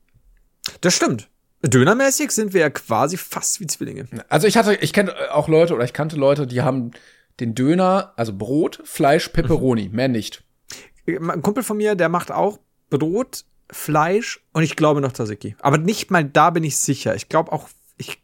[0.82, 1.30] Das stimmt.
[1.62, 4.08] Dönermäßig sind wir ja quasi fast wie Zwillinge.
[4.30, 6.92] Also ich hatte, ich kenne auch Leute oder ich kannte Leute, die haben
[7.40, 10.44] den Döner, also Brot, Fleisch, Pepperoni, mehr nicht.
[11.08, 12.60] Ein Kumpel von mir, der macht auch
[12.90, 15.56] Brot, Fleisch und ich glaube noch Tzatziki.
[15.60, 17.16] Aber nicht mal da bin ich sicher.
[17.16, 18.22] Ich glaube auch, ich.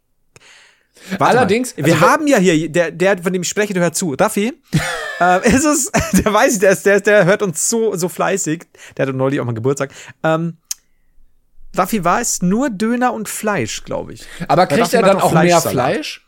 [1.18, 1.86] Warte Allerdings, mal.
[1.86, 4.13] wir also- haben ja hier, der, der, von dem ich spreche, der hört zu.
[4.13, 4.53] Raffi,
[5.20, 5.91] äh, ist es,
[6.24, 8.66] der weiß ich, der, ist, der, der hört uns so, so fleißig.
[8.97, 9.91] Der hatte neulich auch mal Geburtstag.
[10.24, 10.57] Ähm,
[11.76, 14.26] Raffi war es nur Döner und Fleisch, glaube ich.
[14.47, 15.61] Aber kriegt er dann auch auch mehr.
[15.61, 16.24] Fleisch?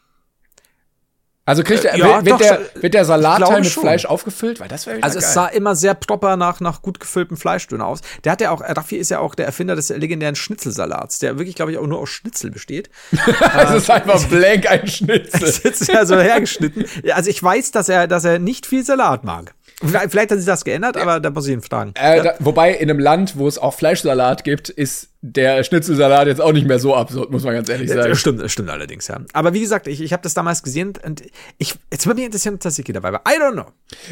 [1.47, 3.83] Also kriegt er, Äh, ja, wird, doch, der, wird der Salatteil glaube mit schon.
[3.83, 4.59] Fleisch aufgefüllt?
[4.59, 8.01] Weil das wäre Also es sah immer sehr proper nach, nach gut gefülltem Fleischdöner aus.
[8.25, 11.55] Der hat ja auch, Raffi ist ja auch der Erfinder des legendären Schnitzelsalats, der wirklich,
[11.55, 12.89] glaube ich, auch nur aus Schnitzel besteht.
[13.53, 15.39] das ist einfach blank ein Schnitzel.
[15.39, 16.83] Das ist ja so hergeschnitten.
[17.03, 19.53] Ja, Also ich weiß, dass er, dass er nicht viel Salat mag.
[19.79, 21.93] Vielleicht, vielleicht hat sich das geändert, aber da muss ich ihn fragen.
[21.95, 26.41] Äh, da, wobei in einem Land, wo es auch Fleischsalat gibt, ist der Schnitzelsalat jetzt
[26.41, 28.09] auch nicht mehr so absurd, muss man ganz ehrlich sagen.
[28.09, 29.19] Das stimmt, stimmt allerdings, ja.
[29.33, 31.23] Aber wie gesagt, ich, ich habe das damals gesehen und
[31.57, 33.21] ich, jetzt würde mich interessieren, ob Tzatziki dabei war.
[33.27, 33.65] I don't know.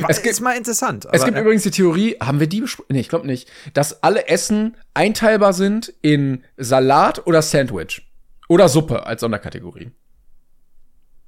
[0.07, 1.05] Es gibt- ist mal interessant.
[1.05, 1.41] Es aber, gibt ja.
[1.43, 2.87] übrigens die Theorie, haben wir die besprochen?
[2.89, 8.01] Nee, ich glaube nicht, dass alle Essen einteilbar sind in Salat oder Sandwich.
[8.47, 9.91] Oder Suppe als Sonderkategorie.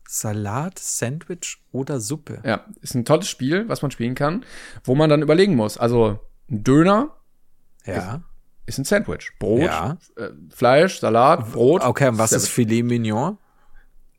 [0.08, 2.42] Salat, Sandwich oder Suppe.
[2.46, 4.46] Ja, ist ein tolles Spiel, was man spielen kann,
[4.84, 5.78] wo man dann überlegen muss.
[5.78, 6.20] Also,
[6.50, 7.10] ein Döner
[7.86, 8.22] Ja.
[8.68, 9.32] Ist ein Sandwich.
[9.40, 9.98] Brot, Ja.
[10.18, 11.82] äh, Fleisch, Salat, Brot.
[11.84, 12.54] Okay, und was ist Sandwich.
[12.54, 13.38] Filet Mignon?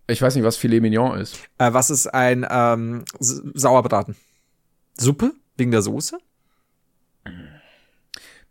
[0.08, 1.36] Ich weiß nicht, was Filet Mignon ist.
[1.58, 4.16] Äh, was ist ein ähm, Sauerbraten?
[4.98, 5.32] Suppe?
[5.56, 6.18] Wegen der Soße?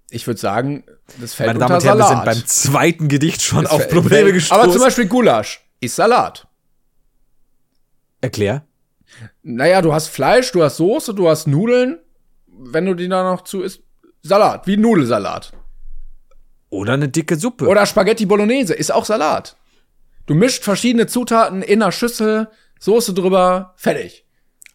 [0.09, 0.83] Ich würde sagen,
[1.19, 2.25] das fällt Meine unter Damen und Herren, wir Salat.
[2.35, 4.63] sind beim zweiten Gedicht schon Das auf Probleme gestoßen.
[4.63, 6.47] Aber zum Beispiel Gulasch ist Salat.
[8.21, 8.65] Erklär.
[9.43, 11.99] Naja, du hast Fleisch, du hast Soße, du hast Nudeln.
[12.47, 13.81] Wenn du die da noch zu isst,
[14.21, 15.51] Salat, wie Nudelsalat.
[16.69, 17.67] Oder eine dicke Suppe.
[17.67, 19.55] Oder Spaghetti Bolognese ist auch Salat.
[20.25, 22.49] Du mischt verschiedene Zutaten in einer Schüssel,
[22.79, 24.25] Soße drüber, fertig.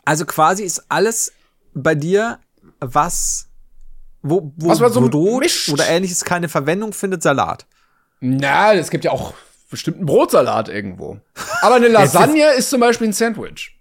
[0.04, 1.32] Also quasi ist alles
[1.74, 2.40] bei dir,
[2.80, 3.48] was
[4.22, 5.68] wo, wo Was man so Brot mischt.
[5.68, 7.66] oder ähnliches keine Verwendung findet, Salat.
[8.20, 9.34] Na, es gibt ja auch
[9.68, 11.18] bestimmt einen Brotsalat irgendwo.
[11.60, 13.78] Aber eine Lasagne ist zum Beispiel ein Sandwich.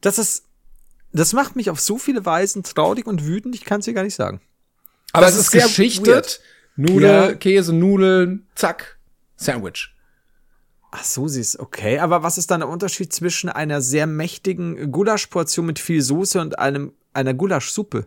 [0.00, 0.44] Das ist,
[1.12, 4.02] das macht mich auf so viele Weisen traurig und wütend, ich kann es dir gar
[4.02, 4.40] nicht sagen.
[5.14, 6.40] Aber Das es ist ist geschichtet.
[6.76, 7.34] Nudel, Ja.
[7.34, 8.98] Käse, Nudeln, zack,
[9.36, 9.94] Sandwich.
[10.90, 11.98] Ach so, sie ist okay.
[12.00, 16.58] Aber was ist dann der Unterschied zwischen einer sehr mächtigen Gulaschportion mit viel Soße und
[16.58, 18.06] einem, einer Gulaschsuppe?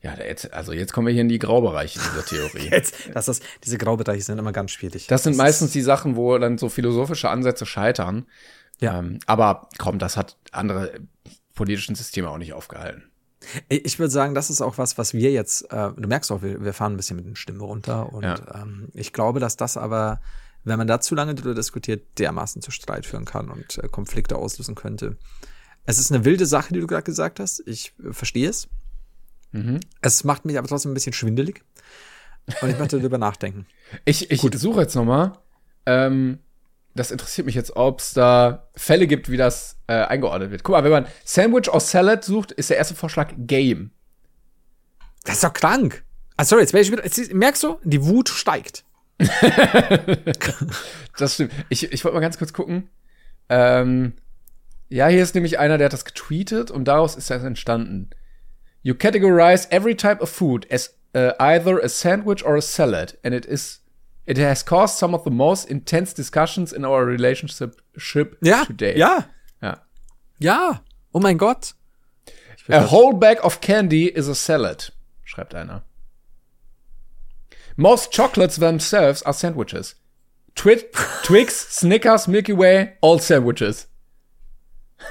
[0.00, 2.68] Ja, jetzt, also jetzt kommen wir hier in die Graubereiche dieser Theorie.
[2.72, 5.06] Jetzt, das ist, diese Graubereiche sind immer ganz schwierig.
[5.06, 8.26] Das sind ist- meistens die Sachen, wo dann so philosophische Ansätze scheitern.
[8.80, 8.98] Ja.
[8.98, 10.98] Ähm, aber komm, das hat andere
[11.54, 13.11] politischen Systeme auch nicht aufgehalten.
[13.68, 16.64] Ich würde sagen, das ist auch was, was wir jetzt, äh, du merkst auch, wir,
[16.64, 18.62] wir fahren ein bisschen mit den Stimmen runter und Ja.
[18.62, 20.20] ähm, ich glaube, dass das aber,
[20.64, 24.36] wenn man da zu lange drüber diskutiert, dermaßen zu Streit führen kann und äh, Konflikte
[24.36, 25.16] auslösen könnte.
[25.84, 27.62] Es ist eine wilde Sache, die du gerade gesagt hast.
[27.66, 28.68] Ich äh, verstehe es.
[29.50, 29.80] Mhm.
[30.00, 31.64] Es macht mich aber trotzdem ein bisschen schwindelig.
[32.60, 33.66] Und ich möchte darüber nachdenken.
[34.04, 35.32] Ich, ich suche jetzt noch mal.
[35.86, 36.38] Ähm,
[36.94, 40.62] das interessiert mich jetzt, ob es da Fälle gibt, wie das äh, eingeordnet wird.
[40.62, 43.90] Guck mal, wenn man Sandwich or Salad sucht, ist der erste Vorschlag Game.
[45.24, 46.04] Das ist doch krank.
[46.36, 48.84] Ah, sorry, jetzt, ich wieder, jetzt merkst du, die Wut steigt.
[51.18, 51.52] Das stimmt.
[51.68, 52.88] Ich, ich wollte mal ganz kurz gucken.
[53.48, 54.14] Ähm,
[54.88, 58.10] ja, hier ist nämlich einer, der hat das getweetet und daraus ist das entstanden.
[58.82, 63.34] You categorize every type of food as uh, either a sandwich or a salad, and
[63.34, 63.81] it is
[64.32, 68.96] it has caused some of the most intense discussions in our relationship ship Ja, today.
[68.96, 69.24] ja,
[69.60, 69.76] ja.
[70.38, 70.80] ja.
[71.12, 71.74] Oh mein Gott.
[72.68, 74.92] A whole bag of candy is a salad,
[75.24, 75.82] schreibt einer.
[77.76, 79.96] Most chocolates themselves are sandwiches.
[80.54, 80.76] Twi
[81.24, 83.88] Twix, Snickers, Milky Way, all sandwiches.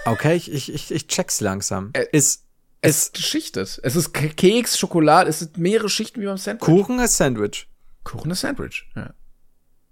[0.06, 1.90] Okay, ich, ich, ich, ich check's langsam.
[1.94, 2.46] Äh, ist,
[2.82, 3.80] Es ist geschichtet.
[3.84, 6.66] Es ist Keks, Schokolade, es sind mehrere Schichten wie beim Sandwich.
[6.66, 7.68] Kuchen ist Sandwich.
[8.04, 9.14] Kuchen ist Sandwich, ja.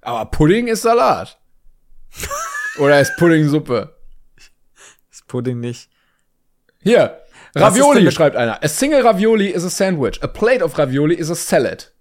[0.02, 1.40] Aber Pudding ist Salat.
[2.80, 3.96] Oder ist Pudding Suppe.
[5.12, 5.90] Ist Pudding nicht.
[6.82, 7.22] Hier,
[7.56, 8.64] Ravioli, schreibt einer.
[8.64, 10.24] A single Ravioli is a sandwich.
[10.24, 11.92] A plate of Ravioli is a salad.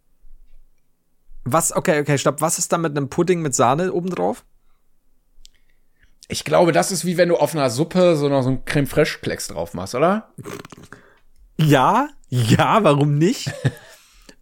[1.44, 2.40] Was, okay, okay, stopp.
[2.40, 4.44] Was ist da mit einem Pudding mit Sahne obendrauf?
[6.28, 8.86] Ich glaube, das ist wie wenn du auf einer Suppe so noch so ein Creme
[8.86, 10.32] Fraiche Klecks drauf machst, oder?
[11.56, 13.50] Ja, ja, warum nicht?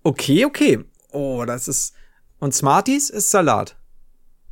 [0.02, 0.84] Okay, okay.
[1.16, 1.94] Oh, das ist.
[2.38, 3.76] Und Smarties ist Salat.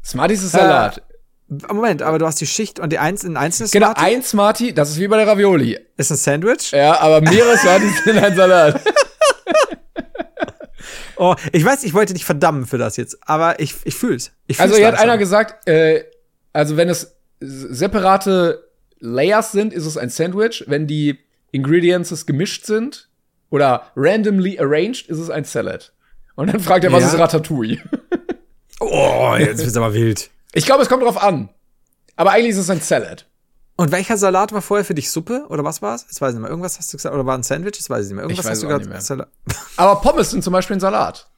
[0.02, 1.02] Smarties ist Salat.
[1.48, 4.90] Moment, aber du hast die Schicht und die einzelnen einzelnen genau, Smarties ein Smartie, das
[4.90, 5.78] ist wie bei der Ravioli.
[5.98, 6.70] ist ein Sandwich.
[6.72, 8.80] Ja, aber mehrere Smarties sind ein Salat.
[11.16, 14.32] Oh, ich weiß, ich wollte dich verdammen für das jetzt, aber ich, ich fühl's.
[14.48, 16.04] Ich fühl's Also hier hat einer gesagt, äh,
[16.52, 20.64] also wenn es separate Layers sind, ist es ein Sandwich.
[20.66, 21.20] Wenn die
[21.52, 23.08] Ingredients gemischt sind
[23.48, 25.92] oder randomly arranged, ist es ein Salad.
[26.36, 27.08] Und dann fragt er, was Ja.
[27.08, 27.78] ist Ratatouille?
[28.80, 30.30] Oh, jetzt wird's aber wild.
[30.52, 31.48] Ich glaube, es kommt drauf an.
[32.16, 33.26] Aber eigentlich ist es ein Salad.
[33.76, 35.46] Und welcher Salat war vorher für dich Suppe?
[35.48, 36.02] Oder was war's?
[36.08, 36.50] Jetzt weiß ich nicht mehr.
[36.50, 37.14] Irgendwas hast du gesagt.
[37.14, 37.78] Oder war ein Sandwich?
[37.78, 38.24] Das weiß ich nicht mehr.
[38.24, 39.00] Irgendwas hast du es gerade.
[39.00, 39.28] Salat.
[39.76, 41.30] Aber Pommes sind zum Beispiel ein Salat.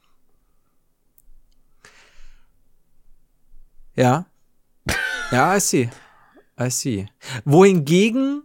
[3.95, 4.25] Ja.
[5.31, 5.89] Ja, I see.
[6.59, 7.07] I see.
[7.45, 8.43] Wohingegen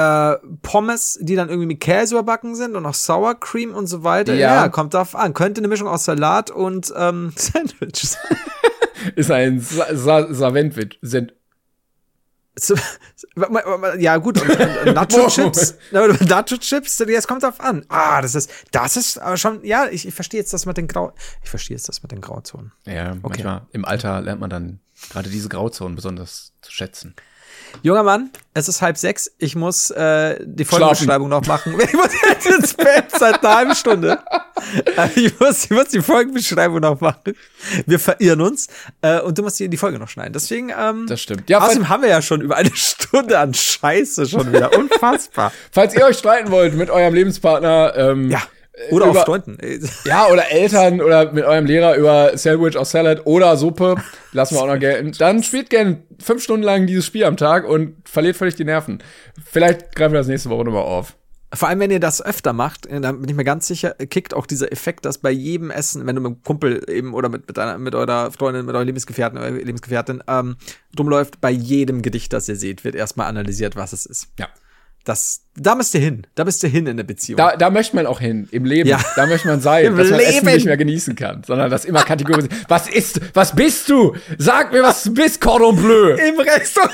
[0.00, 4.02] äh, Pommes, die dann irgendwie mit Käse überbacken sind und noch Sour Cream und so
[4.02, 4.34] weiter.
[4.34, 4.62] Ja.
[4.62, 5.34] Ja, kommt drauf an.
[5.34, 8.38] Könnte eine Mischung aus Salat und ähm, Sandwich sein.
[9.16, 10.98] Ist ein Sa Sa Saventwich.
[12.58, 12.74] So,
[13.98, 14.36] ja, gut,
[14.84, 15.76] Nacho-Chips.
[15.92, 17.86] Nacho-Chips, das kommt drauf an.
[17.88, 20.86] Ah, das ist, das ist aber schon, ja, ich, ich verstehe jetzt das mit den
[20.86, 22.72] Grau, ich verstehe jetzt das mit den Grauzonen.
[22.84, 24.80] ja, manchmal im Alter lernt man dann
[25.10, 27.14] gerade diese Grauzonen besonders zu schätzen.
[27.82, 29.30] Junger Mann, es ist halb sechs.
[29.38, 31.74] Ich muss äh, die Folgenbeschreibung noch machen.
[31.80, 34.18] Ich muss jetzt ins Bett seit einer halben Stunde.
[34.96, 37.34] Äh, ich, muss, ich muss die Folgenbeschreibung noch machen.
[37.86, 38.68] Wir verirren uns.
[39.02, 40.32] Äh, und du musst die, die Folge noch schneiden.
[40.32, 41.48] Deswegen, ähm, Das stimmt.
[41.48, 44.76] Ja, außerdem haben wir ja schon über eine Stunde an Scheiße schon wieder.
[44.76, 45.52] Unfassbar.
[45.72, 48.42] falls ihr euch streiten wollt mit eurem Lebenspartner, ähm, ja.
[48.90, 49.58] Oder über- auf Freunden.
[50.04, 53.96] Ja, oder Eltern oder mit eurem Lehrer über Sandwich or Salad oder Suppe,
[54.32, 55.12] lassen wir auch noch gelten.
[55.18, 59.02] Dann spielt gerne fünf Stunden lang dieses Spiel am Tag und verliert völlig die Nerven.
[59.44, 61.16] Vielleicht greifen wir das nächste Woche nochmal auf.
[61.52, 64.34] Vor allem, wenn ihr das öfter macht, äh, dann bin ich mir ganz sicher, kickt
[64.34, 67.48] auch dieser Effekt, dass bei jedem Essen, wenn du mit einem Kumpel eben oder mit,
[67.48, 70.54] mit, einer, mit eurer Freundin, mit eurem Lebensgefährten oder Lebensgefährtin ähm,
[70.96, 74.28] rumläuft, bei jedem Gedicht, das ihr seht, wird erstmal analysiert, was es ist.
[74.38, 74.46] Ja.
[75.04, 76.26] Das, da müsst ihr hin.
[76.34, 77.38] Da bist ihr hin in der Beziehung.
[77.38, 78.88] Da, da möchte man auch hin, im Leben.
[78.88, 79.00] Ja.
[79.16, 80.54] Da möchte man sein, Im dass man Essen Leben.
[80.54, 82.52] nicht mehr genießen kann, sondern das immer kategorisiert.
[82.68, 84.14] Was ist, was bist du?
[84.36, 86.14] Sag mir, was du bist, Cordon Bleu.
[86.16, 86.92] Im Restaurant.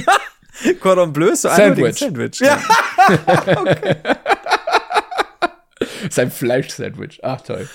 [0.80, 1.84] Cordon Bleu ist so Sandwich.
[1.84, 2.40] ein Sandwich.
[2.40, 2.58] Ja.
[5.78, 7.20] Das ist ein Fleisch-Sandwich.
[7.22, 7.68] Ach, toll.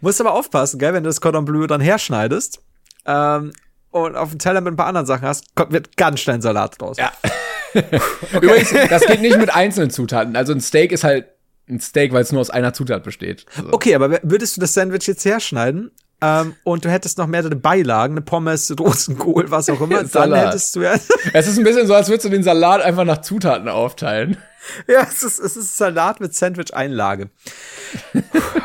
[0.00, 2.60] Musst aber aufpassen, gell, wenn du das Cordon Bleu dann herschneidest
[3.06, 3.52] ähm,
[3.96, 6.42] und auf dem Teller mit ein paar anderen Sachen hast, kommt, wird ganz schnell ein
[6.42, 6.98] Salat draus.
[6.98, 7.12] Ja.
[8.40, 10.36] Übrigens, das geht nicht mit einzelnen Zutaten.
[10.36, 11.26] Also ein Steak ist halt
[11.68, 13.46] ein Steak, weil es nur aus einer Zutat besteht.
[13.56, 15.90] Also, Okay, aber würdest du das Sandwich jetzt herschneiden?
[16.22, 20.34] Äh, ähm, und du hättest noch mehrere Beilagen, eine Pommes, Rosenkohl, was auch immer, dann
[20.34, 20.94] hättest du ja,
[21.32, 24.36] Es ist ein bisschen so, als würdest du den Salat einfach nach Zutaten aufteilen.
[24.88, 27.30] ja, es ist, es ist Salat mit Sandwich-Einlage.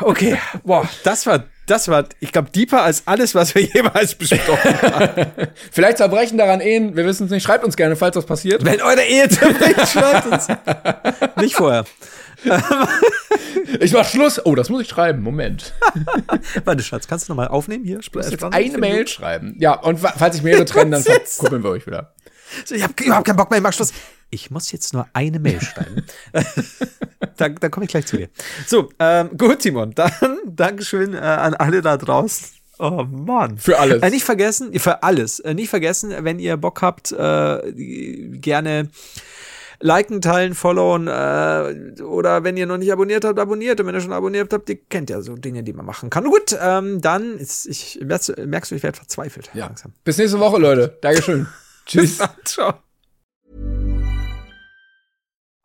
[0.00, 4.82] Okay, boah, das war, das war, ich glaube, deeper als alles, was wir jemals besprochen
[4.82, 5.26] haben.
[5.70, 7.42] Vielleicht zerbrechen daran Ehen, wir wissen es nicht.
[7.44, 8.64] Schreibt uns gerne, falls was passiert.
[8.64, 10.46] Wenn eure Ehe zerbricht, schreibt uns.
[11.36, 11.84] Nicht vorher.
[13.80, 14.44] Ich mach Schluss.
[14.44, 15.22] Oh, das muss ich schreiben.
[15.22, 15.72] Moment.
[16.64, 18.00] Warte, Schatz, kannst du nochmal aufnehmen hier?
[18.00, 19.54] Ich muss jetzt eine Mail schreiben.
[19.60, 22.12] Ja, und fa- falls ich mehrere trenne, dann verkuppeln wir euch wieder.
[22.64, 23.92] So, ich habe überhaupt keinen Bock mehr, ich mach Schluss.
[24.34, 26.04] Ich muss jetzt nur eine Mail schreiben.
[27.36, 28.28] da da komme ich gleich zu dir.
[28.66, 29.92] So, ähm, gut, Timon.
[29.94, 30.10] Dann
[30.46, 32.48] Dankeschön äh, an alle da draußen.
[32.78, 33.58] Oh Mann.
[33.58, 34.02] Für alles.
[34.02, 35.38] Äh, nicht vergessen, für alles.
[35.40, 38.88] Äh, nicht vergessen, wenn ihr Bock habt, äh, gerne
[39.80, 43.80] liken, teilen, followen äh, oder wenn ihr noch nicht abonniert habt, abonniert.
[43.80, 46.24] Und wenn ihr schon abonniert habt, ihr kennt ja so Dinge, die man machen kann.
[46.24, 49.50] Gut, ähm, dann ist, ich merkst, du- merkst du, ich werde verzweifelt.
[49.54, 49.66] Ja.
[49.66, 49.92] Langsam.
[50.04, 50.96] Bis nächste Woche, Leute.
[51.02, 51.46] Dankeschön.
[51.86, 52.18] Tschüss.
[52.44, 52.74] Ciao.